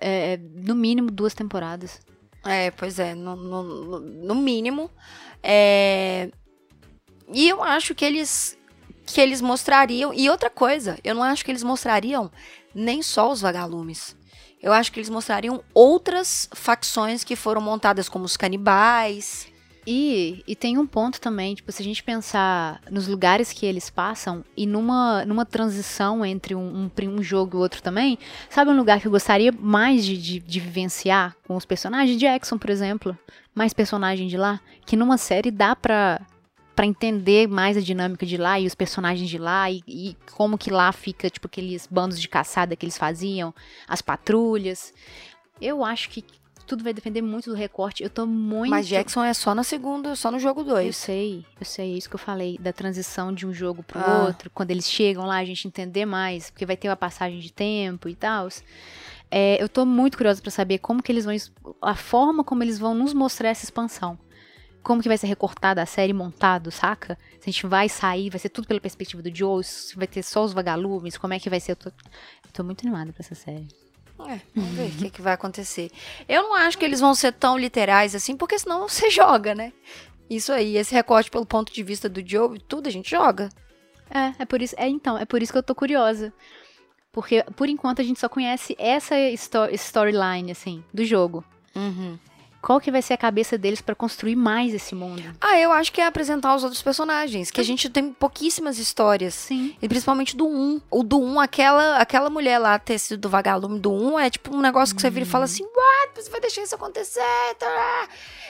é, 0.00 0.38
no 0.38 0.74
mínimo, 0.74 1.10
duas 1.10 1.34
temporadas. 1.34 2.00
É, 2.44 2.70
pois 2.70 2.98
é, 2.98 3.14
no, 3.14 3.34
no, 3.36 3.62
no- 3.62 4.00
no 4.00 4.34
mínimo. 4.34 4.90
É... 5.42 6.30
E 7.32 7.48
eu 7.48 7.62
acho 7.62 7.94
que 7.94 8.04
eles 8.04 8.56
que 9.04 9.20
eles 9.20 9.40
mostrariam. 9.40 10.12
E 10.14 10.28
outra 10.30 10.48
coisa, 10.50 10.98
eu 11.04 11.14
não 11.14 11.22
acho 11.22 11.44
que 11.44 11.50
eles 11.50 11.62
mostrariam 11.62 12.30
nem 12.74 13.02
só 13.02 13.30
os 13.30 13.40
vagalumes. 13.40 14.16
Eu 14.66 14.72
acho 14.72 14.90
que 14.90 14.98
eles 14.98 15.08
mostrariam 15.08 15.62
outras 15.72 16.48
facções 16.52 17.22
que 17.22 17.36
foram 17.36 17.60
montadas 17.60 18.08
como 18.08 18.24
os 18.24 18.36
canibais. 18.36 19.46
E, 19.86 20.42
e 20.44 20.56
tem 20.56 20.76
um 20.76 20.84
ponto 20.84 21.20
também, 21.20 21.54
tipo, 21.54 21.70
se 21.70 21.80
a 21.80 21.84
gente 21.84 22.02
pensar 22.02 22.80
nos 22.90 23.06
lugares 23.06 23.52
que 23.52 23.64
eles 23.64 23.88
passam 23.88 24.44
e 24.56 24.66
numa, 24.66 25.24
numa 25.24 25.46
transição 25.46 26.26
entre 26.26 26.56
um, 26.56 26.90
um, 26.98 27.08
um 27.10 27.22
jogo 27.22 27.56
e 27.56 27.60
outro 27.60 27.80
também, 27.80 28.18
sabe 28.50 28.72
um 28.72 28.76
lugar 28.76 29.00
que 29.00 29.06
eu 29.06 29.12
gostaria 29.12 29.52
mais 29.52 30.04
de, 30.04 30.18
de, 30.18 30.40
de 30.40 30.58
vivenciar 30.58 31.36
com 31.46 31.54
os 31.54 31.64
personagens? 31.64 32.18
Jackson, 32.18 32.58
por 32.58 32.68
exemplo. 32.68 33.16
Mais 33.54 33.72
personagem 33.72 34.26
de 34.26 34.36
lá. 34.36 34.58
Que 34.84 34.96
numa 34.96 35.16
série 35.16 35.52
dá 35.52 35.76
pra, 35.76 36.20
pra 36.76 36.86
entender 36.86 37.48
mais 37.48 37.76
a 37.76 37.80
dinâmica 37.80 38.24
de 38.26 38.36
lá 38.36 38.60
e 38.60 38.66
os 38.66 38.74
personagens 38.74 39.28
de 39.28 39.38
lá 39.38 39.70
e, 39.70 39.82
e 39.88 40.16
como 40.36 40.56
que 40.58 40.70
lá 40.70 40.92
fica, 40.92 41.28
tipo, 41.30 41.46
aqueles 41.46 41.86
bandos 41.90 42.20
de 42.20 42.28
caçada 42.28 42.76
que 42.76 42.84
eles 42.84 42.98
faziam, 42.98 43.52
as 43.88 44.02
patrulhas. 44.02 44.92
Eu 45.60 45.82
acho 45.82 46.10
que 46.10 46.22
tudo 46.66 46.84
vai 46.84 46.92
depender 46.92 47.22
muito 47.22 47.48
do 47.48 47.56
recorte. 47.56 48.02
Eu 48.02 48.10
tô 48.10 48.26
muito. 48.26 48.68
Mas 48.70 48.86
Jackson 48.88 49.24
é 49.24 49.32
só 49.32 49.54
na 49.54 49.62
segunda, 49.62 50.14
só 50.14 50.30
no 50.30 50.38
jogo 50.38 50.60
Eu 50.60 50.64
2. 50.66 50.94
sei, 50.96 51.46
eu 51.58 51.64
sei, 51.64 51.94
é 51.94 51.96
isso 51.96 52.08
que 52.10 52.16
eu 52.16 52.18
falei, 52.20 52.58
da 52.60 52.72
transição 52.72 53.32
de 53.32 53.46
um 53.46 53.52
jogo 53.54 53.82
pro 53.82 53.98
Ah. 53.98 54.24
outro, 54.26 54.50
quando 54.50 54.70
eles 54.72 54.90
chegam 54.90 55.24
lá, 55.24 55.36
a 55.36 55.44
gente 55.44 55.66
entender 55.66 56.04
mais, 56.04 56.50
porque 56.50 56.66
vai 56.66 56.76
ter 56.76 56.88
uma 56.88 56.96
passagem 56.96 57.38
de 57.40 57.52
tempo 57.52 58.08
e 58.08 58.14
tal. 58.14 58.48
É, 59.30 59.60
eu 59.62 59.68
tô 59.68 59.86
muito 59.86 60.16
curiosa 60.16 60.42
pra 60.42 60.50
saber 60.50 60.78
como 60.78 61.02
que 61.02 61.10
eles 61.10 61.24
vão, 61.24 61.34
a 61.80 61.94
forma 61.94 62.44
como 62.44 62.62
eles 62.62 62.78
vão 62.78 62.94
nos 62.94 63.14
mostrar 63.14 63.48
essa 63.48 63.64
expansão. 63.64 64.18
Como 64.86 65.02
que 65.02 65.08
vai 65.08 65.18
ser 65.18 65.26
recortada 65.26 65.82
a 65.82 65.86
série 65.86 66.12
montado, 66.12 66.70
saca? 66.70 67.18
Se 67.40 67.50
a 67.50 67.52
gente 67.52 67.66
vai 67.66 67.88
sair, 67.88 68.30
vai 68.30 68.38
ser 68.38 68.50
tudo 68.50 68.68
pela 68.68 68.78
perspectiva 68.78 69.20
do 69.20 69.34
Joe, 69.34 69.64
se 69.64 69.96
vai 69.96 70.06
ter 70.06 70.22
só 70.22 70.44
os 70.44 70.52
vagalumes, 70.52 71.18
como 71.18 71.34
é 71.34 71.40
que 71.40 71.50
vai 71.50 71.58
ser? 71.58 71.72
Eu 71.72 71.76
tô, 71.76 71.88
eu 71.88 72.52
tô 72.52 72.62
muito 72.62 72.86
animada 72.86 73.12
pra 73.12 73.20
essa 73.20 73.34
série. 73.34 73.66
É, 74.20 74.40
vamos 74.54 74.70
ver 74.76 74.86
o 74.86 74.90
que, 74.92 75.10
que 75.10 75.20
vai 75.20 75.32
acontecer. 75.32 75.90
Eu 76.28 76.44
não 76.44 76.54
acho 76.54 76.78
que 76.78 76.84
eles 76.84 77.00
vão 77.00 77.16
ser 77.16 77.32
tão 77.32 77.58
literais 77.58 78.14
assim, 78.14 78.36
porque 78.36 78.56
senão 78.60 78.86
você 78.88 79.10
joga, 79.10 79.56
né? 79.56 79.72
Isso 80.30 80.52
aí, 80.52 80.76
esse 80.76 80.94
recorte 80.94 81.32
pelo 81.32 81.44
ponto 81.44 81.72
de 81.72 81.82
vista 81.82 82.08
do 82.08 82.22
Joe, 82.24 82.56
tudo 82.60 82.86
a 82.86 82.92
gente 82.92 83.10
joga. 83.10 83.48
É, 84.08 84.40
é 84.40 84.44
por 84.46 84.62
isso, 84.62 84.76
é 84.78 84.88
então, 84.88 85.18
é 85.18 85.24
por 85.24 85.42
isso 85.42 85.50
que 85.50 85.58
eu 85.58 85.64
tô 85.64 85.74
curiosa. 85.74 86.32
Porque 87.10 87.42
por 87.56 87.68
enquanto 87.68 88.00
a 88.00 88.04
gente 88.04 88.20
só 88.20 88.28
conhece 88.28 88.76
essa 88.78 89.16
storyline 89.72 90.52
assim 90.52 90.84
do 90.94 91.04
jogo. 91.04 91.44
Qual 92.66 92.80
que 92.80 92.90
vai 92.90 93.00
ser 93.00 93.14
a 93.14 93.16
cabeça 93.16 93.56
deles 93.56 93.80
pra 93.80 93.94
construir 93.94 94.34
mais 94.34 94.74
esse 94.74 94.92
mundo? 94.92 95.22
Ah, 95.40 95.56
eu 95.56 95.70
acho 95.70 95.92
que 95.92 96.00
é 96.00 96.04
apresentar 96.04 96.52
os 96.56 96.64
outros 96.64 96.82
personagens, 96.82 97.48
que 97.48 97.60
a 97.60 97.64
gente 97.64 97.88
tem 97.88 98.12
pouquíssimas 98.12 98.76
histórias. 98.80 99.34
Sim. 99.34 99.76
E 99.80 99.88
principalmente 99.88 100.36
do 100.36 100.48
1. 100.48 100.80
O 100.90 101.04
do 101.04 101.22
1, 101.22 101.38
aquela, 101.38 101.98
aquela 101.98 102.28
mulher 102.28 102.58
lá 102.58 102.76
ter 102.76 102.98
sido 102.98 103.20
do 103.20 103.28
vagalume 103.28 103.78
do 103.78 103.92
1 103.92 104.18
é 104.18 104.30
tipo 104.30 104.52
um 104.52 104.60
negócio 104.60 104.96
que 104.96 105.00
você 105.00 105.08
vira 105.08 105.24
e 105.24 105.28
fala 105.28 105.44
assim: 105.44 105.62
What? 105.62 106.20
Você 106.20 106.28
vai 106.28 106.40
deixar 106.40 106.64
isso 106.64 106.74
acontecer? 106.74 107.20
Tá? 107.56 108.08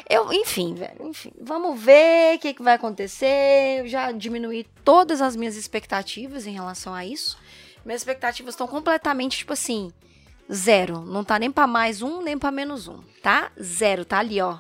Eu, 0.09 0.33
enfim, 0.33 0.73
velho, 0.73 1.11
enfim. 1.11 1.33
Vamos 1.39 1.79
ver 1.79 2.37
o 2.37 2.39
que, 2.39 2.55
que 2.55 2.63
vai 2.63 2.73
acontecer. 2.73 3.81
Eu 3.81 3.87
já 3.87 4.13
diminuí 4.13 4.67
todas 4.83 5.21
as 5.21 5.37
minhas 5.37 5.57
expectativas 5.57 6.47
em 6.47 6.53
relação 6.53 6.95
a 6.95 7.05
isso. 7.05 7.37
Minhas 7.85 8.01
expectativas 8.01 8.55
estão 8.55 8.67
completamente, 8.67 9.37
tipo 9.37 9.53
assim, 9.53 9.93
zero. 10.53 11.01
Não 11.03 11.25
tá 11.25 11.39
nem 11.39 11.51
pra 11.51 11.67
mais 11.67 12.03
um, 12.03 12.23
nem 12.23 12.39
pra 12.39 12.51
menos 12.51 12.89
um, 12.89 13.01
tá? 13.23 13.51
Zero, 13.61 14.05
tá 14.05 14.19
ali, 14.19 14.41
ó. 14.41 14.59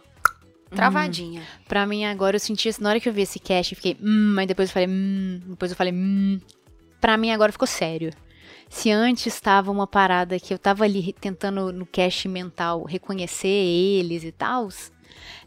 Travadinha. 0.70 1.42
Pra 1.68 1.86
mim 1.86 2.04
agora 2.04 2.36
eu 2.36 2.40
senti 2.40 2.68
assim, 2.68 2.82
na 2.82 2.90
hora 2.90 3.00
que 3.00 3.08
eu 3.08 3.12
vi 3.12 3.22
esse 3.22 3.38
cast, 3.38 3.72
eu 3.72 3.76
fiquei, 3.76 3.96
hum, 4.02 4.34
aí 4.38 4.46
depois 4.46 4.68
eu 4.68 4.72
falei, 4.72 4.88
hum, 4.88 5.40
depois 5.46 5.70
eu 5.70 5.76
falei, 5.76 5.92
hum. 5.92 6.40
Pra 7.00 7.16
mim 7.16 7.30
agora 7.30 7.52
ficou 7.52 7.66
sério. 7.66 8.12
Se 8.68 8.90
antes 8.90 9.26
estava 9.26 9.70
uma 9.70 9.86
parada 9.86 10.40
que 10.40 10.52
eu 10.52 10.58
tava 10.58 10.84
ali 10.84 11.12
tentando 11.12 11.72
no 11.72 11.86
cast 11.86 12.26
mental 12.28 12.84
reconhecer 12.84 13.46
eles 13.48 14.24
e 14.24 14.32
tal, 14.32 14.68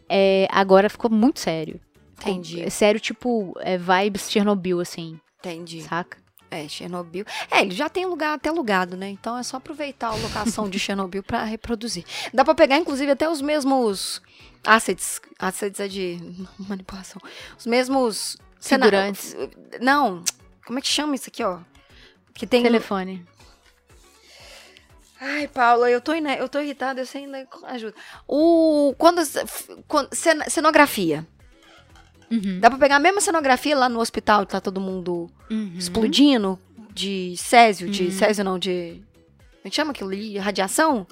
é, 0.08 0.47
agora 0.49 0.89
ficou 0.89 1.12
muito 1.12 1.39
sério. 1.39 1.80
Entendi. 2.21 2.62
é 2.62 2.69
sério, 2.69 2.99
tipo, 2.99 3.54
é, 3.62 3.78
vibes 3.78 4.30
Chernobyl, 4.30 4.80
assim, 4.82 5.19
Entendi. 5.39 5.82
saca? 5.82 6.17
É, 6.52 6.68
Chernobyl. 6.68 7.26
É, 7.52 7.62
ele 7.62 7.72
já 7.76 7.88
tem 7.90 8.06
lugar 8.06 8.34
até 8.34 8.50
alugado, 8.50 8.98
né? 8.98 9.10
Então 9.10 9.38
é 9.38 9.44
só 9.44 9.58
aproveitar 9.58 10.08
a 10.08 10.16
locação 10.16 10.68
de 10.70 10.78
Chernobyl 10.80 11.22
pra 11.24 11.44
reproduzir. 11.44 12.04
Dá 12.34 12.44
pra 12.44 12.56
pegar, 12.56 12.78
inclusive, 12.78 13.12
até 13.12 13.30
os 13.30 13.42
mesmos 13.42 14.22
assets. 14.66 15.22
Assets 15.38 15.80
é 15.80 15.88
de 15.88 16.18
manipulação. 16.58 17.22
Os 17.58 17.66
mesmos... 17.68 18.36
cena- 18.60 18.86
Figurantes. 18.86 19.36
Não, 19.80 20.24
como 20.66 20.80
é 20.80 20.82
que 20.82 20.88
chama 20.88 21.14
isso 21.16 21.30
aqui, 21.30 21.44
ó? 21.44 21.60
Que 22.34 22.48
tem... 22.48 22.64
Telefone. 22.64 23.26
Ai, 25.22 25.48
Paula, 25.50 25.90
eu 25.92 26.00
tô, 26.00 26.14
eu 26.14 26.48
tô 26.50 26.60
irritada, 26.62 27.02
eu 27.02 27.06
sei 27.06 27.26
ainda 27.26 27.46
ajuda. 27.64 27.94
O... 28.28 28.96
Quando... 28.98 29.22
quando 29.88 30.10
cenografia. 30.48 31.28
Uhum. 32.32 32.60
Dá 32.60 32.70
pra 32.70 32.78
pegar 32.80 32.98
a 32.98 33.00
mesma 33.00 33.22
cenografia 33.22 33.76
lá 33.78 33.89
no 33.89 34.00
hospital, 34.00 34.46
tá 34.46 34.60
todo 34.62 34.80
mundo 34.80 35.30
Uhum. 35.50 35.74
explodindo 35.78 36.60
de 36.94 37.34
césio, 37.38 37.89
de 37.89 38.12
césio 38.12 38.44
não, 38.44 38.60
de. 38.60 39.02
Como 39.02 39.62
é 39.65 39.70
que 39.70 39.76
chama 39.76 39.92
aquilo 39.92 40.10
ali? 40.10 40.38
Radiação? 40.38 41.06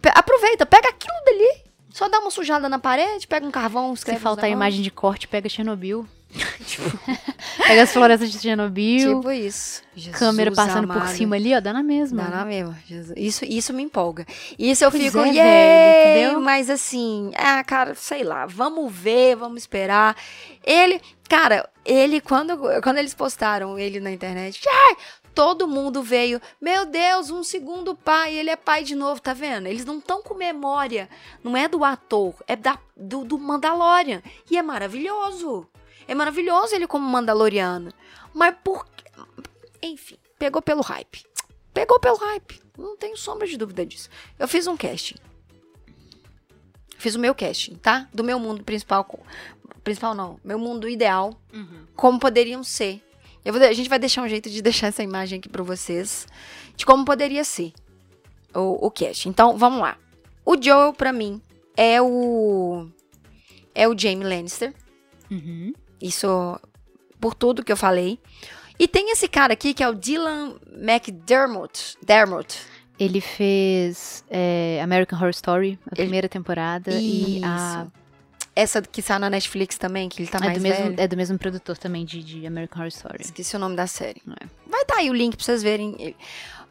Pe- 0.00 0.12
aproveita, 0.14 0.64
pega 0.66 0.88
aquilo 0.88 1.14
dali. 1.24 1.64
Só 1.90 2.08
dá 2.08 2.18
uma 2.18 2.30
sujada 2.30 2.68
na 2.68 2.78
parede, 2.78 3.26
pega 3.26 3.46
um 3.46 3.50
carvão, 3.50 3.88
Se 3.94 4.00
escreve. 4.00 4.18
uns 4.18 4.22
faltar 4.22 4.44
negócios. 4.44 4.56
imagem 4.58 4.82
de 4.82 4.90
corte, 4.90 5.28
pega 5.28 5.48
Chernobyl. 5.48 6.06
pega 7.66 7.82
as 7.82 7.92
florestas 7.92 8.30
de 8.30 8.38
Chernobyl. 8.38 9.16
Tipo 9.16 9.30
isso. 9.30 9.82
Jesus 9.94 10.18
câmera 10.18 10.50
passando 10.50 10.86
por 10.88 10.96
amado. 10.96 11.14
cima 11.14 11.36
ali, 11.36 11.54
ó, 11.54 11.60
dá 11.60 11.72
na 11.72 11.82
mesma. 11.82 12.24
Dá 12.24 12.30
na 12.30 12.44
mesma. 12.44 12.76
Jesus. 12.86 13.14
Isso, 13.16 13.44
isso 13.44 13.72
me 13.72 13.82
empolga. 13.82 14.26
Isso 14.58 14.84
eu 14.84 14.90
Pois 14.90 15.02
fico, 15.02 15.18
é, 15.18 15.28
"Yay!" 15.28 15.34
velho, 15.34 16.20
entendeu? 16.22 16.40
mas 16.40 16.68
assim, 16.68 17.30
ah, 17.36 17.62
cara, 17.62 17.94
sei 17.94 18.24
lá, 18.24 18.46
vamos 18.46 18.92
ver, 18.92 19.36
vamos 19.36 19.62
esperar. 19.62 20.16
Ele, 20.64 21.00
cara, 21.28 21.68
ele, 21.84 22.20
quando, 22.20 22.58
quando 22.82 22.98
eles 22.98 23.14
postaram 23.14 23.78
ele 23.78 24.00
na 24.00 24.10
internet, 24.10 24.60
ai, 24.68 24.96
todo 25.34 25.68
mundo 25.68 26.02
veio, 26.02 26.40
meu 26.60 26.86
Deus, 26.86 27.30
um 27.30 27.42
segundo 27.42 27.94
pai, 27.94 28.34
ele 28.34 28.50
é 28.50 28.56
pai 28.56 28.82
de 28.84 28.94
novo, 28.94 29.20
tá 29.20 29.32
vendo? 29.32 29.66
Eles 29.66 29.84
não 29.84 29.98
estão 29.98 30.22
com 30.22 30.34
memória, 30.34 31.08
não 31.42 31.56
é 31.56 31.68
do 31.68 31.84
ator, 31.84 32.34
é 32.48 32.56
da, 32.56 32.78
do, 32.96 33.24
do 33.24 33.38
Mandalorian. 33.38 34.22
E 34.50 34.56
é 34.56 34.62
maravilhoso. 34.62 35.68
É 36.06 36.14
maravilhoso 36.14 36.74
ele 36.74 36.86
como 36.86 37.06
Mandaloriano. 37.08 37.92
Mas 38.32 38.54
por? 38.62 38.86
Enfim, 39.82 40.16
pegou 40.38 40.60
pelo 40.62 40.80
hype. 40.82 41.24
Pegou 41.72 41.98
pelo 42.00 42.16
hype. 42.16 42.60
Não 42.76 42.96
tenho 42.96 43.16
sombra 43.16 43.46
de 43.46 43.56
dúvida 43.56 43.84
disso. 43.86 44.08
Eu 44.38 44.46
fiz 44.48 44.66
um 44.66 44.76
casting. 44.76 45.16
fiz 46.98 47.14
o 47.14 47.18
meu 47.18 47.34
casting, 47.34 47.74
tá? 47.76 48.08
Do 48.12 48.24
meu 48.24 48.38
mundo 48.38 48.64
principal. 48.64 49.06
Principal 49.82 50.14
não, 50.14 50.40
meu 50.42 50.58
mundo 50.58 50.88
ideal, 50.88 51.38
Uhum. 51.52 51.84
como 51.94 52.18
poderiam 52.18 52.64
ser. 52.64 53.02
Vou 53.44 53.60
a 53.62 53.72
gente 53.74 53.90
vai 53.90 53.98
deixar 53.98 54.22
um 54.22 54.28
jeito 54.28 54.48
de 54.48 54.62
deixar 54.62 54.86
essa 54.86 55.02
imagem 55.02 55.38
aqui 55.38 55.48
pra 55.50 55.62
vocês, 55.62 56.26
de 56.74 56.86
como 56.86 57.04
poderia 57.04 57.44
ser 57.44 57.74
o, 58.54 58.86
o 58.86 58.90
cast. 58.90 59.28
Então, 59.28 59.58
vamos 59.58 59.80
lá. 59.80 59.98
O 60.46 60.56
Joel, 60.60 60.94
pra 60.94 61.12
mim, 61.12 61.42
é 61.76 62.00
o. 62.00 62.88
É 63.74 63.86
o 63.86 63.98
Jaime 63.98 64.24
Lannister. 64.24 64.72
Uhum. 65.30 65.74
Isso 66.06 66.60
por 67.20 67.34
tudo 67.34 67.64
que 67.64 67.72
eu 67.72 67.76
falei. 67.76 68.18
E 68.78 68.86
tem 68.88 69.10
esse 69.12 69.28
cara 69.28 69.52
aqui 69.54 69.72
que 69.72 69.82
é 69.82 69.88
o 69.88 69.94
Dylan 69.94 70.56
McDermott. 70.76 71.96
Dermott. 72.04 72.58
Ele 72.98 73.20
fez 73.20 74.24
é, 74.30 74.80
American 74.82 75.18
Horror 75.18 75.30
Story, 75.30 75.78
a 75.86 75.94
Ele- 75.94 76.02
primeira 76.04 76.28
temporada, 76.28 76.90
e 76.92 77.40
a. 77.44 77.86
Essa 78.56 78.80
que 78.80 79.00
está 79.00 79.18
na 79.18 79.28
Netflix 79.28 79.76
também, 79.76 80.08
que 80.08 80.22
ele 80.22 80.28
tá 80.30 80.38
É 80.38 80.42
mais 80.44 80.58
do, 80.58 80.62
mesmo, 80.62 80.84
velho. 80.84 80.94
é 81.00 81.08
do 81.08 81.16
mesmo 81.16 81.36
produtor 81.36 81.76
também 81.76 82.04
de, 82.04 82.22
de 82.22 82.46
American 82.46 82.78
Horror 82.78 82.88
Story. 82.88 83.22
Esqueci 83.22 83.56
o 83.56 83.58
nome 83.58 83.74
da 83.74 83.88
série. 83.88 84.22
É. 84.40 84.46
Vai 84.70 84.82
estar 84.82 84.96
aí 84.98 85.10
o 85.10 85.12
link 85.12 85.34
pra 85.36 85.44
vocês 85.44 85.60
verem. 85.60 86.14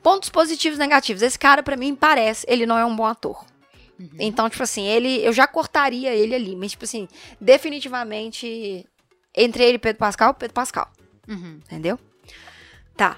Pontos 0.02 0.30
positivos 0.30 0.78
e 0.78 0.80
negativos. 0.80 1.22
Esse 1.22 1.38
cara, 1.38 1.62
pra 1.62 1.76
mim, 1.76 1.93
parece. 1.93 2.46
Ele 2.48 2.65
não 2.65 2.78
é 2.78 2.86
um 2.86 2.96
bom 2.96 3.06
ator. 3.06 3.43
Uhum. 4.00 4.08
Então, 4.17 4.50
tipo 4.50 4.63
assim, 4.63 4.86
ele. 4.88 5.26
Eu 5.26 5.34
já 5.34 5.46
cortaria 5.46 6.13
ele 6.15 6.34
ali. 6.34 6.56
Mas, 6.56 6.72
tipo 6.72 6.86
assim, 6.86 7.06
definitivamente. 7.41 8.86
Entre 9.36 9.63
ele 9.63 9.76
e 9.76 9.80
Pedro 9.80 10.00
Pascal, 10.00 10.34
Pedro 10.34 10.54
Pascal. 10.54 10.91
Uhum. 11.28 11.60
Entendeu? 11.65 12.00
Tá. 12.96 13.17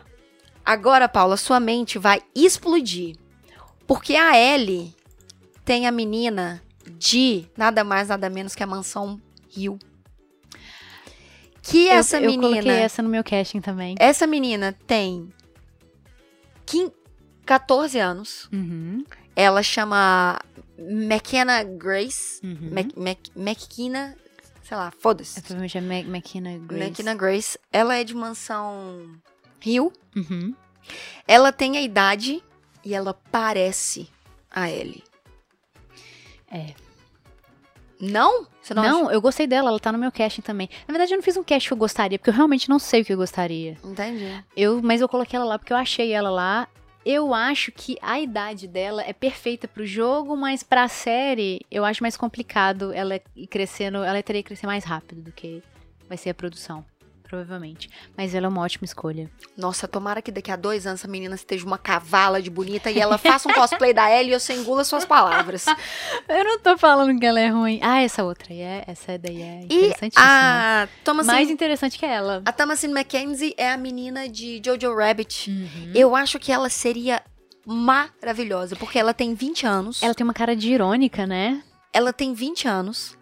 Agora, 0.63 1.07
Paula, 1.09 1.37
sua 1.37 1.59
mente 1.59 1.97
vai 1.99 2.21
explodir. 2.33 3.15
Porque 3.85 4.15
a 4.15 4.37
Ellie 4.37 4.95
tem 5.63 5.85
a 5.87 5.91
menina 5.91 6.61
de 6.97 7.45
nada 7.57 7.83
mais, 7.83 8.07
nada 8.07 8.29
menos 8.29 8.55
que 8.55 8.63
a 8.63 8.67
mansão 8.67 9.21
Rio. 9.49 9.77
Que 11.61 11.87
Eu- 11.87 11.93
essa 11.93 12.17
eu, 12.17 12.29
menina. 12.29 12.43
coloquei 12.49 12.71
essa 12.71 13.01
no 13.01 13.09
meu 13.09 13.23
casting 13.23 13.59
também. 13.61 13.95
Essa 13.99 14.27
menina 14.27 14.75
tem 14.85 15.31
15, 16.65 16.91
14 17.45 17.99
anos. 17.99 18.47
Uhum. 18.51 19.03
Ela 19.35 19.61
chama 19.63 20.39
McKenna 20.77 21.63
Grace. 21.63 22.39
Uhum. 22.43 22.71
McKenna, 23.35 24.15
sei 24.67 24.75
lá, 24.77 24.91
foda-se. 24.91 25.37
É, 25.39 25.41
provavelmente 25.41 25.77
é 25.77 25.81
Ma- 25.81 26.17
McKenna 26.17 26.57
Grace. 26.57 26.83
McKenna 26.83 27.15
Grace. 27.15 27.59
Ela 27.71 27.95
é 27.95 28.03
de 28.03 28.13
mansão 28.15 29.09
Rio. 29.59 29.93
Uhum. 30.15 30.53
Ela 31.27 31.51
tem 31.51 31.77
a 31.77 31.81
idade 31.81 32.43
e 32.83 32.93
ela 32.93 33.13
parece 33.31 34.09
a 34.51 34.69
Ellie. 34.69 35.03
É. 36.51 36.73
Não? 37.99 38.45
Você 38.61 38.73
não, 38.73 38.83
Não, 38.83 39.11
eu 39.11 39.21
gostei 39.21 39.47
dela, 39.47 39.69
ela 39.69 39.79
tá 39.79 39.91
no 39.91 39.97
meu 39.97 40.11
casting 40.11 40.41
também. 40.41 40.69
Na 40.87 40.91
verdade, 40.91 41.13
eu 41.13 41.17
não 41.17 41.23
fiz 41.23 41.37
um 41.37 41.43
casting 41.43 41.67
que 41.69 41.73
eu 41.73 41.77
gostaria, 41.77 42.19
porque 42.19 42.29
eu 42.29 42.33
realmente 42.33 42.67
não 42.69 42.77
sei 42.79 43.01
o 43.01 43.05
que 43.05 43.13
eu 43.13 43.17
gostaria. 43.17 43.73
acha? 43.73 43.87
Entendi. 43.87 44.43
Eu, 44.55 44.81
mas 44.81 45.01
eu 45.01 45.07
coloquei 45.07 45.37
ela 45.37 45.45
lá 45.45 45.57
porque 45.59 45.71
eu 45.73 45.77
achei 45.77 46.11
ela 46.11 46.29
lá. 46.29 46.67
Eu 47.05 47.35
acho 47.35 47.71
que 47.71 47.97
a 48.01 48.19
idade 48.19 48.67
dela 48.67 49.03
é 49.03 49.13
perfeita 49.13 49.67
pro 49.67 49.85
jogo, 49.85 50.35
mas 50.35 50.63
pra 50.63 50.87
série 50.87 51.61
eu 51.69 51.85
acho 51.85 52.01
mais 52.01 52.17
complicado 52.17 52.91
ela 52.91 53.21
ir 53.35 53.45
crescendo. 53.45 53.97
Ela 53.97 54.23
teria 54.23 54.41
que 54.41 54.47
crescer 54.47 54.65
mais 54.65 54.83
rápido 54.83 55.21
do 55.21 55.31
que 55.31 55.61
vai 56.09 56.17
ser 56.17 56.31
a 56.31 56.33
produção, 56.33 56.83
provavelmente. 57.25 57.89
Mas 58.15 58.33
ela 58.33 58.45
é 58.45 58.49
uma 58.49 58.61
ótima 58.61 58.85
escolha. 58.85 59.29
Nossa, 59.57 59.87
tomara 59.87 60.21
que 60.21 60.31
daqui 60.31 60.51
a 60.51 60.55
dois 60.55 60.85
anos 60.87 61.01
essa 61.01 61.07
menina 61.07 61.35
esteja 61.35 61.65
uma 61.65 61.77
cavala 61.77 62.41
de 62.41 62.49
bonita 62.49 62.89
e 62.89 62.99
ela 62.99 63.17
faça 63.17 63.49
um 63.49 63.53
cosplay 63.53 63.93
da 63.93 64.09
Ellie 64.09 64.31
e 64.31 64.33
eu 64.33 64.55
engula 64.55 64.83
suas 64.83 65.05
palavras. 65.05 65.65
Eu 66.27 66.43
não 66.43 66.59
tô 66.59 66.77
falando 66.77 67.19
que 67.19 67.25
ela 67.25 67.39
é 67.39 67.47
ruim. 67.49 67.79
Ah, 67.81 68.01
essa 68.01 68.23
outra 68.23 68.51
aí 68.53 68.61
é, 68.61 68.83
essa 68.87 69.17
daí 69.17 69.41
é 69.41 69.59
E 69.69 69.75
interessantíssima. 69.75 70.25
a 70.25 70.87
Thomasin, 71.03 71.27
Mais 71.31 71.49
interessante 71.49 71.97
que 71.99 72.05
ela. 72.05 72.41
a 72.45 72.51
Thomasin 72.51 72.87
McKenzie 72.91 73.53
é 73.57 73.71
a 73.71 73.77
menina 73.77 74.27
de 74.29 74.61
Jojo 74.63 74.93
Rabbit. 74.95 75.49
Uhum. 75.49 75.91
Eu 75.93 76.15
acho 76.15 76.39
que 76.39 76.51
ela 76.51 76.69
seria 76.69 77.21
maravilhosa, 77.65 78.75
porque 78.75 78.97
ela 78.99 79.13
tem 79.13 79.33
20 79.33 79.65
anos. 79.65 80.03
Ela 80.03 80.13
tem 80.13 80.23
uma 80.23 80.33
cara 80.33 80.55
de 80.55 80.71
irônica, 80.71 81.25
né? 81.25 81.61
Ela 81.91 82.13
tem 82.13 82.33
20 82.33 82.67
anos. 82.67 83.17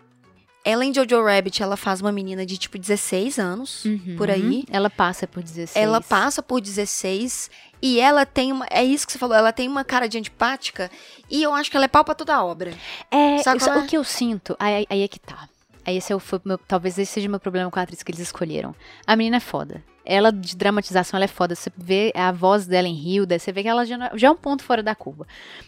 Ela 0.65 0.85
em 0.85 0.93
Jojo 0.93 1.21
Rabbit, 1.23 1.61
ela 1.61 1.75
faz 1.75 1.99
uma 1.99 2.11
menina 2.11 2.45
de 2.45 2.57
tipo 2.57 2.77
16 2.77 3.37
anos, 3.37 3.83
Uhum. 3.83 4.15
por 4.17 4.29
aí. 4.31 4.63
Ela 4.71 4.89
passa 4.89 5.27
por 5.27 5.43
16. 5.43 5.75
Ela 5.75 5.99
passa 5.99 6.41
por 6.41 6.61
16 6.61 7.51
e 7.81 7.99
ela 7.99 8.25
tem 8.25 8.51
uma. 8.51 8.65
É 8.71 8.83
isso 8.83 9.05
que 9.05 9.11
você 9.11 9.19
falou, 9.19 9.35
ela 9.35 9.51
tem 9.51 9.67
uma 9.67 9.83
cara 9.83 10.07
de 10.07 10.17
antipática 10.17 10.89
e 11.29 11.43
eu 11.43 11.53
acho 11.53 11.69
que 11.69 11.75
ela 11.75 11.85
é 11.85 11.89
pau 11.89 12.05
pra 12.05 12.15
toda 12.15 12.33
a 12.33 12.43
obra. 12.43 12.73
É, 13.11 13.39
Sabe 13.39 13.57
isso- 13.57 13.67
qual 13.69 13.79
é? 13.79 13.83
o 13.83 13.87
que 13.87 13.97
eu 13.97 14.03
sinto, 14.05 14.55
aí, 14.57 14.85
aí 14.89 15.01
é 15.03 15.07
que 15.07 15.19
tá. 15.19 15.49
Aí 15.85 15.97
esse 15.97 16.11
é 16.13 16.15
o, 16.15 16.21
meu, 16.45 16.57
talvez 16.57 16.97
esse 16.97 17.11
seja 17.11 17.27
o 17.27 17.31
meu 17.31 17.39
problema 17.39 17.69
com 17.69 17.79
a 17.79 17.83
atriz 17.83 18.01
que 18.03 18.11
eles 18.11 18.21
escolheram. 18.21 18.73
A 19.05 19.15
menina 19.15 19.37
é 19.37 19.39
foda. 19.41 19.83
Ela, 20.05 20.33
de 20.33 20.57
dramatização, 20.57 21.17
ela 21.17 21.23
é 21.23 21.29
foda. 21.29 21.55
Você 21.55 21.71
vê 21.77 22.11
a 22.13 22.29
voz 22.29 22.67
dela 22.67 22.89
em 22.89 22.93
Hilda, 22.93 23.39
você 23.39 23.53
vê 23.53 23.61
que 23.63 23.69
ela 23.69 23.85
já, 23.85 23.97
não- 23.97 24.09
já 24.17 24.27
é 24.27 24.31
um 24.31 24.35
ponto 24.35 24.61
fora 24.61 24.83
da 24.83 24.93
curva. 24.93 25.25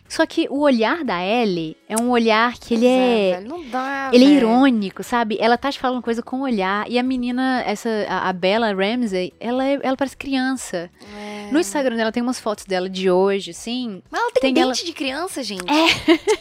Só 0.09 0.25
que 0.25 0.45
o 0.49 0.59
olhar 0.59 1.05
da 1.05 1.23
Ellie 1.25 1.77
é 1.87 1.95
um 1.97 2.09
olhar 2.09 2.53
que 2.59 2.73
ele 2.73 2.85
é... 2.85 3.35
velho, 3.37 3.47
não 3.47 3.63
dá. 3.69 4.09
Ele 4.11 4.25
é 4.25 4.27
irônico, 4.27 5.03
sabe? 5.03 5.37
Ela 5.39 5.57
tá 5.57 5.71
te 5.71 5.79
falando 5.79 6.01
coisa 6.01 6.21
com 6.21 6.37
o 6.39 6.41
olhar. 6.41 6.85
E 6.91 6.99
a 6.99 7.03
menina, 7.03 7.63
essa, 7.65 7.89
a, 8.09 8.27
a 8.27 8.33
Bella 8.33 8.73
Ramsey, 8.73 9.33
ela, 9.39 9.65
é- 9.65 9.79
ela 9.81 9.95
parece 9.95 10.17
criança. 10.17 10.89
É. 11.17 11.49
No 11.51 11.59
Instagram 11.59 11.95
dela 11.95 12.11
tem 12.11 12.21
umas 12.21 12.39
fotos 12.39 12.65
dela 12.65 12.89
de 12.89 13.09
hoje, 13.09 13.51
assim. 13.51 14.01
Mas 14.11 14.19
ela 14.21 14.31
tem, 14.33 14.41
tem 14.41 14.53
dente 14.53 14.63
ela- 14.65 14.73
de 14.73 14.91
criança, 14.93 15.43
gente. 15.43 15.63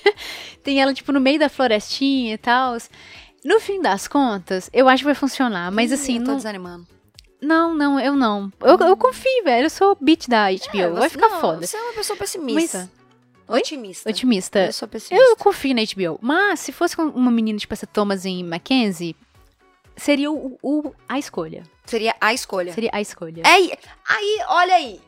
Tem 0.62 0.80
ela, 0.80 0.94
tipo, 0.94 1.12
no 1.12 1.20
meio 1.20 1.38
da 1.38 1.48
florestinha 1.50 2.34
e 2.34 2.38
tal. 2.38 2.76
No 3.44 3.60
fim 3.60 3.80
das 3.82 4.08
contas, 4.08 4.70
eu 4.72 4.88
acho 4.88 5.02
que 5.02 5.04
vai 5.04 5.14
funcionar. 5.14 5.70
Mas 5.70 5.90
Ih, 5.90 5.94
assim, 5.94 6.18
eu 6.18 6.24
tô 6.24 6.30
não, 6.30 6.36
desanimando. 6.36 6.86
não, 7.42 7.74
não, 7.74 8.00
eu 8.00 8.16
não. 8.16 8.50
Eu, 8.60 8.78
eu 8.78 8.96
confio, 8.96 9.44
velho. 9.44 9.66
Eu 9.66 9.70
sou 9.70 9.96
beat 10.00 10.28
da 10.28 10.46
HBO. 10.50 10.78
É, 10.78 10.88
vai 10.90 11.02
você- 11.02 11.08
ficar 11.10 11.28
não, 11.28 11.40
foda. 11.40 11.66
Você 11.66 11.76
é 11.76 11.82
uma 11.82 11.92
pessoa 11.92 12.16
pessimista. 12.18 12.90
Oi? 13.46 13.58
Otimista. 13.60 14.08
Otimista. 14.08 14.58
Eu 14.66 14.72
sou 14.72 14.88
pessimista. 14.88 15.22
Eu 15.30 15.36
confio 15.36 15.74
na 15.74 15.82
HBO. 15.82 16.18
Mas 16.22 16.60
se 16.60 16.72
fosse 16.72 16.96
com 16.96 17.02
uma 17.02 17.30
menina 17.30 17.58
tipo 17.58 17.74
essa 17.74 17.86
Thomasin 17.86 18.42
Mackenzie, 18.44 19.14
seria 19.94 20.30
o, 20.32 20.58
o- 20.62 20.94
a 21.06 21.18
escolha. 21.18 21.62
Seria 21.84 22.14
a 22.18 22.32
escolha. 22.32 22.72
Seria 22.72 22.88
a 22.94 23.00
escolha. 23.02 23.42
É 23.44 23.48
aí, 23.48 23.72
aí, 24.08 24.38
olha 24.48 24.74
aí. 24.74 25.00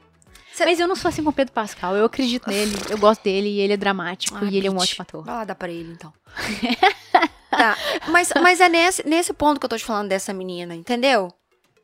Mas 0.59 0.79
eu 0.81 0.87
não 0.89 0.97
sou 0.97 1.09
assim 1.09 1.23
com 1.23 1.31
o 1.31 1.33
Pedro 1.33 1.53
Pascal. 1.55 1.97
Eu 1.97 2.05
acredito 2.05 2.49
nele. 2.51 2.75
Eu 2.91 2.99
gosto 2.99 3.23
dele 3.23 3.49
e 3.49 3.61
ele 3.61 3.73
é 3.73 3.77
dramático 3.79 4.37
Ah, 4.39 4.45
e 4.45 4.57
ele 4.59 4.67
é 4.67 4.71
um 4.71 4.77
ótimo 4.77 5.01
ator. 5.03 5.23
Vai 5.25 5.35
lá 5.35 5.45
dar 5.45 5.55
pra 5.55 5.71
ele, 5.71 5.93
então. 5.93 6.13
tá, 7.51 7.77
mas, 8.09 8.33
mas 8.43 8.61
é 8.61 8.69
nesse, 8.69 9.07
nesse 9.07 9.33
ponto 9.33 9.59
que 9.61 9.67
eu 9.67 9.71
tô 9.71 9.77
te 9.77 9.85
falando 9.85 10.09
dessa 10.09 10.33
menina, 10.33 10.75
entendeu? 10.75 11.33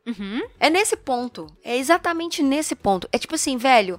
Uhum. 0.06 0.42
É 0.58 0.68
nesse 0.68 0.96
ponto. 0.96 1.46
É 1.62 1.76
exatamente 1.76 2.42
nesse 2.42 2.74
ponto. 2.74 3.08
É 3.12 3.18
tipo 3.18 3.34
assim, 3.34 3.56
velho. 3.56 3.98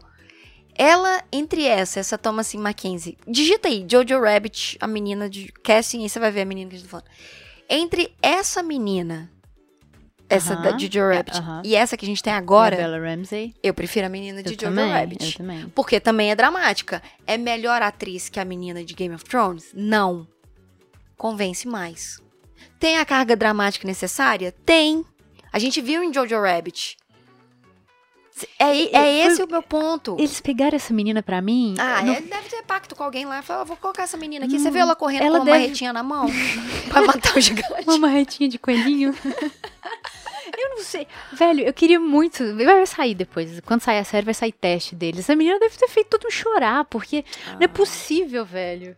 Ela, 0.75 1.23
entre 1.31 1.65
essa, 1.65 1.99
essa 1.99 2.17
Thomasin 2.17 2.57
Mackenzie. 2.57 3.17
Digita 3.27 3.67
aí, 3.67 3.85
Jojo 3.89 4.19
Rabbit, 4.19 4.77
a 4.81 4.87
menina 4.87 5.29
de 5.29 5.51
casting, 5.63 6.01
aí 6.01 6.09
você 6.09 6.19
vai 6.19 6.31
ver 6.31 6.41
a 6.41 6.45
menina 6.45 6.69
que 6.69 6.75
a 6.75 6.79
gente 6.79 6.87
tá 6.87 6.91
falando. 6.91 7.09
Entre 7.69 8.11
essa 8.21 8.63
menina, 8.63 9.31
essa 10.27 10.55
da 10.55 10.75
Jojo 10.75 10.99
é, 10.99 11.17
Rabbit, 11.17 11.37
e 11.63 11.75
essa 11.75 11.95
que 11.95 12.05
a 12.05 12.07
gente 12.07 12.23
tem 12.23 12.33
agora, 12.33 12.75
Bella 12.75 12.97
Ramsey. 12.97 13.53
eu 13.61 13.71
prefiro 13.71 14.07
a 14.07 14.09
menina 14.09 14.41
de 14.41 14.49
Eu 14.49 14.53
Jojo 14.53 14.65
também, 14.65 14.91
Rabbit. 14.91 15.25
eu 15.25 15.37
também. 15.37 15.69
Porque 15.69 15.99
também 15.99 16.31
é 16.31 16.35
dramática. 16.35 17.03
É 17.27 17.37
melhor 17.37 17.83
atriz 17.83 18.27
que 18.29 18.39
a 18.39 18.45
menina 18.45 18.83
de 18.83 18.95
Game 18.95 19.13
of 19.13 19.23
Thrones? 19.25 19.69
Não. 19.75 20.27
Convence 21.17 21.67
mais. 21.67 22.21
Tem 22.79 22.97
a 22.97 23.05
carga 23.05 23.35
dramática 23.35 23.87
necessária? 23.87 24.51
Tem. 24.65 25.05
A 25.51 25.59
gente 25.59 25.79
viu 25.81 26.03
em 26.03 26.13
Jojo 26.13 26.39
Rabbit. 26.41 26.97
É, 28.57 28.81
é 28.87 28.89
foi- 28.89 29.09
esse 29.33 29.43
o 29.43 29.47
meu 29.47 29.61
ponto. 29.61 30.15
Eles 30.17 30.41
pegaram 30.41 30.75
essa 30.75 30.91
menina 30.93 31.21
pra 31.21 31.39
mim. 31.39 31.75
Ah, 31.77 32.01
não- 32.01 32.13
é, 32.13 32.19
deve 32.21 32.49
ter 32.49 32.63
pacto 32.63 32.95
com 32.95 33.03
alguém 33.03 33.25
lá. 33.25 33.43
Fala, 33.43 33.61
"Eu 33.61 33.65
vou 33.65 33.77
colocar 33.77 34.03
essa 34.03 34.17
menina 34.17 34.45
aqui. 34.45 34.57
Você 34.59 34.71
viu 34.71 34.81
ela 34.81 34.95
correndo 34.95 35.21
ela 35.21 35.37
com 35.37 35.45
uma 35.45 35.51
deve- 35.51 35.59
marretinha 35.65 35.93
na 35.93 36.01
mão? 36.01 36.25
pra 36.89 37.03
matar 37.03 37.37
o 37.37 37.39
gigante. 37.41 37.83
Uma 37.83 37.99
marretinha 37.99 38.49
de 38.49 38.57
coelhinho. 38.57 39.13
eu 40.57 40.69
não 40.71 40.79
sei. 40.83 41.07
Velho, 41.33 41.61
eu 41.61 41.73
queria 41.73 41.99
muito. 41.99 42.55
Vai 42.55 42.85
sair 42.87 43.13
depois. 43.13 43.59
Quando 43.61 43.81
sair 43.81 43.99
a 43.99 44.03
série, 44.03 44.25
vai 44.25 44.33
sair 44.33 44.51
teste 44.51 44.95
deles. 44.95 45.19
Essa 45.21 45.35
menina 45.35 45.59
deve 45.59 45.77
ter 45.77 45.87
feito 45.87 46.09
todo 46.09 46.23
mundo 46.23 46.31
chorar, 46.31 46.85
porque 46.85 47.23
não 47.53 47.61
é 47.61 47.67
possível, 47.67 48.43
velho. 48.43 48.97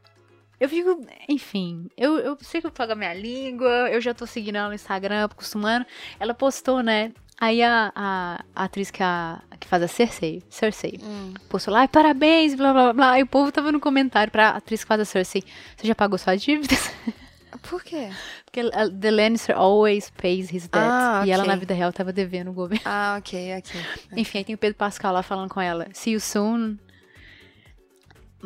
Eu 0.59 0.69
fico. 0.69 1.05
Enfim, 1.27 1.87
eu, 1.97 2.17
eu 2.19 2.37
sei 2.41 2.61
que 2.61 2.67
eu 2.67 2.71
pago 2.71 2.93
a 2.93 2.95
minha 2.95 3.13
língua, 3.13 3.89
eu 3.91 3.99
já 3.99 4.13
tô 4.13 4.25
seguindo 4.25 4.55
ela 4.55 4.69
no 4.69 4.73
Instagram, 4.75 5.25
acostumando. 5.25 5.85
Ela 6.19 6.33
postou, 6.33 6.81
né? 6.81 7.11
Aí 7.39 7.61
a, 7.61 7.91
a, 7.93 8.43
a 8.55 8.63
atriz 8.63 8.89
que, 8.89 9.03
a, 9.03 9.41
que 9.59 9.67
faz 9.67 9.83
a 9.83 9.87
Cersei, 9.89 10.41
Cersei, 10.49 10.97
Hum. 11.03 11.33
postou 11.49 11.73
lá, 11.73 11.81
"Ai, 11.81 11.87
parabéns, 11.89 12.55
blá 12.55 12.71
blá 12.71 12.93
blá. 12.93 13.19
E 13.19 13.23
o 13.23 13.27
povo 13.27 13.51
tava 13.51 13.73
no 13.73 13.79
comentário 13.81 14.31
pra 14.31 14.51
atriz 14.51 14.83
que 14.83 14.87
faz 14.87 15.01
a 15.01 15.05
Cersei. 15.05 15.43
Você 15.75 15.85
já 15.85 15.93
pagou 15.93 16.17
suas 16.17 16.41
dívidas? 16.41 16.89
Por 17.69 17.83
quê? 17.83 18.09
Porque 18.45 18.61
a- 18.73 18.89
The 18.89 19.11
Lannister 19.11 19.57
always 19.57 20.09
pays 20.11 20.49
his 20.51 20.63
debts. 20.67 20.89
Ah, 20.91 21.23
E 21.25 21.31
ela 21.31 21.43
na 21.45 21.55
vida 21.55 21.73
real 21.73 21.91
tava 21.91 22.13
devendo 22.13 22.51
o 22.51 22.53
governo. 22.53 22.83
Ah, 22.85 23.15
ok, 23.19 23.57
ok. 23.57 23.81
Enfim, 24.15 24.37
aí 24.39 24.43
tem 24.45 24.55
o 24.55 24.57
Pedro 24.57 24.77
Pascal 24.77 25.11
lá 25.13 25.21
falando 25.23 25.49
com 25.49 25.59
ela. 25.59 25.87
See 25.93 26.13
you 26.13 26.19
soon. 26.21 26.77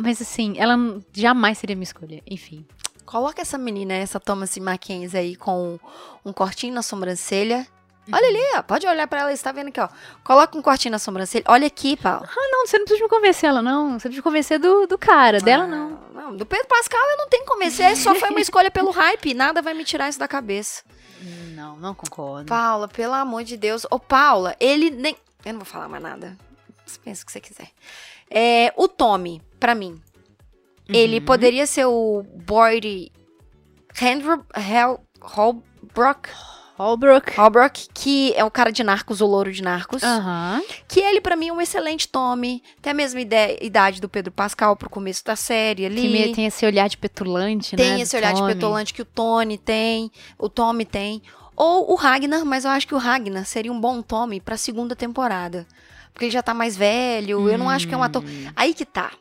Mas 0.01 0.21
assim, 0.21 0.53
ela 0.57 0.77
jamais 1.13 1.57
seria 1.57 1.75
minha 1.75 1.83
escolha. 1.83 2.23
Enfim. 2.25 2.65
Coloca 3.05 3.41
essa 3.41 3.57
menina, 3.57 3.93
essa 3.93 4.19
Thomas 4.19 4.55
Mackenzie 4.57 5.19
aí 5.19 5.35
com 5.35 5.79
um 6.23 6.31
cortinho 6.31 6.73
na 6.73 6.81
sobrancelha. 6.81 7.67
Olha 8.11 8.27
ali, 8.27 8.39
ó. 8.55 8.63
Pode 8.63 8.87
olhar 8.87 9.07
pra 9.07 9.21
ela, 9.21 9.35
você 9.35 9.43
tá 9.43 9.51
vendo 9.51 9.67
aqui, 9.67 9.79
ó. 9.79 9.89
Coloca 10.23 10.57
um 10.57 10.61
cortinho 10.61 10.93
na 10.93 10.99
sobrancelha. 10.99 11.43
Olha 11.47 11.67
aqui, 11.67 11.97
Paulo. 11.97 12.25
Ah, 12.25 12.49
não, 12.51 12.65
você 12.65 12.77
não 12.77 12.85
precisa 12.85 13.03
me 13.03 13.09
convencer 13.09 13.49
ela, 13.49 13.61
não. 13.61 13.93
Você 13.99 14.07
precisa 14.07 14.15
me 14.15 14.21
convencer 14.21 14.59
do, 14.59 14.87
do 14.87 14.97
cara, 14.97 15.39
dela 15.39 15.67
não. 15.67 15.99
Não, 16.13 16.35
do 16.35 16.45
Pedro 16.45 16.67
Pascal 16.67 17.01
eu 17.11 17.17
não 17.17 17.27
tenho 17.29 17.43
que 17.43 17.49
convencer, 17.49 17.95
só 17.97 18.15
foi 18.15 18.29
uma 18.29 18.41
escolha 18.41 18.71
pelo 18.71 18.91
hype. 18.91 19.33
Nada 19.33 19.61
vai 19.61 19.73
me 19.73 19.83
tirar 19.83 20.09
isso 20.09 20.19
da 20.19 20.27
cabeça. 20.27 20.83
Não, 21.55 21.75
não 21.77 21.93
concordo. 21.93 22.45
Paula, 22.45 22.87
pelo 22.87 23.13
amor 23.13 23.43
de 23.43 23.57
Deus. 23.57 23.85
Ô, 23.91 23.99
Paula, 23.99 24.55
ele 24.59 24.89
nem. 24.89 25.15
Eu 25.45 25.53
não 25.53 25.59
vou 25.59 25.65
falar 25.65 25.87
mais 25.87 26.01
nada. 26.01 26.37
Você 26.85 26.99
pensa 27.03 27.23
o 27.23 27.25
que 27.25 27.31
você 27.31 27.39
quiser. 27.39 27.69
É, 28.29 28.73
o 28.77 28.87
Tommy, 28.87 29.41
pra 29.59 29.73
mim, 29.73 29.99
ele 30.87 31.19
Uhum. 31.19 31.25
poderia 31.25 31.65
ser 31.67 31.85
o 31.85 32.23
Boyd 32.45 33.11
Hel- 34.01 35.03
Holbrook, 35.21 36.29
Holbrook. 36.77 37.35
Holbrook, 37.35 37.87
que 37.93 38.33
é 38.35 38.45
o 38.45 38.49
cara 38.51 38.71
de 38.71 38.83
Narcos, 38.83 39.19
o 39.19 39.25
louro 39.25 39.51
de 39.51 39.61
Narcos. 39.61 40.01
Aham. 40.01 40.61
Que 40.87 41.01
ele, 41.01 41.19
pra 41.19 41.35
mim, 41.35 41.49
é 41.49 41.53
um 41.53 41.59
excelente 41.59 42.07
Tommy. 42.07 42.63
Tem 42.81 42.91
a 42.91 42.93
mesma 42.93 43.19
idade 43.19 43.99
do 43.99 44.07
Pedro 44.07 44.31
Pascal 44.31 44.77
pro 44.77 44.89
começo 44.89 45.25
da 45.25 45.35
série 45.35 45.85
ali. 45.85 46.01
Que 46.01 46.07
meio 46.09 46.33
tem 46.33 46.45
esse 46.45 46.65
olhar 46.65 46.87
de 46.87 46.97
petulante, 46.97 47.75
né? 47.75 47.83
Tem 47.83 48.01
esse 48.01 48.15
olhar 48.15 48.33
de 48.33 48.39
Tommy. 48.39 48.53
petulante 48.53 48.93
que 48.93 49.01
o 49.01 49.05
Tony 49.05 49.57
tem, 49.57 50.09
o 50.37 50.47
Tommy 50.47 50.85
tem. 50.85 51.21
Ou 51.53 51.91
o 51.91 51.95
Ragnar, 51.95 52.45
mas 52.45 52.63
eu 52.63 52.71
acho 52.71 52.87
que 52.87 52.95
o 52.95 52.97
Ragnar 52.97 53.45
seria 53.45 53.73
um 53.73 53.81
bom 53.81 54.01
Tommy 54.01 54.39
pra 54.39 54.55
segunda 54.55 54.95
temporada. 54.95 55.67
Porque 56.19 56.25
ele 56.25 56.31
já 56.33 56.43
tá 56.43 56.53
mais 56.53 56.75
velho, 56.75 57.47
eu 57.49 57.57
não 57.57 57.69
acho 57.69 57.87
que 57.87 57.93
é 57.93 57.97
um 57.97 58.03
ator. 58.03 58.21
Hum. 58.21 58.51
Aí 58.53 58.73
que 58.73 58.83
tá. 58.83 59.11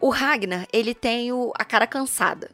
O 0.00 0.08
Ragnar, 0.10 0.66
ele 0.72 0.92
tem 0.92 1.30
o, 1.32 1.52
a 1.56 1.64
cara 1.64 1.86
cansada. 1.86 2.50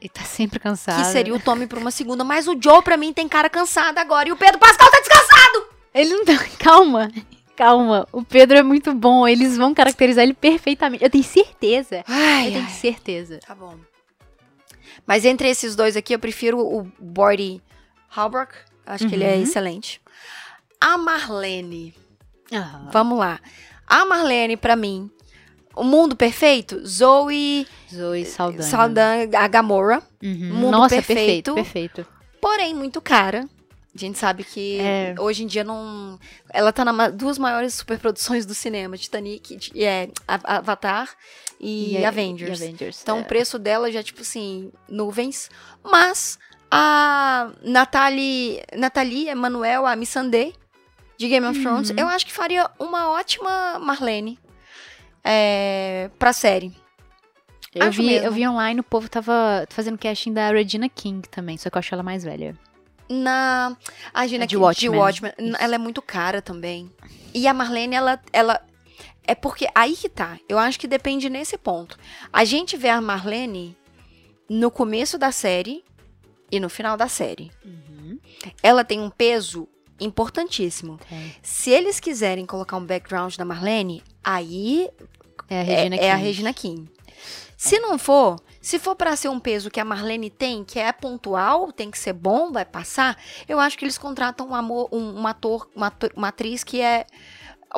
Ele 0.00 0.08
tá 0.08 0.22
sempre 0.22 0.58
cansado. 0.58 0.96
Que 1.04 1.12
seria 1.12 1.34
o 1.34 1.38
Tommy 1.38 1.66
pra 1.66 1.78
uma 1.78 1.90
segunda. 1.90 2.24
Mas 2.24 2.48
o 2.48 2.56
Joe, 2.58 2.80
pra 2.82 2.96
mim, 2.96 3.12
tem 3.12 3.28
cara 3.28 3.50
cansada 3.50 4.00
agora. 4.00 4.30
E 4.30 4.32
o 4.32 4.36
Pedro 4.36 4.58
Pascal 4.58 4.90
tá 4.90 4.98
descansado! 4.98 5.66
Ele 5.92 6.08
não 6.08 6.24
tá. 6.24 6.38
Calma. 6.58 7.12
Calma. 7.54 8.08
O 8.10 8.24
Pedro 8.24 8.56
é 8.56 8.62
muito 8.62 8.94
bom. 8.94 9.28
Eles 9.28 9.58
vão 9.58 9.74
caracterizar 9.74 10.24
ele 10.24 10.32
perfeitamente. 10.32 11.04
Eu 11.04 11.10
tenho 11.10 11.22
certeza. 11.22 12.02
Ai, 12.08 12.46
Eu 12.48 12.52
tenho 12.52 12.64
ai. 12.64 12.70
certeza. 12.72 13.40
Tá 13.46 13.54
bom. 13.54 13.76
Mas 15.06 15.26
entre 15.26 15.50
esses 15.50 15.76
dois 15.76 15.98
aqui, 15.98 16.14
eu 16.14 16.18
prefiro 16.18 16.58
o 16.58 16.90
Bordy 16.98 17.62
Halbrook. 18.16 18.54
Acho 18.86 19.06
que 19.06 19.14
ele 19.14 19.24
é 19.24 19.34
Uhum. 19.34 19.42
excelente. 19.42 20.00
A 20.80 20.96
Marlene. 20.96 21.94
Aham. 22.52 22.88
Vamos 22.92 23.18
lá. 23.18 23.40
A 23.86 24.04
Marlene, 24.04 24.56
pra 24.56 24.76
mim, 24.76 25.10
o 25.74 25.82
mundo 25.84 26.14
perfeito, 26.16 26.84
Zoe 26.86 27.66
Zoe 27.92 28.24
Saldanha. 28.24 28.62
Saldanha, 28.62 29.28
a 29.38 29.48
Gamora, 29.48 30.02
Uhum. 30.22 30.52
Mundo 30.54 30.72
Nossa, 30.78 30.94
perfeito. 30.96 31.54
perfeito, 31.54 32.06
porém 32.40 32.74
muito 32.74 33.00
cara. 33.00 33.48
A 33.92 33.98
gente 33.98 34.16
sabe 34.18 34.44
que 34.44 34.78
É. 34.80 35.14
hoje 35.18 35.42
em 35.42 35.46
dia 35.48 35.64
não. 35.64 36.16
Ela 36.50 36.72
tá 36.72 36.84
nas 36.84 37.12
duas 37.12 37.38
maiores 37.38 37.74
superproduções 37.74 38.46
do 38.46 38.54
cinema: 38.54 38.96
Titanic, 38.96 39.58
e 39.74 39.82
é, 39.84 40.08
Avatar 40.28 41.08
e, 41.58 41.96
a- 42.04 42.08
Avengers. 42.08 42.60
e 42.60 42.64
Avengers. 42.64 43.00
Então 43.02 43.18
é. 43.18 43.20
o 43.22 43.24
preço 43.24 43.58
dela 43.58 43.90
já, 43.90 44.00
tipo 44.00 44.20
assim, 44.20 44.70
nuvens. 44.88 45.50
Mas 45.82 46.38
a 46.70 47.50
Natalie, 47.62 48.62
Natalie 48.76 49.28
Emanuel, 49.28 49.84
a 49.86 49.96
Missandei, 49.96 50.54
de 51.20 51.28
Game 51.28 51.46
of 51.46 51.60
Thrones, 51.60 51.90
Uhum. 51.90 51.96
eu 51.98 52.08
acho 52.08 52.24
que 52.24 52.32
faria 52.32 52.70
uma 52.78 53.10
ótima 53.10 53.78
Marlene 53.78 54.38
é, 55.22 56.10
pra 56.18 56.32
série. 56.32 56.74
eu, 57.74 57.86
acho 57.86 57.98
vi, 58.00 58.06
mesmo. 58.06 58.26
eu 58.26 58.32
vi 58.32 58.48
online, 58.48 58.80
o 58.80 58.82
povo 58.82 59.06
tava 59.08 59.66
fazendo 59.68 59.98
casting 59.98 60.32
da 60.32 60.50
Regina 60.50 60.88
King 60.88 61.28
também, 61.28 61.58
só 61.58 61.68
que 61.68 61.76
eu 61.76 61.78
acho 61.78 61.94
ela 61.94 62.02
mais 62.02 62.24
velha. 62.24 62.56
Na. 63.08 63.76
A 64.14 64.26
Gina 64.26 64.44
É 64.44 64.46
de 64.46 64.54
King, 64.54 64.64
Watchmen. 64.64 64.98
Watchmen, 64.98 65.32
Isso. 65.38 65.56
ela 65.60 65.74
é 65.74 65.78
muito 65.78 66.00
cara 66.00 66.40
também. 66.40 66.90
E 67.34 67.46
a 67.46 67.52
Marlene, 67.52 67.96
ela. 67.96 68.18
ela 68.32 68.60
é 69.26 69.34
porque 69.34 69.66
aí 69.74 69.94
que 69.96 70.08
tá. 70.08 70.38
Eu 70.48 70.58
acho 70.58 70.80
que 70.80 70.88
depende 70.88 71.28
nesse 71.28 71.58
ponto. 71.58 71.98
A 72.32 72.44
gente 72.44 72.76
vê 72.78 72.88
a 72.88 73.00
Marlene 73.00 73.76
no 74.48 74.70
começo 74.70 75.18
da 75.18 75.30
série 75.32 75.84
e 76.50 76.58
no 76.58 76.70
final 76.70 76.96
da 76.96 77.08
série. 77.08 77.50
Uhum. 77.64 78.18
ela 78.62 78.84
tem 78.84 78.98
um 79.00 79.10
peso 79.10 79.68
importantíssimo. 80.00 80.98
Tem. 81.08 81.34
Se 81.42 81.70
eles 81.70 82.00
quiserem 82.00 82.46
colocar 82.46 82.76
um 82.76 82.84
background 82.84 83.36
da 83.36 83.44
Marlene, 83.44 84.02
aí 84.24 84.88
É 85.48 85.56
a 85.56 85.60
é, 85.60 85.62
Regina 85.62 85.96
é 85.96 86.10
a 86.10 86.14
King. 86.16 86.26
Regina 86.26 86.52
King. 86.54 86.90
Se 87.56 87.78
não 87.78 87.98
for, 87.98 88.40
se 88.60 88.78
for 88.78 88.96
pra 88.96 89.14
ser 89.16 89.28
um 89.28 89.38
peso 89.38 89.70
que 89.70 89.78
a 89.78 89.84
Marlene 89.84 90.30
tem, 90.30 90.64
que 90.64 90.78
é 90.78 90.90
pontual, 90.92 91.70
tem 91.70 91.90
que 91.90 91.98
ser 91.98 92.14
bom, 92.14 92.50
vai 92.50 92.64
passar, 92.64 93.18
eu 93.46 93.60
acho 93.60 93.76
que 93.76 93.84
eles 93.84 93.98
contratam 93.98 94.48
um, 94.48 94.54
amor, 94.54 94.88
um, 94.90 95.20
um 95.20 95.26
ator, 95.26 95.68
uma, 95.76 95.92
uma 96.16 96.28
atriz 96.28 96.64
que 96.64 96.80
é 96.80 97.04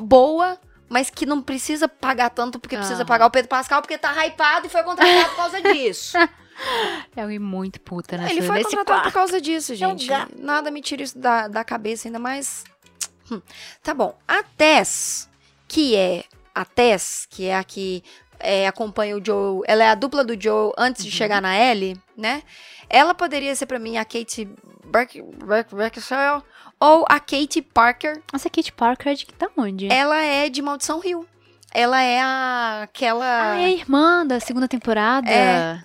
boa, 0.01 0.57
mas 0.89 1.11
que 1.11 1.27
não 1.27 1.43
precisa 1.43 1.89
pagar 1.89 2.31
tanto 2.31 2.61
porque 2.61 2.77
precisa 2.77 2.99
Aham. 3.01 3.07
pagar 3.07 3.27
o 3.27 3.31
Pedro 3.31 3.49
Pascal 3.49 3.81
porque 3.83 3.99
tá 3.99 4.13
hypado 4.25 4.67
e 4.67 4.71
foi 4.71 4.83
contratado 4.85 5.31
por 5.31 5.37
causa 5.37 5.61
disso. 5.73 6.17
É 7.17 7.23
alguém 7.23 7.39
muito 7.39 7.81
puta 7.81 8.17
nessa, 8.17 8.33
Ele 8.33 8.43
foi 8.43 8.63
contratado 8.63 9.03
por 9.03 9.13
causa 9.13 9.41
disso, 9.41 9.75
gente. 9.75 10.07
gato. 10.07 10.33
Nada 10.39 10.71
me 10.71 10.81
tira 10.81 11.03
isso 11.03 11.19
da, 11.19 11.47
da 11.49 11.63
cabeça, 11.65 12.09
ainda 12.09 12.19
mais. 12.19 12.65
Hum. 13.31 13.41
Tá 13.83 13.95
bom. 13.95 14.19
A 14.27 14.43
Tess, 14.43 15.29
que 15.69 15.95
é 15.97 16.25
a 16.55 16.65
Tess, 16.65 17.27
que 17.31 17.47
é 17.47 17.57
a 17.57 17.63
que 17.65 18.03
é, 18.39 18.67
acompanha 18.67 19.17
o 19.17 19.25
Joe, 19.25 19.63
ela 19.67 19.85
é 19.85 19.89
a 19.89 19.95
dupla 19.95 20.25
do 20.25 20.39
Joe 20.39 20.73
antes 20.77 21.05
de 21.05 21.11
Uhum. 21.11 21.17
chegar 21.17 21.41
na 21.41 21.57
Ellie, 21.57 21.97
né? 22.17 22.43
Ela 22.91 23.15
poderia 23.15 23.55
ser 23.55 23.67
pra 23.67 23.79
mim 23.79 23.97
a 23.97 24.05
Kate 24.05 24.47
Beck- 24.85 25.23
Beck- 25.47 25.73
Beckinsale 25.75 26.43
ou 26.81 27.07
a 27.09 27.21
Kate 27.21 27.63
Parker. 27.63 28.21
Nossa, 28.33 28.49
a 28.49 28.51
Kate 28.51 28.73
Parker 28.73 29.13
é 29.13 29.15
de 29.15 29.25
que 29.25 29.33
tá 29.33 29.49
onde? 29.57 29.91
Ela 29.91 30.21
é 30.21 30.49
de 30.51 30.61
Maldição 30.61 30.99
Rio. 30.99 31.27
Ela 31.73 32.03
é 32.03 32.21
a, 32.21 32.81
aquela 32.83 33.53
Ah, 33.53 33.57
é 33.61 33.65
a 33.67 33.71
irmã 33.71 34.27
da 34.27 34.41
segunda 34.41 34.67
temporada. 34.69 35.31
É. 35.31 35.81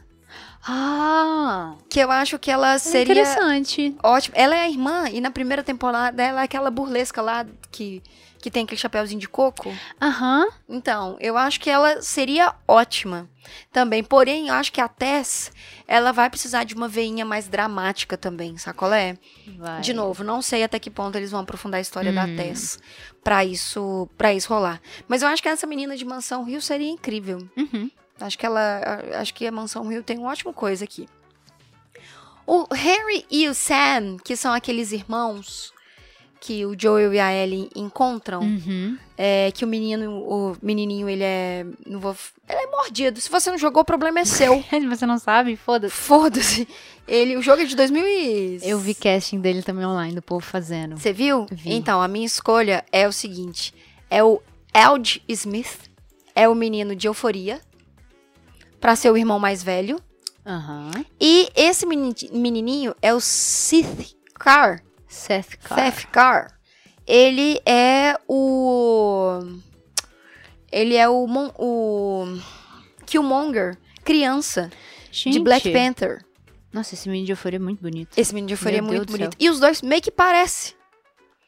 Ah, 0.69 1.75
que 1.89 1.99
eu 1.99 2.11
acho 2.11 2.37
que 2.37 2.51
ela 2.51 2.77
seria 2.77 3.05
seria 3.05 3.21
interessante. 3.21 3.95
Ótimo. 4.03 4.35
Ela 4.37 4.55
é 4.55 4.61
a 4.63 4.69
irmã, 4.69 5.09
e 5.09 5.21
na 5.21 5.31
primeira 5.31 5.63
temporada 5.63 6.21
ela 6.21 6.41
é 6.41 6.43
aquela 6.43 6.69
burlesca 6.69 7.21
lá 7.21 7.45
que, 7.71 8.03
que 8.41 8.51
tem 8.51 8.63
aquele 8.65 8.79
chapéuzinho 8.79 9.19
de 9.19 9.29
coco. 9.29 9.73
Aham. 10.01 10.47
Então, 10.67 11.15
eu 11.21 11.37
acho 11.37 11.59
que 11.59 11.69
ela 11.69 12.01
seria 12.01 12.53
ótima 12.67 13.29
também. 13.71 14.03
Porém, 14.03 14.49
eu 14.49 14.55
acho 14.55 14.71
que 14.73 14.81
a 14.81 14.89
Tess, 14.89 15.51
ela 15.87 16.11
vai 16.11 16.29
precisar 16.29 16.65
de 16.65 16.75
uma 16.75 16.87
veinha 16.89 17.23
mais 17.23 17.47
dramática 17.47 18.17
também, 18.17 18.57
sacolé? 18.57 19.17
Vai. 19.57 19.79
De 19.79 19.93
novo, 19.93 20.21
não 20.23 20.41
sei 20.41 20.63
até 20.63 20.77
que 20.79 20.89
ponto 20.91 21.15
eles 21.17 21.31
vão 21.31 21.39
aprofundar 21.39 21.77
a 21.77 21.81
história 21.81 22.11
da 22.11 22.25
Hum. 22.25 22.35
Tess 22.35 22.77
pra 23.23 23.45
isso, 23.45 24.09
pra 24.17 24.33
isso 24.33 24.53
rolar. 24.53 24.81
Mas 25.07 25.21
eu 25.21 25.29
acho 25.29 25.41
que 25.41 25.47
essa 25.47 25.65
menina 25.65 25.95
de 25.95 26.03
Mansão 26.03 26.43
Rio 26.43 26.61
seria 26.61 26.89
incrível. 26.89 27.47
Uhum. 27.55 27.89
Acho 28.19 28.37
que 28.37 28.45
ela. 28.45 28.81
Acho 29.19 29.33
que 29.33 29.45
a 29.47 29.51
Mansão 29.51 29.87
Rio 29.87 30.03
tem 30.03 30.17
uma 30.17 30.29
ótima 30.29 30.53
coisa 30.53 30.83
aqui. 30.83 31.07
O 32.45 32.65
Harry 32.73 33.25
e 33.29 33.47
o 33.47 33.53
Sam, 33.53 34.17
que 34.23 34.35
são 34.35 34.53
aqueles 34.53 34.91
irmãos 34.91 35.73
que 36.39 36.65
o 36.65 36.75
Joel 36.79 37.13
e 37.13 37.19
a 37.19 37.33
Ellie 37.33 37.69
encontram, 37.75 38.41
Uhum. 38.41 38.97
é 39.17 39.51
que 39.51 39.65
o 39.65 39.67
menino, 39.67 40.21
o 40.21 40.55
menininho, 40.61 41.09
ele 41.09 41.23
é. 41.23 41.65
Não 41.85 41.99
vou. 41.99 42.15
Ele 42.47 42.59
é 42.59 42.67
mordido. 42.67 43.19
Se 43.19 43.29
você 43.29 43.51
não 43.51 43.57
jogou, 43.57 43.81
o 43.81 43.85
problema 43.85 44.19
é 44.19 44.25
seu. 44.25 44.63
Você 44.89 45.05
não 45.05 45.17
sabe? 45.19 45.57
Foda-se. 45.57 45.93
Foda-se. 45.93 46.67
Ele, 47.07 47.35
o 47.35 47.41
jogo 47.41 47.61
é 47.63 47.65
de 47.65 47.75
2000 47.75 48.05
e... 48.07 48.59
Eu 48.63 48.77
vi 48.79 48.93
casting 48.93 49.39
dele 49.41 49.61
também 49.63 49.85
online, 49.85 50.13
do 50.15 50.21
povo 50.21 50.45
fazendo. 50.45 50.97
Você 50.97 51.11
viu? 51.11 51.45
Vi. 51.51 51.73
Então, 51.73 52.01
a 52.01 52.07
minha 52.07 52.25
escolha 52.25 52.85
é 52.91 53.07
o 53.07 53.11
seguinte: 53.11 53.73
é 54.09 54.23
o 54.23 54.41
Alge 54.73 55.21
Smith, 55.27 55.89
é 56.35 56.47
o 56.47 56.55
menino 56.55 56.95
de 56.95 57.07
euforia, 57.07 57.59
pra 58.79 58.95
ser 58.95 59.11
o 59.11 59.17
irmão 59.17 59.39
mais 59.39 59.61
velho. 59.63 59.99
Aham. 60.45 60.91
E 61.19 61.49
esse 61.55 61.85
meni- 61.85 62.13
menininho 62.31 62.95
é 63.01 63.13
o 63.13 63.19
Sith 63.19 64.15
Carr. 64.33 64.81
Seth 65.07 65.57
Carr. 65.63 65.77
Seth 65.79 66.05
Carr. 66.11 66.47
Ele 67.05 67.59
é 67.65 68.15
o. 68.27 69.39
Ele 70.71 70.95
é 70.95 71.07
o. 71.07 71.25
Mon- 71.27 71.51
o 71.57 72.25
Killmonger, 73.05 73.77
criança, 74.03 74.69
de 75.11 75.17
Gente, 75.17 75.39
Black 75.39 75.71
Panther. 75.71 76.23
Nossa, 76.73 76.93
esse 76.93 77.07
menino 77.07 77.25
de 77.25 77.31
euforia 77.31 77.57
é 77.57 77.61
muito 77.61 77.81
bonito. 77.81 78.09
Esse 78.17 78.33
menino 78.33 78.47
de 78.49 78.53
euforia 78.53 78.79
é 78.79 78.81
Meu 78.81 78.89
muito 78.91 79.05
Deus 79.07 79.17
bonito. 79.17 79.37
E 79.39 79.49
os 79.49 79.59
dois 79.59 79.81
meio 79.81 80.01
que 80.01 80.11
parecem. 80.11 80.75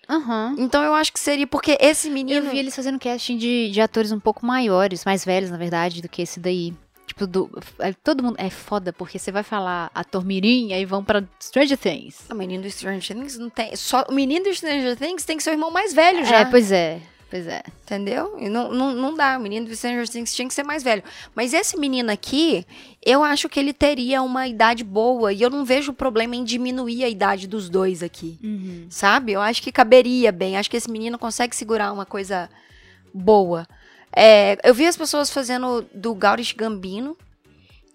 Aham. 0.10 0.56
Então 0.58 0.82
eu 0.82 0.94
acho 0.94 1.12
que 1.14 1.20
seria 1.20 1.46
porque 1.46 1.78
esse 1.80 2.10
menino. 2.10 2.46
Eu 2.48 2.52
vi 2.52 2.58
eles 2.58 2.76
fazendo 2.76 2.98
casting 3.00 3.38
de, 3.38 3.70
de 3.70 3.82
atores 3.82 4.12
um 4.12 4.20
pouco 4.20 4.46
maiores, 4.46 5.06
mais 5.06 5.24
velhos, 5.24 5.52
na 5.52 5.58
verdade, 5.58 6.02
do 6.02 6.10
que 6.10 6.22
esse 6.22 6.40
daí. 6.40 6.74
Tipo, 7.20 7.28
do, 7.28 7.50
é, 7.80 7.92
todo 7.92 8.24
mundo. 8.24 8.36
É 8.38 8.50
foda, 8.50 8.94
porque 8.94 9.20
você 9.20 9.32
vai 9.32 9.44
falar 9.44 9.92
ator 9.94 10.24
mirim, 10.24 10.72
aí 10.72 10.86
vão 10.86 11.04
pra 11.04 11.24
Stranger 11.42 11.78
Things. 11.78 12.26
O 12.32 12.36
menino 12.36 12.64
do 12.64 12.72
Stranger 12.72 13.06
Things 13.06 13.38
não 13.38 13.50
tem. 13.50 13.76
Só, 13.76 14.06
o 14.10 14.14
menino 14.14 14.46
do 14.46 14.54
Stranger 14.54 14.96
Things 14.96 15.26
tem 15.26 15.36
que 15.36 15.44
ser 15.44 15.50
o 15.50 15.54
irmão 15.54 15.72
mais 15.72 15.94
velho 15.94 16.26
já. 16.26 16.40
É, 16.40 16.46
pois 16.46 16.72
é. 16.72 17.02
Pois 17.30 17.46
é. 17.46 17.62
Entendeu? 17.84 18.38
E 18.40 18.50
não, 18.50 18.72
não, 18.72 18.94
não 18.94 19.14
dá. 19.14 19.38
O 19.38 19.42
menino 19.42 19.68
do 19.68 19.76
Stranger 19.76 20.08
Things 20.08 20.34
tinha 20.34 20.48
que 20.48 20.54
ser 20.54 20.64
mais 20.64 20.82
velho. 20.82 21.04
Mas 21.36 21.54
esse 21.54 21.78
menino 21.78 22.12
aqui, 22.12 22.66
eu 23.06 23.24
acho 23.24 23.48
que 23.50 23.60
ele 23.60 23.74
teria 23.74 24.22
uma 24.24 24.48
idade 24.48 24.84
boa. 24.84 25.32
E 25.32 25.42
eu 25.42 25.50
não 25.50 25.64
vejo 25.64 25.94
problema 25.94 26.36
em 26.36 26.44
diminuir 26.44 27.04
a 27.04 27.10
idade 27.10 27.48
dos 27.48 27.70
dois 27.70 28.02
aqui. 28.02 28.40
Uhum. 28.42 28.88
Sabe? 28.90 29.34
Eu 29.34 29.42
acho 29.42 29.62
que 29.62 29.72
caberia 29.72 30.32
bem. 30.32 30.58
Acho 30.58 30.72
que 30.72 30.78
esse 30.78 30.90
menino 30.90 31.20
consegue 31.20 31.56
segurar 31.56 31.92
uma 31.92 32.06
coisa 32.06 32.50
boa. 33.14 33.68
É, 34.16 34.58
eu 34.64 34.74
vi 34.74 34.86
as 34.88 34.98
pessoas 34.98 35.30
fazendo 35.30 35.86
do 35.94 36.14
Gaurish 36.16 36.54
Gambino. 36.56 37.16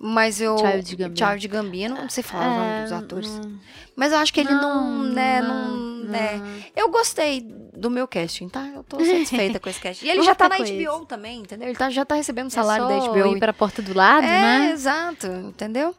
Mas 0.07 0.41
eu. 0.41 0.59
Child 0.59 0.97
Gambino. 0.97 1.17
Child 1.31 1.49
Gambino. 1.49 1.95
Não 1.97 2.09
sei 2.11 2.23
falar 2.23 2.49
o 2.49 2.59
nome 2.59 2.83
dos 2.83 2.93
É, 2.93 2.95
atores. 2.97 3.29
hum, 3.31 3.59
Mas 3.97 4.13
eu 4.13 4.19
acho 4.19 4.35
que 4.35 4.41
ele 4.41 4.53
não, 4.53 4.99
Não, 4.99 5.05
né, 5.05 5.41
não, 5.41 5.69
não, 5.71 6.05
né. 6.11 6.37
não. 6.37 6.63
Eu 6.77 6.91
gostei 6.91 7.41
do 7.41 7.89
meu 7.89 8.07
casting, 8.07 8.49
tá? 8.49 8.67
Eu 8.75 8.83
tô 8.83 9.03
satisfeita 9.03 9.59
com 9.61 9.69
esse 9.71 9.81
casting. 9.81 10.05
E 10.05 10.11
ele 10.11 10.21
já 10.25 10.35
tá 10.35 10.49
na 10.49 10.59
HBO 10.59 11.07
também, 11.07 11.41
entendeu? 11.41 11.69
Ele 11.69 11.77
tá- 11.79 11.89
já 11.91 12.05
tá 12.05 12.17
recebendo 12.17 12.49
é 12.49 12.51
salário 12.51 12.87
da 12.89 13.01
só 13.01 13.13
HBO. 13.13 13.37
ir 13.37 13.39
para 13.39 13.51
a 13.53 13.55
porta 13.55 13.81
do 13.81 13.95
lado, 13.97 14.27
é, 14.27 14.41
né? 14.41 14.71
exato, 14.73 15.27
entendeu? 15.29 15.95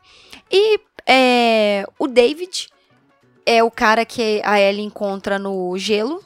E 0.51 0.79
é, 1.07 1.87
o 1.97 2.05
David 2.07 2.67
é 3.45 3.63
o 3.63 3.71
cara 3.71 4.05
que 4.05 4.41
a 4.43 4.59
Ellie 4.59 4.85
encontra 4.85 5.39
no 5.39 5.75
gelo. 5.77 6.21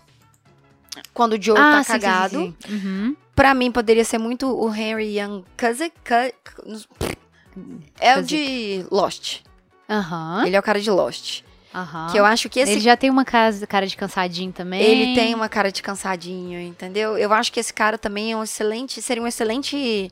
Quando 1.13 1.33
o 1.33 1.41
Joe 1.41 1.55
tá 1.55 1.77
Ah, 1.79 1.83
sim, 1.83 1.93
sim, 1.93 1.99
cagado. 1.99 2.35
sim, 2.39 2.55
sim. 2.67 2.73
Uhum. 2.75 3.15
Pra 3.39 3.53
mim, 3.53 3.71
poderia 3.71 4.03
ser 4.03 4.17
muito 4.17 4.47
o 4.53 4.67
Henry 4.75 5.17
Young 5.17 5.45
Cusick. 5.57 5.93
Cu- 6.03 6.83
É 7.97 8.17
o 8.17 8.21
de 8.21 8.85
Lost. 8.91 9.39
Aham. 9.89 10.43
Ele 10.45 10.57
é 10.57 10.59
o 10.59 10.61
cara 10.63 10.81
de 10.81 10.91
Lost. 10.91 11.43
Aham. 11.73 12.07
Que 12.11 12.19
eu 12.19 12.25
acho 12.25 12.49
que 12.49 12.59
esse 12.59 12.73
Ele 12.73 12.81
já 12.81 12.97
tem 12.97 13.09
uma 13.09 13.23
cara 13.23 13.87
de 13.87 13.95
cansadinho 13.95 14.51
também. 14.51 14.81
Ele 14.81 15.15
tem 15.15 15.33
uma 15.33 15.47
cara 15.47 15.71
de 15.71 15.81
cansadinho, 15.81 16.59
entendeu? 16.59 17.17
Eu 17.17 17.31
acho 17.31 17.49
que 17.53 17.61
esse 17.61 17.73
cara 17.73 17.97
também 17.97 18.33
é 18.33 18.35
um 18.35 18.43
excelente, 18.43 19.01
seria 19.01 19.23
um 19.23 19.27
excelente 19.27 20.11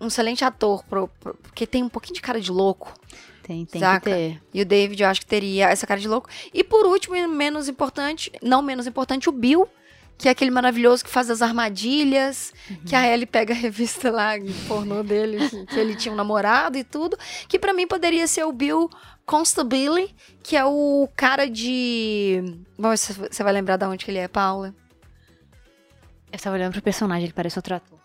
um 0.00 0.06
excelente 0.06 0.44
ator, 0.44 0.84
pro- 0.84 1.08
pro- 1.18 1.34
porque 1.34 1.66
tem 1.66 1.82
um 1.82 1.88
pouquinho 1.88 2.14
de 2.14 2.20
cara 2.22 2.40
de 2.40 2.52
louco. 2.52 2.94
Tem, 3.42 3.64
tem 3.64 3.80
Saca? 3.80 4.08
que 4.08 4.16
ter. 4.16 4.42
E 4.54 4.62
o 4.62 4.64
David, 4.64 5.02
eu 5.02 5.08
acho 5.08 5.20
que 5.20 5.26
teria 5.26 5.68
essa 5.68 5.84
cara 5.84 5.98
de 5.98 6.06
louco. 6.06 6.28
E 6.54 6.62
por 6.62 6.86
último, 6.86 7.16
e 7.16 7.26
menos 7.26 7.66
importante, 7.68 8.30
não 8.40 8.62
menos 8.62 8.86
importante, 8.86 9.28
o 9.28 9.32
Bill, 9.32 9.66
que 10.18 10.28
é 10.28 10.30
aquele 10.30 10.50
maravilhoso 10.50 11.04
que 11.04 11.10
faz 11.10 11.28
as 11.28 11.42
armadilhas, 11.42 12.52
que 12.86 12.94
a 12.94 13.06
Ellie 13.06 13.26
pega 13.26 13.52
a 13.52 13.56
revista 13.56 14.10
lá, 14.10 14.32
pornô 14.66 15.02
dele, 15.02 15.38
que 15.66 15.78
ele 15.78 15.94
tinha 15.94 16.12
um 16.12 16.16
namorado 16.16 16.78
e 16.78 16.84
tudo, 16.84 17.16
que 17.48 17.58
pra 17.58 17.72
mim 17.72 17.86
poderia 17.86 18.26
ser 18.26 18.44
o 18.44 18.52
Bill 18.52 18.88
Constabile, 19.24 20.14
que 20.42 20.56
é 20.56 20.64
o 20.64 21.08
cara 21.16 21.48
de... 21.48 22.42
Se 22.96 23.12
você 23.12 23.42
vai 23.42 23.52
lembrar 23.52 23.76
de 23.76 23.84
onde 23.84 24.04
que 24.04 24.10
ele 24.10 24.18
é, 24.18 24.28
Paula. 24.28 24.74
Eu 26.32 26.38
tava 26.38 26.56
olhando 26.56 26.72
pro 26.72 26.82
personagem, 26.82 27.24
ele 27.24 27.32
parece 27.32 27.58
outro 27.58 27.74
ator. 27.74 27.98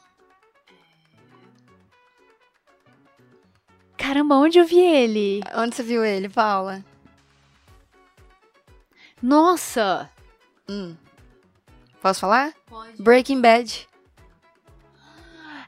Caramba, 3.97 4.35
onde 4.35 4.57
eu 4.57 4.65
vi 4.65 4.79
ele? 4.79 5.41
Onde 5.55 5.75
você 5.75 5.83
viu 5.83 6.03
ele, 6.03 6.27
Paula? 6.27 6.83
Nossa! 9.21 10.09
Hum. 10.67 10.95
Posso 12.01 12.19
falar? 12.19 12.51
Pode. 12.67 13.01
Breaking 13.01 13.39
Bad. 13.41 13.87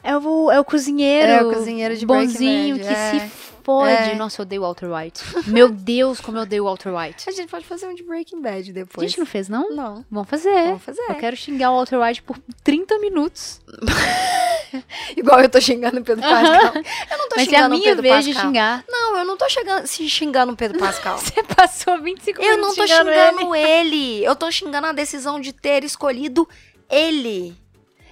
É 0.03 0.17
o, 0.17 0.51
é 0.51 0.59
o 0.59 0.65
cozinheiro. 0.65 1.31
É, 1.31 1.43
o 1.43 1.53
cozinheiro 1.53 1.95
de 1.95 2.05
Breaking 2.05 2.27
bonzinho 2.27 2.77
Bad, 2.77 2.87
que 2.87 2.93
é. 2.93 3.19
se 3.19 3.52
fode. 3.63 3.91
É. 4.11 4.15
Nossa, 4.15 4.41
eu 4.41 4.43
odeio 4.43 4.61
o 4.61 4.65
Walter 4.65 4.89
White. 4.91 5.23
Meu 5.47 5.69
Deus, 5.69 6.19
como 6.19 6.37
eu 6.37 6.41
odeio 6.43 6.63
o 6.63 6.65
Walter 6.65 6.93
White. 6.95 7.29
A 7.29 7.31
gente 7.31 7.49
pode 7.49 7.65
fazer 7.65 7.87
um 7.87 7.95
de 7.95 8.03
Breaking 8.03 8.41
Bad 8.41 8.69
A 8.69 8.73
depois. 8.73 9.09
gente 9.09 9.19
não 9.19 9.25
fez, 9.25 9.47
não? 9.49 9.69
Não. 9.71 10.05
Vamos 10.11 10.29
fazer. 10.29 10.63
Vamos 10.65 10.83
fazer. 10.83 11.01
Eu 11.09 11.15
quero 11.15 11.35
xingar 11.35 11.71
o 11.71 11.75
Walter 11.75 11.99
White 11.99 12.21
por 12.23 12.37
30 12.63 12.99
minutos. 12.99 13.61
Igual 15.15 15.41
eu 15.41 15.49
tô 15.49 15.61
xingando 15.61 15.99
o 15.99 16.03
Pedro 16.03 16.21
Pascal. 16.23 16.73
Eu 17.11 17.17
não 17.17 17.29
tô 17.29 17.35
Mas 17.35 17.47
é 17.47 17.49
xingando 17.51 17.63
a 17.63 17.67
o 17.67 17.69
minha 17.79 17.83
Pedro 17.89 18.01
vez 18.01 18.25
de 18.25 18.33
Pascal. 18.33 18.49
xingar. 18.51 18.83
Não, 18.89 19.17
eu 19.17 19.25
não 19.25 19.37
tô 19.37 19.49
chegando, 19.49 19.87
se 19.87 20.09
xingando 20.09 20.53
o 20.53 20.55
Pedro 20.55 20.79
Pascal. 20.79 21.17
Você 21.19 21.43
passou 21.43 22.01
25 22.01 22.41
eu 22.41 22.55
minutos 22.55 22.77
não 22.77 22.85
tô 22.85 22.87
xingando, 22.87 23.11
xingando 23.11 23.55
ele. 23.55 23.95
ele. 23.95 24.25
Eu 24.25 24.35
tô 24.35 24.51
xingando 24.51 24.87
a 24.87 24.91
decisão 24.91 25.39
de 25.39 25.53
ter 25.53 25.83
escolhido 25.83 26.47
ele. 26.89 27.55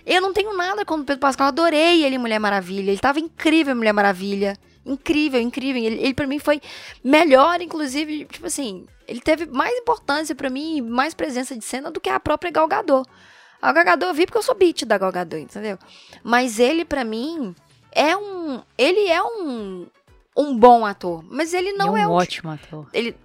Eu 0.05 0.21
não 0.21 0.33
tenho 0.33 0.55
nada 0.55 0.83
contra 0.85 1.03
o 1.03 1.05
Pedro 1.05 1.21
Pascal. 1.21 1.45
Eu 1.45 1.49
adorei 1.49 2.03
ele 2.03 2.17
Mulher 2.17 2.39
Maravilha. 2.39 2.91
Ele 2.91 2.99
tava 2.99 3.19
incrível 3.19 3.75
Mulher 3.75 3.93
Maravilha. 3.93 4.57
Incrível, 4.85 5.39
incrível. 5.41 5.81
Ele, 5.83 5.95
ele 6.01 6.13
para 6.13 6.27
mim 6.27 6.39
foi 6.39 6.61
melhor, 7.03 7.61
inclusive, 7.61 8.25
tipo 8.25 8.47
assim, 8.47 8.85
ele 9.07 9.21
teve 9.21 9.45
mais 9.45 9.73
importância 9.77 10.33
pra 10.33 10.49
mim, 10.49 10.81
mais 10.81 11.13
presença 11.13 11.55
de 11.55 11.63
cena 11.63 11.91
do 11.91 11.99
que 11.99 12.09
a 12.09 12.19
própria 12.19 12.51
Gal 12.51 12.67
Gadot. 12.67 13.07
A 13.61 13.71
Gal 13.71 13.85
Gadot 13.85 14.07
eu 14.07 14.13
vi 14.13 14.25
porque 14.25 14.39
eu 14.39 14.43
sou 14.43 14.55
beat 14.55 14.85
da 14.85 14.97
Gal 14.97 15.11
Gadot, 15.11 15.41
entendeu? 15.43 15.77
Mas 16.23 16.59
ele 16.59 16.83
pra 16.83 17.03
mim 17.03 17.55
é 17.91 18.15
um, 18.17 18.61
ele 18.77 19.07
é 19.07 19.21
um 19.21 19.85
um 20.35 20.57
bom 20.57 20.85
ator, 20.85 21.23
mas 21.29 21.53
ele 21.53 21.73
não 21.73 21.95
Ele 21.95 22.03
é 22.03 22.07
um 22.07 22.11
um 22.11 22.13
ótimo 22.13 22.49
ator. 22.51 22.87
ele. 22.93 23.15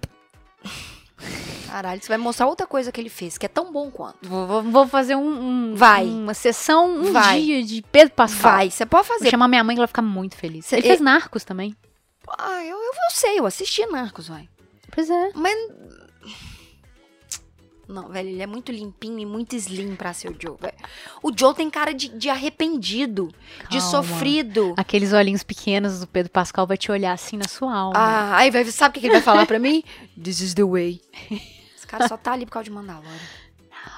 Caralho, 1.67 2.01
você 2.01 2.07
vai 2.07 2.17
mostrar 2.17 2.47
outra 2.47 2.65
coisa 2.65 2.91
que 2.91 2.99
ele 2.99 3.09
fez, 3.09 3.37
que 3.37 3.45
é 3.45 3.49
tão 3.49 3.71
bom 3.71 3.91
quanto. 3.91 4.17
Vou, 4.23 4.47
vou- 4.47 4.63
vou 4.63 4.87
fazer 4.87 5.15
um, 5.15 5.71
um- 5.71 5.75
Vai. 5.75 6.05
uma 6.05 6.33
sessão, 6.33 6.89
um 6.89 7.11
Vai. 7.11 7.41
dia 7.41 7.63
de 7.63 7.81
Pedro 7.91 8.13
Pascal. 8.15 8.51
Vai, 8.53 8.69
você 8.71 8.85
pode 8.85 9.07
Vou 9.07 9.17
fazer. 9.17 9.29
chamar 9.29 9.47
minha 9.47 9.63
mãe 9.63 9.75
que 9.75 9.79
ela 9.79 9.85
vai 9.85 9.91
ficar 9.91 10.01
muito 10.01 10.35
feliz. 10.35 10.65
Cê- 10.65 10.77
Ele 10.77 10.87
fez 10.87 10.99
Narcos 11.01 11.43
também. 11.43 11.75
Ah, 12.37 12.63
eu, 12.63 12.75
eu, 12.77 12.83
eu 12.93 13.11
sei, 13.11 13.39
eu 13.39 13.45
assisti 13.45 13.85
Narcos, 13.85 14.27
vai. 14.27 14.47
Pois 14.93 15.09
é. 15.09 15.31
Mas. 15.35 15.55
Não, 17.87 18.09
velho, 18.09 18.27
ele 18.27 18.41
é 18.41 18.45
muito 18.45 18.69
limpinho 18.69 19.17
e 19.19 19.25
muito 19.25 19.55
slim 19.55 19.95
pra 19.95 20.11
ser 20.11 20.27
o 20.29 20.35
Joe, 20.37 20.57
velho. 20.59 20.73
O 21.23 21.31
Joe 21.33 21.55
tem 21.55 21.69
cara 21.69 21.93
de, 21.93 22.09
de 22.09 22.29
arrependido, 22.29 23.33
de 23.69 23.77
Calma. 23.79 23.81
sofrido. 23.91 24.73
Aqueles 24.75 25.13
olhinhos 25.13 25.41
pequenos 25.41 26.01
do 26.01 26.07
Pedro 26.07 26.29
Pascal 26.29 26.67
vai 26.67 26.75
te 26.75 26.91
olhar 26.91 27.13
assim 27.13 27.37
na 27.37 27.47
sua 27.47 27.73
alma. 27.73 27.97
Ah, 27.97 28.35
aí 28.35 28.51
vai, 28.51 28.65
sabe 28.65 28.97
o 28.97 28.99
que 29.01 29.07
ele 29.07 29.13
vai 29.13 29.21
falar 29.21 29.45
pra 29.45 29.57
mim? 29.57 29.85
This 30.21 30.41
is 30.41 30.53
the 30.53 30.65
way. 30.65 30.99
Cara 31.87 32.07
só 32.07 32.17
tá 32.17 32.33
ali 32.33 32.45
por 32.45 32.51
causa 32.53 32.65
de 32.65 32.71
Mandalorian. 32.71 33.11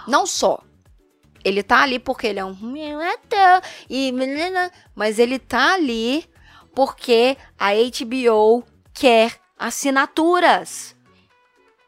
Não 0.07 0.25
só. 0.25 0.63
Ele 1.43 1.63
tá 1.63 1.81
ali 1.81 1.99
porque 1.99 2.27
ele 2.27 2.39
é 2.39 2.45
um 2.45 2.57
e 3.89 4.13
mas 4.95 5.19
ele 5.19 5.39
tá 5.39 5.73
ali 5.73 6.29
porque 6.75 7.37
a 7.57 7.69
HBO 7.73 8.63
quer 8.93 9.39
assinaturas. 9.57 10.95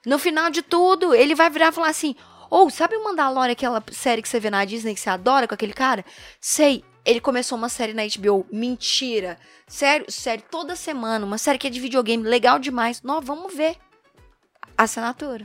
No 0.05 0.17
final 0.17 0.49
de 0.49 0.61
tudo, 0.61 1.13
ele 1.13 1.35
vai 1.35 1.49
virar 1.49 1.69
e 1.69 1.71
falar 1.71 1.89
assim: 1.89 2.15
Ou, 2.49 2.69
sabe 2.69 2.95
o 2.95 3.03
Mandalorian, 3.03 3.51
aquela 3.51 3.83
série 3.91 4.21
que 4.21 4.29
você 4.29 4.39
vê 4.39 4.49
na 4.49 4.65
Disney 4.65 4.93
que 4.93 4.99
você 4.99 5.09
adora 5.09 5.47
com 5.47 5.53
aquele 5.53 5.73
cara? 5.73 6.03
Sei, 6.39 6.83
ele 7.05 7.19
começou 7.19 7.57
uma 7.57 7.69
série 7.69 7.93
na 7.93 8.03
HBO. 8.03 8.45
Mentira. 8.51 9.37
Sério, 9.67 10.11
sério, 10.11 10.43
toda 10.49 10.75
semana. 10.75 11.25
Uma 11.25 11.37
série 11.37 11.57
que 11.57 11.67
é 11.67 11.69
de 11.69 11.79
videogame, 11.79 12.23
legal 12.23 12.57
demais. 12.57 13.01
Nós 13.01 13.23
vamos 13.23 13.53
ver. 13.53 13.77
Assinatura. 14.77 15.43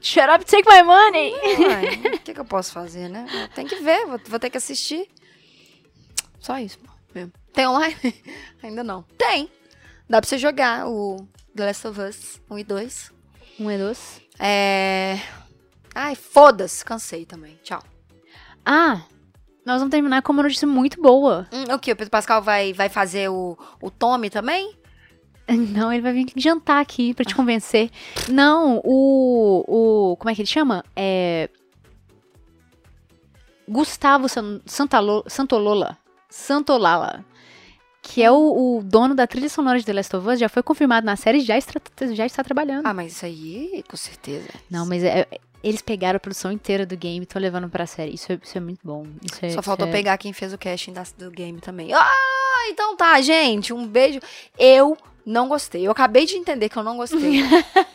Shut 0.00 0.28
up, 0.30 0.44
take 0.44 0.68
my 0.68 0.82
money! 0.82 1.34
O 2.14 2.18
que, 2.20 2.32
que 2.34 2.40
eu 2.40 2.44
posso 2.44 2.72
fazer, 2.72 3.08
né? 3.08 3.26
Tem 3.54 3.66
que 3.66 3.76
ver, 3.76 4.06
vou, 4.06 4.20
vou 4.26 4.38
ter 4.38 4.48
que 4.50 4.56
assistir. 4.56 5.08
Só 6.38 6.58
isso. 6.58 6.78
mesmo. 7.14 7.32
Tem 7.52 7.66
online? 7.66 7.96
Ainda 8.62 8.84
não. 8.84 9.02
Tem. 9.16 9.50
Dá 10.08 10.20
pra 10.20 10.28
você 10.28 10.38
jogar 10.38 10.86
o 10.88 11.16
The 11.54 11.66
Last 11.66 11.86
of 11.88 12.00
Us 12.00 12.40
1 12.48 12.58
e 12.58 12.64
2. 12.64 13.12
Um 13.60 13.70
e 13.72 13.76
dois. 13.76 14.22
É. 14.38 15.18
Ai, 15.94 16.14
foda-se. 16.14 16.84
Cansei 16.84 17.26
também. 17.26 17.58
Tchau. 17.64 17.82
Ah, 18.64 19.02
nós 19.66 19.80
vamos 19.80 19.90
terminar 19.90 20.22
com 20.22 20.32
uma 20.32 20.44
notícia 20.44 20.66
muito 20.66 21.02
boa. 21.02 21.48
Hum, 21.52 21.74
o 21.74 21.78
que? 21.78 21.90
O 21.90 21.96
Pedro 21.96 22.10
Pascal 22.10 22.40
vai, 22.40 22.72
vai 22.72 22.88
fazer 22.88 23.28
o, 23.28 23.58
o 23.82 23.90
Tommy 23.90 24.30
também? 24.30 24.77
Não, 25.48 25.92
ele 25.92 26.02
vai 26.02 26.12
vir 26.12 26.26
jantar 26.36 26.80
aqui 26.80 27.14
pra 27.14 27.24
te 27.24 27.34
convencer. 27.34 27.90
Não, 28.28 28.80
o. 28.84 29.64
o 30.12 30.16
como 30.16 30.30
é 30.30 30.34
que 30.34 30.42
ele 30.42 30.48
chama? 30.48 30.84
É. 30.94 31.48
Gustavo 33.68 34.28
San, 34.28 34.60
Santalo, 34.66 35.24
Santolola. 35.26 35.98
Santolala. 36.30 37.24
Que 38.00 38.22
é 38.22 38.30
o, 38.30 38.78
o 38.78 38.82
dono 38.82 39.14
da 39.14 39.26
trilha 39.26 39.48
sonora 39.48 39.78
de 39.78 39.84
The 39.84 39.92
Last 39.92 40.16
of 40.16 40.26
Us, 40.28 40.38
já 40.38 40.48
foi 40.48 40.62
confirmado 40.62 41.04
na 41.04 41.16
série 41.16 41.38
e 41.38 41.42
já 41.42 41.58
está, 41.58 41.74
já 42.14 42.24
está 42.24 42.42
trabalhando. 42.42 42.86
Ah, 42.86 42.94
mas 42.94 43.12
isso 43.12 43.26
aí, 43.26 43.84
com 43.88 43.96
certeza. 43.96 44.48
Não, 44.70 44.86
mas 44.86 45.04
é- 45.04 45.26
eles 45.62 45.82
pegaram 45.82 46.16
a 46.16 46.20
produção 46.20 46.50
inteira 46.52 46.86
do 46.86 46.96
game 46.96 47.18
e 47.20 47.22
estão 47.24 47.42
levando 47.42 47.68
pra 47.68 47.84
série. 47.86 48.14
Isso 48.14 48.32
é, 48.32 48.38
isso 48.42 48.56
é 48.56 48.60
muito 48.60 48.80
bom. 48.82 49.04
É- 49.42 49.50
Só 49.50 49.60
faltou 49.62 49.86
é- 49.88 49.90
pegar 49.90 50.16
quem 50.16 50.32
fez 50.32 50.52
o 50.54 50.58
casting 50.58 50.92
da- 50.92 51.04
do 51.18 51.30
game 51.30 51.60
também. 51.60 51.92
Ah, 51.92 52.68
então 52.70 52.96
tá, 52.96 53.20
gente. 53.20 53.74
Um 53.74 53.86
beijo. 53.86 54.20
Eu 54.58 54.96
não 55.28 55.46
gostei. 55.46 55.86
Eu 55.86 55.92
acabei 55.92 56.24
de 56.24 56.36
entender 56.36 56.70
que 56.70 56.76
eu 56.76 56.82
não 56.82 56.96
gostei. 56.96 57.42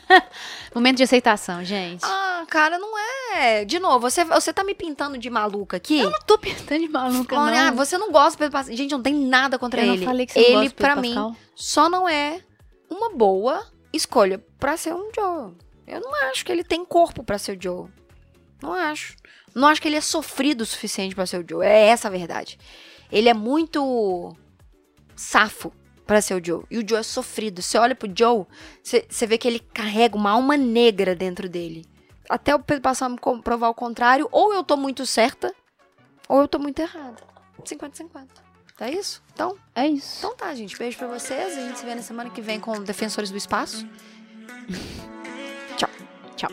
Momento 0.73 0.97
de 0.97 1.03
aceitação, 1.03 1.63
gente. 1.63 2.05
ah, 2.05 2.45
cara, 2.47 2.77
não 2.77 2.93
é. 3.35 3.65
De 3.65 3.79
novo, 3.79 3.99
você, 4.01 4.23
você 4.23 4.53
tá 4.53 4.63
me 4.63 4.75
pintando 4.75 5.17
de 5.17 5.29
maluca 5.31 5.77
aqui? 5.77 5.99
Eu 5.99 6.11
não 6.11 6.19
tô 6.19 6.37
pintando 6.37 6.81
de 6.81 6.89
maluca, 6.89 7.35
Olha, 7.35 7.61
ah, 7.61 7.71
não. 7.71 7.75
você 7.77 7.97
não 7.97 8.11
gosta 8.11 8.31
do 8.31 8.37
Pedro 8.37 8.51
Pascal. 8.53 8.75
Gente, 8.75 8.91
não 8.91 9.01
tem 9.01 9.15
nada 9.15 9.57
contra 9.57 9.81
Eu 9.81 9.87
não 9.87 9.93
ele. 9.95 10.05
falei 10.05 10.25
que 10.27 10.33
você 10.33 10.39
não 10.39 10.45
ele, 10.45 10.53
gosta 10.53 10.69
do 10.69 10.75
Pedro 10.75 10.93
pra 10.93 11.01
mim, 11.01 11.15
Pascal. 11.15 11.35
só 11.55 11.89
não 11.89 12.07
é 12.07 12.39
uma 12.87 13.09
boa 13.09 13.65
escolha 13.91 14.43
pra 14.59 14.77
ser 14.77 14.93
um 14.93 15.09
Joe. 15.15 15.53
Eu 15.87 16.01
não 16.01 16.13
acho 16.29 16.45
que 16.45 16.51
ele 16.51 16.63
tem 16.63 16.85
corpo 16.85 17.23
pra 17.23 17.39
ser 17.39 17.57
o 17.57 17.61
Joe. 17.61 17.89
Não 18.61 18.73
acho. 18.73 19.15
Não 19.55 19.67
acho 19.67 19.81
que 19.81 19.87
ele 19.87 19.97
é 19.97 20.01
sofrido 20.01 20.61
o 20.61 20.65
suficiente 20.65 21.15
para 21.15 21.25
ser 21.25 21.43
o 21.43 21.45
Joe. 21.47 21.65
É 21.65 21.87
essa 21.87 22.07
a 22.07 22.11
verdade. 22.11 22.59
Ele 23.11 23.27
é 23.27 23.33
muito 23.33 24.35
safo 25.15 25.73
para 26.05 26.21
ser 26.21 26.35
o 26.35 26.45
Joe. 26.45 26.63
E 26.69 26.77
o 26.77 26.87
Joe 26.87 26.99
é 26.99 27.03
sofrido. 27.03 27.61
Você 27.61 27.77
olha 27.77 27.95
pro 27.95 28.11
Joe, 28.13 28.45
você, 28.81 29.05
você 29.09 29.25
vê 29.25 29.37
que 29.37 29.47
ele 29.47 29.59
carrega 29.59 30.15
uma 30.15 30.31
alma 30.31 30.57
negra 30.57 31.15
dentro 31.15 31.49
dele. 31.49 31.85
Até 32.29 32.55
o 32.55 32.59
Pedro 32.59 32.81
passar 32.81 33.07
a 33.07 33.09
me 33.09 33.17
comprovar 33.17 33.69
o 33.69 33.75
contrário, 33.75 34.27
ou 34.31 34.53
eu 34.53 34.63
tô 34.63 34.77
muito 34.77 35.05
certa, 35.05 35.53
ou 36.27 36.41
eu 36.41 36.47
tô 36.47 36.59
muito 36.59 36.79
errada. 36.79 37.21
50-50. 37.63 38.27
Tá 38.77 38.87
é 38.87 38.93
isso? 38.93 39.21
Então, 39.33 39.55
é 39.75 39.87
isso. 39.87 40.17
Então 40.19 40.35
tá, 40.35 40.53
gente. 40.55 40.77
Beijo 40.77 40.97
pra 40.97 41.07
vocês. 41.07 41.57
A 41.57 41.61
gente 41.61 41.79
se 41.79 41.85
vê 41.85 41.93
na 41.93 42.01
semana 42.01 42.29
que 42.29 42.41
vem 42.41 42.59
com 42.59 42.81
Defensores 42.81 43.29
do 43.29 43.37
Espaço. 43.37 43.87
Tchau. 45.77 45.89
Tchau. 46.35 46.49